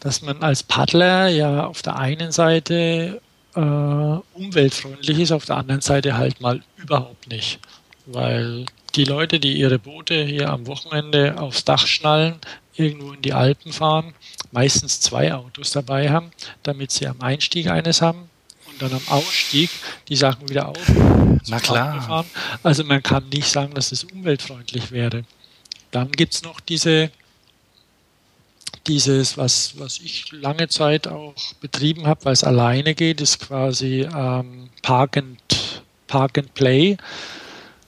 dass 0.00 0.22
man 0.22 0.42
als 0.42 0.62
Paddler 0.62 1.28
ja 1.28 1.66
auf 1.66 1.82
der 1.82 1.96
einen 1.96 2.32
Seite 2.32 3.20
äh, 3.54 3.60
umweltfreundlich 3.60 5.18
ist, 5.18 5.32
auf 5.32 5.44
der 5.44 5.56
anderen 5.56 5.80
Seite 5.80 6.16
halt 6.16 6.40
mal 6.40 6.62
überhaupt 6.76 7.28
nicht. 7.28 7.60
Weil 8.06 8.66
die 8.94 9.04
Leute, 9.04 9.38
die 9.38 9.56
ihre 9.56 9.78
Boote 9.78 10.24
hier 10.24 10.50
am 10.50 10.66
Wochenende 10.66 11.38
aufs 11.38 11.64
Dach 11.64 11.86
schnallen, 11.86 12.36
irgendwo 12.74 13.12
in 13.12 13.22
die 13.22 13.32
Alpen 13.32 13.72
fahren, 13.72 14.14
meistens 14.52 15.00
zwei 15.00 15.34
Autos 15.34 15.72
dabei 15.72 16.10
haben, 16.10 16.30
damit 16.62 16.90
sie 16.90 17.06
am 17.06 17.20
Einstieg 17.20 17.68
eines 17.68 18.02
haben 18.02 18.28
dann 18.78 18.92
am 18.92 19.02
Ausstieg 19.08 19.70
die 20.08 20.16
Sachen 20.16 20.48
wieder 20.48 20.68
auf. 20.68 20.88
Na 21.48 21.60
klar. 21.60 22.24
Also 22.62 22.84
man 22.84 23.02
kann 23.02 23.28
nicht 23.28 23.48
sagen, 23.48 23.74
dass 23.74 23.92
es 23.92 24.04
umweltfreundlich 24.04 24.90
wäre. 24.90 25.24
Dann 25.90 26.10
gibt 26.10 26.34
es 26.34 26.42
noch 26.42 26.60
diese, 26.60 27.10
dieses, 28.86 29.36
was, 29.36 29.78
was 29.78 29.98
ich 29.98 30.32
lange 30.32 30.68
Zeit 30.68 31.08
auch 31.08 31.34
betrieben 31.60 32.06
habe, 32.06 32.24
weil 32.26 32.32
es 32.32 32.44
alleine 32.44 32.94
geht, 32.94 33.20
ist 33.20 33.40
quasi 33.40 34.08
ähm, 34.14 34.68
Park, 34.82 35.16
and, 35.16 35.38
Park 36.06 36.38
and 36.38 36.52
Play 36.54 36.96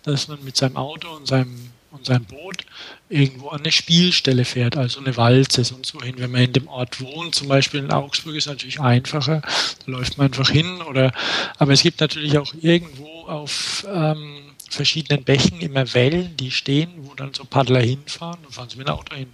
dass 0.02 0.28
man 0.28 0.42
mit 0.44 0.56
seinem 0.56 0.76
Auto 0.76 1.08
und 1.10 1.26
seinem, 1.26 1.70
und 1.90 2.06
seinem 2.06 2.24
Boot 2.24 2.64
irgendwo 3.11 3.49
an 3.49 3.61
eine 3.61 3.73
Spielstelle 3.73 4.45
fährt, 4.45 4.77
also 4.77 5.01
eine 5.01 5.16
Walze, 5.16 5.65
sonst 5.65 5.95
wohin. 5.95 6.19
Wenn 6.19 6.31
man 6.31 6.43
in 6.43 6.53
dem 6.53 6.69
Ort 6.69 7.01
wohnt, 7.01 7.35
zum 7.35 7.49
Beispiel 7.49 7.81
in 7.81 7.91
Augsburg, 7.91 8.37
ist 8.37 8.47
natürlich 8.47 8.81
einfacher. 8.81 9.43
Da 9.43 9.93
läuft 9.93 10.16
man 10.16 10.28
einfach 10.28 10.49
hin. 10.49 10.81
Oder, 10.82 11.12
aber 11.59 11.73
es 11.73 11.82
gibt 11.82 12.01
natürlich 12.01 12.39
auch 12.39 12.55
irgendwo 12.61 13.24
auf 13.27 13.85
ähm, 13.93 14.55
verschiedenen 14.70 15.24
Bächen 15.24 15.61
immer 15.61 15.93
Wellen, 15.93 16.37
die 16.37 16.53
stehen, 16.53 16.93
wo 16.99 17.15
dann 17.15 17.35
so 17.35 17.45
Paddler 17.45 17.81
hinfahren. 17.81 18.39
Dann 18.45 18.53
fahren 18.53 18.69
sie 18.70 18.78
mit 18.78 18.87
dem 18.87 18.95
Auto 18.95 19.16
hin. 19.16 19.28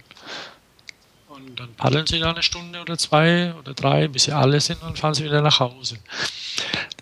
Und 1.27 1.59
dann 1.59 1.73
paddeln 1.75 2.07
sie 2.07 2.19
da 2.19 2.31
eine 2.31 2.41
Stunde 2.41 2.81
oder 2.81 2.97
zwei 2.97 3.53
oder 3.59 3.75
drei, 3.75 4.07
bis 4.07 4.23
sie 4.23 4.31
alle 4.31 4.59
sind, 4.59 4.81
und 4.81 4.97
fahren 4.97 5.13
sie 5.13 5.23
wieder 5.23 5.43
nach 5.43 5.59
Hause. 5.59 5.99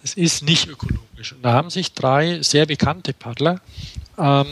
Das 0.01 0.13
ist 0.13 0.43
nicht 0.43 0.67
ökologisch. 0.67 1.31
Und 1.31 1.41
da 1.41 1.53
haben 1.53 1.69
sich 1.69 1.93
drei 1.93 2.41
sehr 2.41 2.65
bekannte 2.65 3.13
Paddler 3.13 3.61
ähm, 4.17 4.45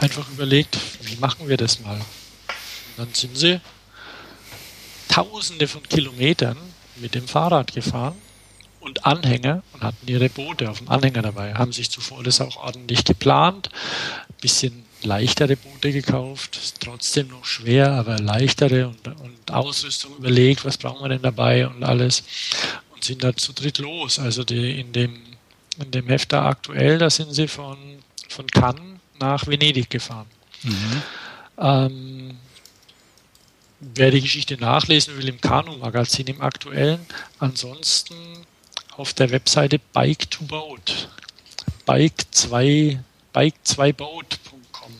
einfach 0.00 0.28
überlegt, 0.30 0.78
wie 1.02 1.16
machen 1.16 1.48
wir 1.48 1.56
das 1.56 1.80
mal? 1.80 1.96
Und 1.96 2.98
dann 2.98 3.14
sind 3.14 3.36
sie 3.36 3.60
tausende 5.08 5.68
von 5.68 5.82
Kilometern 5.82 6.56
mit 6.96 7.14
dem 7.14 7.26
Fahrrad 7.26 7.72
gefahren 7.72 8.16
und 8.80 9.04
Anhänger 9.04 9.62
und 9.72 9.82
hatten 9.82 10.06
ihre 10.06 10.28
Boote 10.28 10.70
auf 10.70 10.78
dem 10.78 10.88
Anhänger 10.88 11.22
dabei, 11.22 11.54
haben 11.54 11.72
sich 11.72 11.90
zuvor 11.90 12.22
das 12.22 12.40
auch 12.40 12.56
ordentlich 12.56 13.04
geplant, 13.04 13.70
ein 14.28 14.40
bisschen 14.40 14.84
leichtere 15.02 15.56
Boote 15.56 15.92
gekauft, 15.92 16.58
trotzdem 16.80 17.28
noch 17.28 17.44
schwer, 17.44 17.92
aber 17.92 18.18
leichtere 18.18 18.88
und, 18.88 19.06
und 19.06 19.50
Ausrüstung 19.50 20.16
überlegt, 20.16 20.64
was 20.64 20.76
brauchen 20.76 21.02
wir 21.02 21.08
denn 21.08 21.22
dabei 21.22 21.66
und 21.66 21.82
alles 21.82 22.22
und 22.94 23.02
sind 23.04 23.24
da 23.24 23.34
zu 23.34 23.52
dritt 23.52 23.78
los. 23.78 24.18
Also 24.18 24.44
die, 24.44 24.78
in 24.80 24.92
dem 24.92 25.18
in 25.78 25.90
dem 25.90 26.08
Heft 26.08 26.34
aktuell, 26.34 26.98
da 26.98 27.08
sind 27.08 27.32
sie 27.32 27.48
von, 27.48 27.78
von 28.28 28.46
Cannes 28.48 28.89
nach 29.20 29.46
Venedig 29.46 29.88
gefahren. 29.90 30.26
Mhm. 30.62 31.02
Ähm, 31.58 32.38
wer 33.80 34.10
die 34.10 34.20
Geschichte 34.20 34.56
nachlesen 34.56 35.16
will, 35.16 35.28
im 35.28 35.40
Kanu-Magazin 35.40 36.26
im 36.26 36.40
aktuellen. 36.40 37.06
Ansonsten 37.38 38.14
auf 38.96 39.14
der 39.14 39.30
Webseite 39.30 39.78
Bike 39.92 40.30
to 40.30 40.44
Boat. 40.44 41.08
Bike 41.86 42.24
2 42.30 43.00
bike2boat.com. 43.34 44.92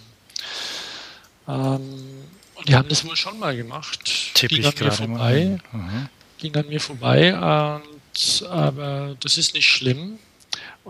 Ähm, 1.49 2.25
und 2.55 2.69
die 2.69 2.75
haben 2.75 2.89
das 2.89 3.05
wohl 3.05 3.17
schon 3.17 3.39
mal 3.39 3.57
gemacht. 3.57 4.35
Tipp 4.35 4.51
ging 4.51 4.65
an 4.65 4.75
mir 4.79 4.93
vorbei. 4.93 5.59
Mhm. 5.73 6.09
Ging 6.39 6.57
an 6.57 6.69
mir 6.69 6.81
vorbei. 6.81 7.35
Und, 7.35 8.47
aber 8.49 9.17
das 9.21 9.37
ist 9.37 9.55
nicht 9.55 9.69
schlimm. 9.69 10.19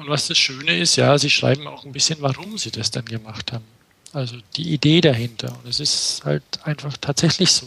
Und 0.00 0.08
was 0.08 0.28
das 0.28 0.38
Schöne 0.38 0.78
ist, 0.78 0.96
ja, 0.96 1.18
sie 1.18 1.28
schreiben 1.28 1.66
auch 1.66 1.84
ein 1.84 1.92
bisschen, 1.92 2.22
warum 2.22 2.56
sie 2.56 2.70
das 2.70 2.90
dann 2.90 3.04
gemacht 3.04 3.52
haben. 3.52 3.66
Also 4.14 4.36
die 4.56 4.72
Idee 4.72 5.02
dahinter. 5.02 5.54
Und 5.62 5.68
es 5.68 5.78
ist 5.78 6.22
halt 6.24 6.42
einfach 6.64 6.96
tatsächlich 6.96 7.52
so, 7.52 7.66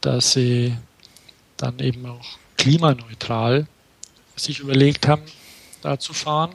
dass 0.00 0.32
sie 0.32 0.74
dann 1.58 1.78
eben 1.78 2.06
auch 2.06 2.26
klimaneutral 2.56 3.66
sich 4.34 4.60
überlegt 4.60 5.08
haben, 5.08 5.20
da 5.82 5.98
zu 5.98 6.14
fahren. 6.14 6.54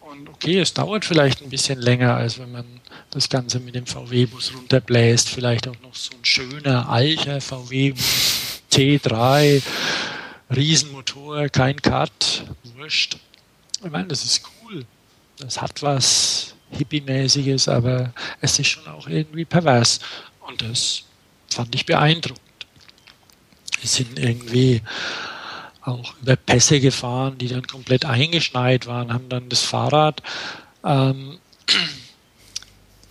Und 0.00 0.28
okay, 0.28 0.58
es 0.58 0.74
dauert 0.74 1.04
vielleicht 1.04 1.40
ein 1.40 1.48
bisschen 1.48 1.78
länger, 1.78 2.16
als 2.16 2.40
wenn 2.40 2.50
man 2.50 2.64
das 3.10 3.28
Ganze 3.28 3.60
mit 3.60 3.76
dem 3.76 3.86
VW-Bus 3.86 4.52
runterbläst. 4.56 5.28
Vielleicht 5.28 5.68
auch 5.68 5.80
noch 5.80 5.94
so 5.94 6.10
ein 6.16 6.24
schöner, 6.24 6.88
alter 6.88 7.40
VW-Bus 7.40 8.62
T3, 8.72 9.62
Riesenmotor, 10.50 11.48
kein 11.50 11.80
Cut, 11.80 12.46
wurscht. 12.74 13.16
Ich 13.84 13.90
meine, 13.90 14.08
das 14.08 14.24
ist 14.24 14.42
cool. 14.62 14.84
Das 15.38 15.60
hat 15.60 15.82
was 15.82 16.54
Hippie-mäßiges, 16.70 17.68
aber 17.68 18.12
es 18.40 18.58
ist 18.58 18.68
schon 18.68 18.86
auch 18.86 19.08
irgendwie 19.08 19.44
pervers. 19.44 20.00
Und 20.40 20.62
das 20.62 21.04
fand 21.50 21.74
ich 21.74 21.84
beeindruckend. 21.86 22.40
Die 23.82 23.86
sind 23.86 24.18
irgendwie 24.18 24.82
auch 25.82 26.14
über 26.22 26.36
Pässe 26.36 26.80
gefahren, 26.80 27.38
die 27.38 27.48
dann 27.48 27.66
komplett 27.66 28.04
eingeschneit 28.04 28.86
waren, 28.86 29.12
haben 29.12 29.28
dann 29.28 29.48
das 29.48 29.62
Fahrrad 29.62 30.22
ähm, 30.84 31.38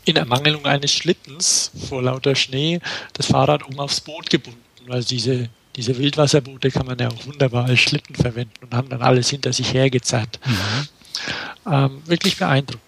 in 0.06 0.16
Ermangelung 0.16 0.66
eines 0.66 0.92
Schlittens 0.92 1.72
vor 1.90 2.02
lauter 2.02 2.36
Schnee 2.36 2.80
das 3.14 3.28
Fahrrad 3.28 3.64
um 3.64 3.80
aufs 3.80 4.02
Boot 4.02 4.30
gebunden, 4.30 4.62
weil 4.88 5.04
diese 5.04 5.50
diese 5.76 5.98
Wildwasserboote 5.98 6.72
kann 6.72 6.86
man 6.86 7.00
ja 7.00 7.10
auch 7.10 7.26
wunderbar 7.26 7.66
als 7.66 7.80
Schlitten 7.80 8.16
verwenden 8.16 8.54
und 8.62 8.74
haben 8.74 8.90
dann 8.90 9.02
alles 9.02 9.30
hinter 9.30 9.54
sich 9.54 9.74
hergezerrt. 9.74 10.40
Mhm. 10.46 10.88
Ähm, 11.72 12.02
wirklich 12.06 12.38
beeindruckend. 12.38 12.82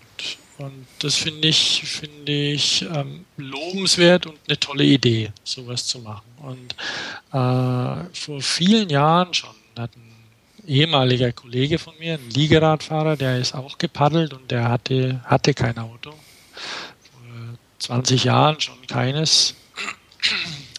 Und 0.58 0.86
das 1.00 1.16
finde 1.16 1.48
ich, 1.48 1.82
finde 1.84 2.32
ich 2.32 2.84
ähm, 2.84 3.26
lobenswert 3.38 4.28
und 4.28 4.38
eine 4.48 4.60
tolle 4.60 4.84
Idee, 4.84 5.32
sowas 5.44 5.88
zu 5.88 6.00
machen. 6.00 6.26
Und 6.38 6.76
äh, 7.32 8.06
vor 8.14 8.42
vielen 8.42 8.90
Jahren 8.90 9.34
schon 9.34 9.50
hat 9.78 9.92
ein 9.96 10.14
ehemaliger 10.68 11.32
Kollege 11.32 11.80
von 11.80 11.94
mir, 12.00 12.14
ein 12.14 12.30
Liegeradfahrer, 12.30 13.18
der 13.18 13.40
ist 13.40 13.56
auch 13.56 13.78
gepaddelt 13.78 14.34
und 14.34 14.52
der 14.52 14.70
hatte, 14.70 15.22
hatte 15.26 15.54
kein 15.54 15.78
Auto. 15.80 16.12
Vor 16.12 17.58
20 17.80 18.24
Jahren 18.24 18.60
schon 18.62 18.88
keines. 18.88 19.56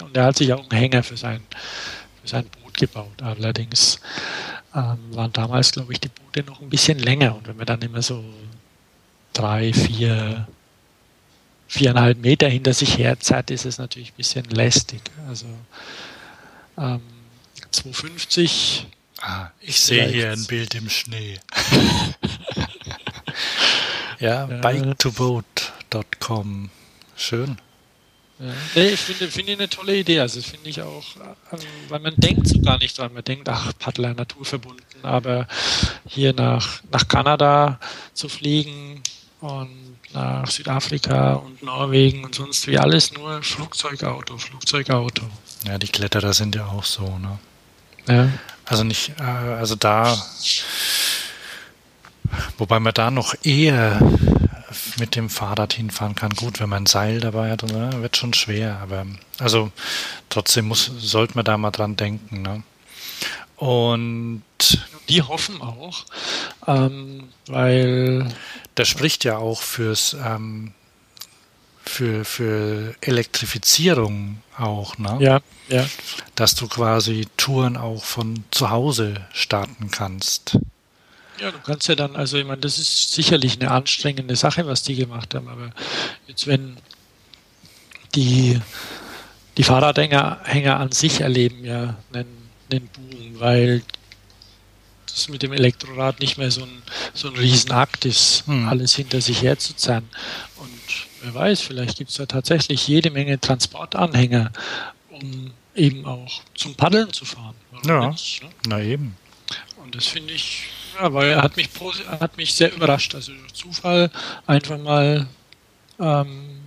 Und 0.03 0.17
er 0.17 0.25
hat 0.25 0.37
sich 0.37 0.53
auch 0.53 0.61
einen 0.61 0.79
Hänger 0.79 1.03
für 1.03 1.17
sein, 1.17 1.43
für 2.25 2.31
sein 2.31 2.47
Boot 2.47 2.77
gebaut. 2.77 3.23
Allerdings 3.23 4.01
ähm, 4.75 4.99
waren 5.11 5.33
damals, 5.33 5.71
glaube 5.73 5.93
ich, 5.93 6.01
die 6.01 6.09
Boote 6.09 6.43
noch 6.45 6.61
ein 6.61 6.71
bisschen 6.71 6.99
länger. 6.99 7.37
Und 7.37 7.47
wenn 7.47 7.57
man 7.57 7.67
dann 7.67 7.83
immer 7.83 8.03
so 8.03 8.25
drei, 9.33 9.73
vier, 9.73 10.49
viereinhalb 11.69 12.19
Meter 12.19 12.49
hinter 12.49 12.73
sich 12.73 12.99
herzerrt, 12.99 13.51
ist 13.51 13.67
es 13.67 13.79
natürlich 13.79 14.13
ein 14.13 14.17
bisschen 14.17 14.45
lästig. 14.47 15.03
Also 15.29 15.47
ähm, 16.79 17.03
250. 17.71 18.87
Ah, 19.21 19.51
ich 19.61 19.79
sehe 19.81 20.09
hier 20.09 20.33
ein 20.33 20.45
Bild 20.47 20.75
im 20.75 20.91
Schnee. 20.91 21.39
ja, 24.19 24.49
ja. 24.49 24.61
biketoboat.com. 24.61 26.71
Schön. 27.17 27.59
Ja. 28.39 28.47
Nee, 28.75 28.89
ich 28.89 29.01
finde, 29.01 29.31
finde 29.31 29.53
eine 29.53 29.69
tolle 29.69 29.97
Idee. 29.97 30.21
Also 30.21 30.43
finde 30.43 30.69
ich 30.69 30.83
auch, 30.83 31.05
ähm, 31.53 31.59
weil 31.89 32.01
man 32.01 32.15
denkt 32.17 32.49
so 32.49 32.61
gar 32.61 32.79
nicht 32.79 32.99
dran. 32.99 33.13
Man 33.15 33.25
denkt, 33.25 33.49
ach, 33.49 33.73
Paddler 33.79 34.15
naturverbunden, 34.15 34.85
aber 35.03 35.47
hier 36.07 36.33
nach, 36.33 36.81
nach 36.91 37.07
Kanada 37.07 37.79
zu 38.13 38.29
fliegen 38.29 39.03
und 39.41 39.95
nach 40.13 40.51
Südafrika 40.51 41.35
und 41.35 41.63
Norwegen 41.63 42.25
und 42.25 42.35
sonst 42.35 42.67
wie 42.67 42.79
alles 42.79 43.13
nur 43.13 43.43
Flugzeugauto, 43.43 44.39
Flugzeugauto. 44.39 45.23
Ja, 45.67 45.79
die 45.79 45.89
Kletterer 45.89 46.33
sind 46.33 46.55
ja 46.55 46.67
auch 46.67 46.85
so, 46.85 47.19
ne? 47.19 47.39
Ja. 48.09 48.29
Also 48.67 48.85
nicht, 48.85 49.13
äh, 49.19 49.23
also 49.23 49.75
da, 49.75 50.17
wobei 52.59 52.81
man 52.81 52.95
da 52.95 53.11
noch 53.11 53.35
eher 53.43 54.01
mit 54.99 55.17
dem 55.17 55.31
Fahrrad 55.31 55.75
hinfahren 55.75 56.15
kann. 56.15 56.33
Gut, 56.33 56.61
wenn 56.61 56.69
man 56.69 56.85
ein 56.85 56.87
Seil 56.87 57.21
dabei 57.21 57.51
hat, 57.51 57.63
ne, 57.65 57.91
wird 58.03 58.17
schon 58.17 58.35
schwer. 58.35 58.79
Aber 58.83 59.07
also 59.39 59.71
trotzdem 60.31 60.67
muss, 60.67 60.91
sollte 60.99 61.35
man 61.35 61.45
da 61.45 61.57
mal 61.57 61.71
dran 61.71 61.97
denken. 61.97 62.43
Ne? 62.43 62.63
Und 63.57 64.43
die 65.09 65.23
hoffen 65.23 65.61
auch, 65.61 66.05
ähm, 66.67 67.29
weil 67.47 68.33
das 68.75 68.89
spricht 68.89 69.25
ja 69.25 69.39
auch 69.39 69.61
fürs 69.63 70.17
ähm, 70.25 70.73
für, 71.85 72.25
für 72.25 72.95
Elektrifizierung 73.03 74.39
auch, 74.59 74.97
ne? 74.97 75.19
Ja, 75.21 75.41
ja. 75.69 75.87
Dass 76.35 76.55
du 76.55 76.67
quasi 76.67 77.27
Touren 77.37 77.77
auch 77.77 78.03
von 78.05 78.45
zu 78.51 78.71
Hause 78.71 79.27
starten 79.33 79.91
kannst. 79.91 80.59
Ja, 81.41 81.51
du 81.51 81.59
kannst 81.59 81.89
ja 81.89 81.95
dann, 81.95 82.17
also 82.17 82.39
ich 82.39 82.45
meine, 82.45 82.61
das 82.61 82.79
ist 82.79 83.13
sicherlich 83.13 83.61
eine 83.61 83.71
anstrengende 83.71 84.37
Sache, 84.37 84.67
was 84.67 84.83
die 84.83 84.95
gemacht 84.95 85.35
haben, 85.35 85.49
aber 85.49 85.71
jetzt 86.27 86.47
wenn 86.47 86.77
die, 88.15 88.61
die 89.57 89.65
Fahrradhänger 89.65 90.41
Hänger 90.45 90.79
an 90.79 90.93
sich 90.93 91.21
erleben 91.21 91.65
ja 91.65 91.97
einen, 92.13 92.51
einen 92.71 92.89
Boom, 92.89 93.41
weil 93.41 93.83
das 95.07 95.29
mit 95.29 95.43
dem 95.43 95.53
Elektrorad 95.53 96.21
nicht 96.21 96.39
mehr 96.39 96.51
so 96.51 96.63
ein, 96.63 96.83
so 97.15 97.29
ein 97.29 97.37
Riesenakt 97.37 98.05
ist, 98.05 98.47
hm. 98.47 98.69
alles 98.69 98.95
hinter 98.95 99.21
sich 99.21 99.43
herzuzerren. 99.43 100.09
Und 100.57 101.07
wer 101.23 101.35
weiß, 101.35 101.61
vielleicht 101.61 101.99
gibt 101.99 102.11
es 102.11 102.17
da 102.17 102.27
tatsächlich 102.27 102.87
jede 102.89 103.11
Menge 103.11 103.41
Transportanhänger, 103.41 104.53
um 105.11 105.53
eben 105.75 106.05
auch 106.05 106.43
zum 106.55 106.75
Paddeln 106.75 107.13
zu 107.13 107.25
fahren. 107.25 107.55
Warum 107.71 107.89
ja, 107.89 108.11
nicht, 108.11 108.43
ne? 108.43 108.51
na 108.67 108.81
eben. 108.81 109.17
Und 109.77 109.95
das 109.95 110.07
finde 110.07 110.35
ich 110.35 110.69
ja, 110.95 111.13
weil 111.13 111.31
er 111.31 111.43
hat 111.43 111.57
mich, 111.57 111.69
hat 112.07 112.37
mich 112.37 112.55
sehr 112.55 112.73
überrascht. 112.73 113.15
Also 113.15 113.33
durch 113.33 113.55
Zufall 113.55 114.11
einfach 114.47 114.79
mal 114.79 115.27
ähm, 115.99 116.61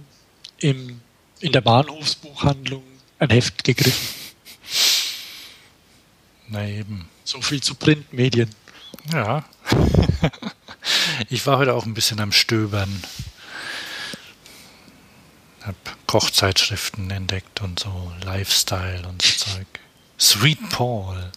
im, 0.60 1.02
in 1.40 1.52
der 1.52 1.62
Bahnhofsbuchhandlung 1.62 2.84
ein 3.20 3.30
Heft 3.30 3.64
gegriffen. 3.64 4.08
Na 6.50 6.68
eben. 6.68 7.10
So 7.24 7.42
viel 7.42 7.62
zu 7.62 7.76
Printmedien. 7.76 8.54
Ja. 9.12 9.44
ich 11.30 11.46
war 11.46 11.58
heute 11.58 11.74
auch 11.74 11.86
ein 11.86 11.94
bisschen 11.94 12.20
am 12.20 12.32
Stöbern. 12.32 13.04
Hab 15.62 15.76
Kochzeitschriften 16.08 17.12
entdeckt 17.12 17.62
und 17.62 17.80
so, 17.80 18.14
Lifestyle 18.24 19.06
und 19.08 19.22
so 19.22 19.46
Zeug. 19.46 19.68
Sweet 20.20 20.70
Paul. 20.70 21.32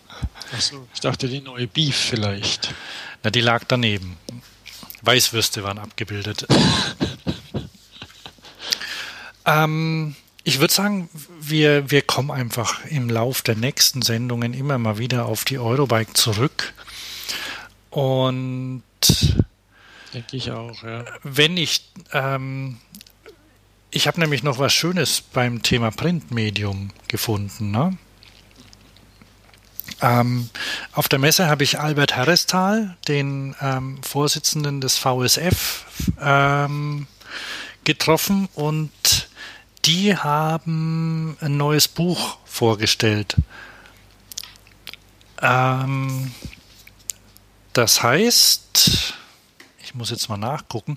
Achso, 0.52 0.86
ich 0.94 1.01
dachte 1.01 1.28
die 1.28 1.40
neue 1.40 1.66
Beef 1.66 1.97
vielleicht. 1.97 2.74
Na, 3.23 3.31
die 3.31 3.40
lag 3.40 3.65
daneben. 3.69 4.16
Weißwürste 5.02 5.62
waren 5.62 5.78
abgebildet. 5.78 6.47
ähm, 9.47 10.16
ich 10.44 10.61
würde 10.61 10.73
sagen, 10.73 11.09
wir, 11.40 11.90
wir 11.90 12.02
kommen 12.02 12.31
einfach 12.31 12.85
im 12.86 13.09
Lauf 13.09 13.43
der 13.43 13.57
nächsten 13.57 14.02
Sendungen 14.02 14.55
immer 14.55 14.78
mal 14.78 14.98
wieder 14.98 15.27
auf 15.27 15.44
die 15.44 15.59
Eurobike 15.59 16.15
zurück. 16.15 16.73
Und 17.90 18.82
denke 20.15 20.36
ich 20.36 20.51
auch, 20.51 20.82
ja. 20.82 21.05
Wenn 21.23 21.57
ich 21.57 21.85
ähm, 22.12 22.78
ich 23.93 24.07
habe 24.07 24.20
nämlich 24.20 24.43
noch 24.43 24.59
was 24.59 24.73
Schönes 24.73 25.20
beim 25.20 25.62
Thema 25.62 25.90
Printmedium 25.90 26.90
gefunden. 27.09 27.73
Ne? 27.73 27.98
Ähm, 30.03 30.49
auf 30.93 31.09
der 31.09 31.19
Messe 31.19 31.49
habe 31.49 31.65
ich 31.65 31.79
Albert 31.79 32.17
Herrestal, 32.17 32.97
den 33.07 33.55
ähm, 33.61 34.03
Vorsitzenden 34.03 34.81
des 34.81 34.97
VSF, 34.97 35.85
ähm, 36.21 37.07
getroffen 37.85 38.49
und 38.55 39.29
die 39.85 40.17
haben 40.17 41.37
ein 41.41 41.57
neues 41.57 41.89
Buch 41.89 42.39
vorgestellt. 42.45 43.37
Ähm, 45.41 46.33
das 47.73 48.03
heißt, 48.03 49.15
ich 49.83 49.95
muss 49.95 50.11
jetzt 50.11 50.29
mal 50.29 50.37
nachgucken, 50.37 50.97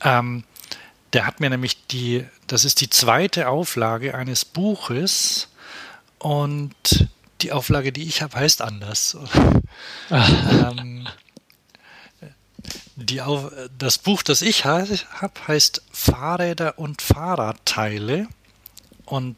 ähm, 0.00 0.44
der 1.12 1.26
hat 1.26 1.40
mir 1.40 1.50
nämlich 1.50 1.86
die, 1.88 2.24
das 2.46 2.64
ist 2.64 2.80
die 2.80 2.88
zweite 2.88 3.48
Auflage 3.48 4.14
eines 4.14 4.44
Buches 4.44 5.48
und 6.18 7.08
die 7.42 7.52
Auflage, 7.52 7.92
die 7.92 8.04
ich 8.04 8.22
habe, 8.22 8.36
heißt 8.36 8.62
anders. 8.62 9.16
ähm, 10.10 11.08
die 12.96 13.20
Auf, 13.20 13.52
das 13.76 13.98
Buch, 13.98 14.22
das 14.22 14.42
ich 14.42 14.64
habe, 14.64 14.98
heißt 15.46 15.82
Fahrräder 15.92 16.78
und 16.78 17.02
Fahrradteile 17.02 18.28
und 19.04 19.36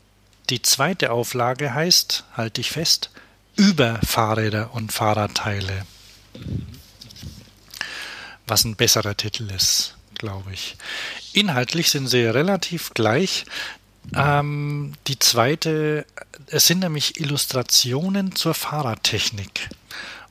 die 0.50 0.60
zweite 0.60 1.10
Auflage 1.10 1.72
heißt, 1.72 2.24
halte 2.36 2.60
ich 2.60 2.70
fest, 2.70 3.10
über 3.56 4.00
Fahrräder 4.04 4.74
und 4.74 4.92
Fahrradteile. 4.92 5.86
Was 8.46 8.64
ein 8.64 8.76
besserer 8.76 9.16
Titel 9.16 9.50
ist 9.50 9.94
glaube 10.24 10.52
ich. 10.52 10.76
Inhaltlich 11.32 11.90
sind 11.90 12.08
sie 12.08 12.24
relativ 12.24 12.94
gleich. 12.94 13.44
Ähm, 14.14 14.92
die 15.06 15.18
zweite, 15.18 16.06
es 16.46 16.66
sind 16.66 16.80
nämlich 16.80 17.20
Illustrationen 17.20 18.34
zur 18.34 18.54
Fahrradtechnik. 18.54 19.68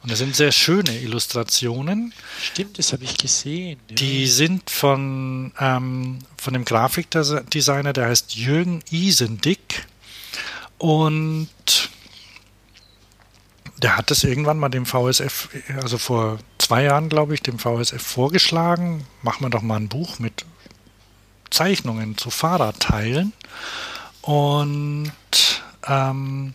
Und 0.03 0.11
es 0.11 0.19
sind 0.19 0.35
sehr 0.35 0.51
schöne 0.51 0.99
Illustrationen. 0.99 2.13
Stimmt, 2.41 2.77
das 2.77 2.91
habe 2.91 3.05
ich 3.05 3.17
gesehen. 3.17 3.79
Ja. 3.89 3.95
Die 3.95 4.27
sind 4.27 4.69
von, 4.69 5.53
ähm, 5.59 6.19
von 6.37 6.53
dem 6.53 6.65
Grafikdesigner, 6.65 7.93
der 7.93 8.07
heißt 8.07 8.35
Jürgen 8.35 8.83
Isendick. 8.91 9.85
Und 10.77 11.49
der 13.77 13.95
hat 13.95 14.11
es 14.11 14.25
irgendwann 14.25 14.57
mal 14.57 14.67
dem 14.67 14.85
VSF, 14.85 15.47
also 15.81 15.97
vor 15.97 16.39
zwei 16.57 16.83
Jahren, 16.83 17.07
glaube 17.07 17.33
ich, 17.33 17.41
dem 17.41 17.57
VSF 17.57 18.01
vorgeschlagen. 18.01 19.05
Machen 19.21 19.45
wir 19.45 19.49
doch 19.49 19.61
mal 19.61 19.77
ein 19.77 19.87
Buch 19.87 20.19
mit 20.19 20.45
Zeichnungen 21.53 22.17
zu 22.17 22.29
Fahrradteilen. 22.29 23.31
Und 24.21 25.11
ähm, 25.87 26.53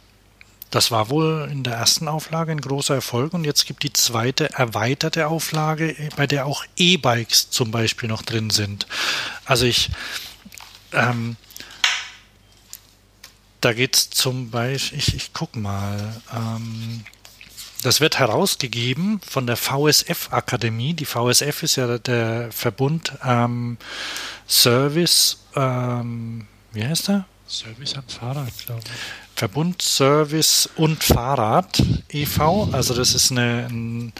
das 0.70 0.90
war 0.90 1.08
wohl 1.08 1.48
in 1.50 1.62
der 1.62 1.74
ersten 1.74 2.08
Auflage 2.08 2.52
ein 2.52 2.60
großer 2.60 2.94
Erfolg 2.94 3.32
und 3.32 3.44
jetzt 3.44 3.64
gibt 3.66 3.82
die 3.84 3.92
zweite 3.92 4.52
erweiterte 4.52 5.28
Auflage, 5.28 5.96
bei 6.16 6.26
der 6.26 6.44
auch 6.44 6.64
E-Bikes 6.76 7.48
zum 7.50 7.70
Beispiel 7.70 8.08
noch 8.08 8.22
drin 8.22 8.50
sind. 8.50 8.86
Also 9.46 9.64
ich, 9.64 9.90
ähm, 10.92 11.36
da 13.62 13.72
geht 13.72 13.96
es 13.96 14.10
zum 14.10 14.50
Beispiel, 14.50 14.98
ich, 14.98 15.14
ich 15.14 15.32
guck 15.32 15.56
mal, 15.56 16.20
ähm, 16.34 17.04
das 17.82 18.00
wird 18.00 18.18
herausgegeben 18.18 19.20
von 19.26 19.46
der 19.46 19.56
VSF-Akademie. 19.56 20.94
Die 20.94 21.04
VSF 21.04 21.62
ist 21.62 21.76
ja 21.76 21.98
der 21.98 22.50
Verbund 22.50 23.12
ähm, 23.24 23.78
Service, 24.48 25.44
ähm, 25.54 26.46
wie 26.72 26.84
heißt 26.84 27.08
der? 27.08 27.26
Service 27.46 27.94
am 27.94 28.04
Fahrrad, 28.08 28.52
glaube 28.66 28.82
ich. 28.84 29.38
Verbund 29.38 29.80
Service 29.82 30.68
und 30.76 31.04
Fahrrad 31.04 31.80
e.V. 32.10 32.70
Also 32.72 32.92
das 32.92 33.14
ist 33.14 33.30
eine, 33.30 33.68
ein, 33.70 34.12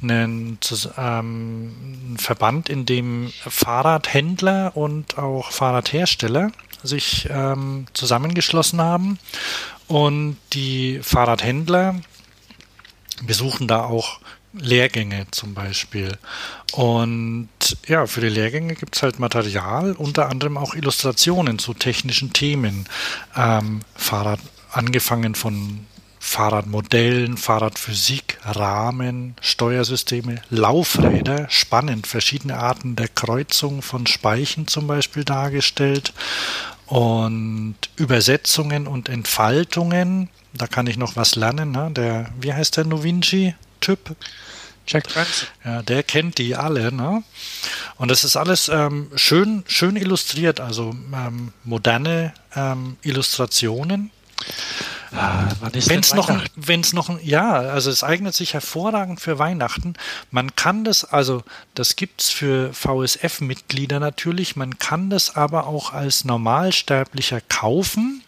eine, 0.00 0.24
ähm, 0.96 1.72
ein 2.14 2.16
Verband, 2.18 2.68
in 2.68 2.86
dem 2.86 3.32
Fahrradhändler 3.44 4.76
und 4.76 5.18
auch 5.18 5.50
Fahrradhersteller 5.50 6.52
sich 6.84 7.28
ähm, 7.28 7.86
zusammengeschlossen 7.92 8.80
haben. 8.80 9.18
Und 9.88 10.36
die 10.52 11.00
Fahrradhändler 11.02 11.96
besuchen 13.26 13.68
da 13.68 13.84
auch 13.84 14.20
Lehrgänge 14.52 15.26
zum 15.30 15.54
Beispiel. 15.54 16.18
Und 16.72 17.48
ja, 17.86 18.06
für 18.06 18.20
die 18.20 18.28
Lehrgänge 18.28 18.74
gibt 18.74 18.96
es 18.96 19.02
halt 19.02 19.18
Material, 19.18 19.92
unter 19.92 20.28
anderem 20.28 20.56
auch 20.56 20.74
Illustrationen 20.74 21.58
zu 21.58 21.74
technischen 21.74 22.32
Themen. 22.32 22.86
Ähm, 23.36 23.80
Fahrrad, 23.94 24.40
angefangen 24.70 25.34
von 25.34 25.86
Fahrradmodellen, 26.18 27.36
Fahrradphysik, 27.36 28.38
Rahmen, 28.44 29.34
Steuersysteme, 29.40 30.40
Laufräder, 30.50 31.46
spannend, 31.50 32.06
verschiedene 32.06 32.58
Arten 32.58 32.94
der 32.94 33.08
Kreuzung 33.08 33.82
von 33.82 34.06
Speichen 34.06 34.68
zum 34.68 34.86
Beispiel 34.86 35.24
dargestellt 35.24 36.12
und 36.92 37.76
Übersetzungen 37.96 38.86
und 38.86 39.08
Entfaltungen 39.08 40.28
da 40.54 40.66
kann 40.66 40.86
ich 40.86 40.96
noch 40.96 41.16
was 41.16 41.34
lernen. 41.34 41.72
Ne? 41.72 41.90
Der, 41.92 42.30
wie 42.40 42.52
heißt 42.52 42.76
der 42.76 42.84
Novinci-Typ? 42.84 44.16
Jack 44.86 45.08
Branson. 45.08 45.48
Ja, 45.64 45.82
der 45.82 46.02
kennt 46.02 46.38
die 46.38 46.56
alle. 46.56 46.92
Ne? 46.92 47.22
Und 47.96 48.10
das 48.10 48.24
ist 48.24 48.36
alles 48.36 48.68
ähm, 48.68 49.10
schön, 49.14 49.62
schön 49.66 49.96
illustriert, 49.96 50.60
also 50.60 50.94
ähm, 51.14 51.52
moderne 51.64 52.34
ähm, 52.54 52.96
Illustrationen. 53.02 54.10
Ah, 55.14 55.48
wenn 55.60 56.00
es 56.00 56.14
noch, 56.14 56.30
wenn's 56.56 56.94
noch, 56.94 57.20
ja, 57.20 57.52
also 57.52 57.90
es 57.90 58.02
eignet 58.02 58.34
sich 58.34 58.54
hervorragend 58.54 59.20
für 59.20 59.38
Weihnachten. 59.38 59.94
Man 60.30 60.56
kann 60.56 60.84
das, 60.84 61.04
also 61.04 61.42
das 61.74 61.96
gibt 61.96 62.22
es 62.22 62.30
für 62.30 62.72
VSF-Mitglieder 62.72 64.00
natürlich, 64.00 64.56
man 64.56 64.78
kann 64.78 65.10
das 65.10 65.36
aber 65.36 65.66
auch 65.66 65.92
als 65.92 66.24
Normalsterblicher 66.24 67.42
kaufen 67.42 68.22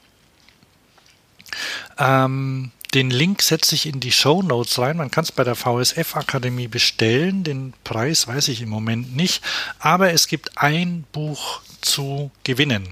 ähm, 1.98 2.70
den 2.94 3.10
Link 3.10 3.42
setze 3.42 3.74
ich 3.74 3.86
in 3.86 4.00
die 4.00 4.12
Show 4.12 4.42
Notes 4.42 4.78
rein. 4.78 4.96
Man 4.96 5.10
kann 5.10 5.24
es 5.24 5.32
bei 5.32 5.42
der 5.42 5.56
VSF 5.56 6.16
Akademie 6.16 6.68
bestellen. 6.68 7.42
Den 7.42 7.74
Preis 7.82 8.28
weiß 8.28 8.48
ich 8.48 8.62
im 8.62 8.68
Moment 8.68 9.16
nicht. 9.16 9.42
Aber 9.80 10.12
es 10.12 10.28
gibt 10.28 10.58
ein 10.58 11.04
Buch 11.12 11.60
zu 11.80 12.30
gewinnen. 12.44 12.88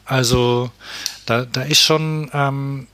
Also 0.06 0.72
da, 1.26 1.45
da 1.45 1.61
ist 1.61 1.81
schon 1.81 2.30
ähm, 2.34 2.88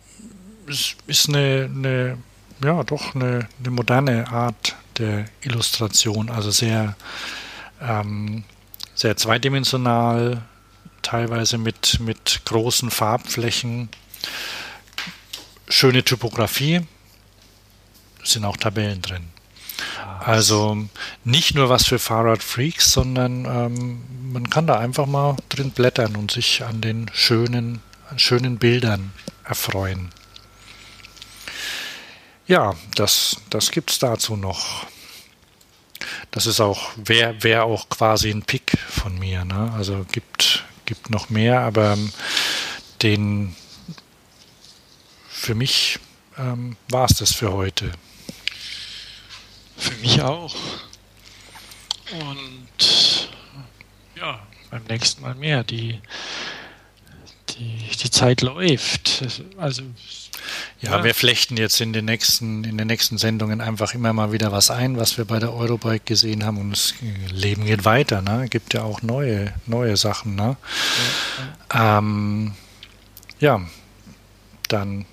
ist 1.08 1.30
eine, 1.30 1.70
eine, 1.74 2.18
ja, 2.64 2.84
doch 2.84 3.16
eine, 3.16 3.48
eine 3.60 3.72
moderne 3.72 4.28
Art 4.28 4.76
der 4.98 5.26
Illustration, 5.42 6.30
also 6.30 6.52
sehr, 6.52 6.96
ähm, 7.82 8.44
sehr 8.96 9.18
zweidimensional, 9.18 10.42
teilweise 11.02 11.58
mit, 11.58 12.00
mit 12.00 12.42
großen 12.46 12.90
Farbflächen, 12.90 13.90
schöne 15.70 16.04
Typografie, 16.04 16.82
sind 18.24 18.46
auch 18.46 18.58
Tabellen 18.58 19.02
drin. 19.02 19.28
Also 20.20 20.78
nicht 21.24 21.54
nur 21.54 21.70
was 21.70 21.86
für 21.86 22.00
Fahrradfreaks, 22.00 22.92
sondern 22.92 23.46
ähm, 23.46 24.32
man 24.32 24.50
kann 24.50 24.66
da 24.66 24.80
einfach 24.80 25.06
mal 25.06 25.36
drin 25.50 25.72
blättern 25.72 26.16
und 26.16 26.32
sich 26.32 26.64
an 26.64 26.82
den 26.82 27.12
schönen, 27.14 27.82
an 28.10 28.18
schönen 28.18 28.58
Bildern 28.58 29.12
erfreuen. 29.44 30.10
Ja, 32.48 32.76
das, 32.96 33.38
das 33.50 33.72
gibt 33.72 33.92
es 33.92 34.00
dazu 34.00 34.36
noch. 34.36 34.88
Das 36.32 36.46
ist 36.46 36.60
auch, 36.60 36.92
wäre 36.96 37.44
wär 37.44 37.66
auch 37.66 37.90
quasi 37.90 38.30
ein 38.30 38.44
Pick 38.44 38.78
von 38.90 39.18
mir. 39.18 39.46
Ne? 39.46 39.72
Also 39.76 40.06
gibt, 40.12 40.64
gibt 40.86 41.10
noch 41.10 41.30
mehr, 41.30 41.62
aber 41.62 41.98
den 43.02 43.56
für 45.28 45.56
mich 45.56 46.00
ähm, 46.38 46.76
war 46.90 47.06
es 47.06 47.18
das 47.18 47.34
für 47.34 47.52
heute. 47.52 47.92
Für 49.78 49.96
mich 49.96 50.22
auch. 50.22 50.56
Und 52.12 53.30
ja, 54.16 54.46
beim 54.72 54.84
nächsten 54.86 55.22
Mal 55.22 55.36
mehr. 55.36 55.64
Die, 55.64 56.02
die, 57.50 57.90
die 58.02 58.10
Zeit 58.10 58.42
läuft. 58.42 59.24
Also 59.58 59.84
ja, 60.82 60.98
ja, 60.98 61.04
wir 61.04 61.16
flechten 61.16 61.58
jetzt 61.58 61.80
in 61.82 61.94
den 61.94 62.06
nächsten, 62.06 62.64
in 62.64 62.78
den 62.78 62.88
nächsten 62.88 63.18
Sendungen 63.18 63.62
einfach 63.62 63.94
immer 63.94 64.14
mal 64.14 64.32
wieder 64.32 64.52
was 64.52 64.72
ein, 64.72 64.98
was 64.98 65.18
wir 65.18 65.26
bei 65.26 65.40
der 65.40 65.54
Eurobike 65.54 66.06
gesehen 66.06 66.46
haben 66.46 66.58
und 66.58 66.72
das 66.72 66.94
Leben 67.32 67.66
geht 67.66 67.86
weiter, 67.86 68.22
ne? 68.22 68.48
Gibt 68.50 68.74
ja 68.74 68.84
auch 68.84 69.02
neue, 69.02 69.54
neue 69.66 69.98
Sachen, 69.98 70.36
ne? 70.36 70.58
Ja, 71.74 71.98
ähm, 71.98 72.54
ja, 73.40 73.62
dann 74.70 75.06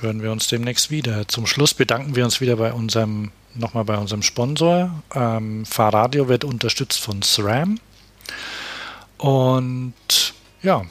hören 0.00 0.22
wir 0.22 0.32
uns 0.32 0.48
demnächst 0.48 0.90
wieder. 0.90 1.26
Zum 1.28 1.46
Schluss 1.46 1.74
bedanken 1.74 2.16
wir 2.16 2.24
uns 2.24 2.40
wieder 2.40 2.56
bei 2.56 2.72
unserem, 2.72 3.30
nochmal 3.54 3.84
bei 3.84 3.96
unserem 3.96 4.22
Sponsor. 4.22 5.02
Ähm, 5.14 5.64
Fahrradio 5.66 6.28
wird 6.28 6.44
unterstützt 6.44 7.00
von 7.00 7.22
SRAM. 7.22 7.80
Und 9.16 9.94
ja, 10.62 10.84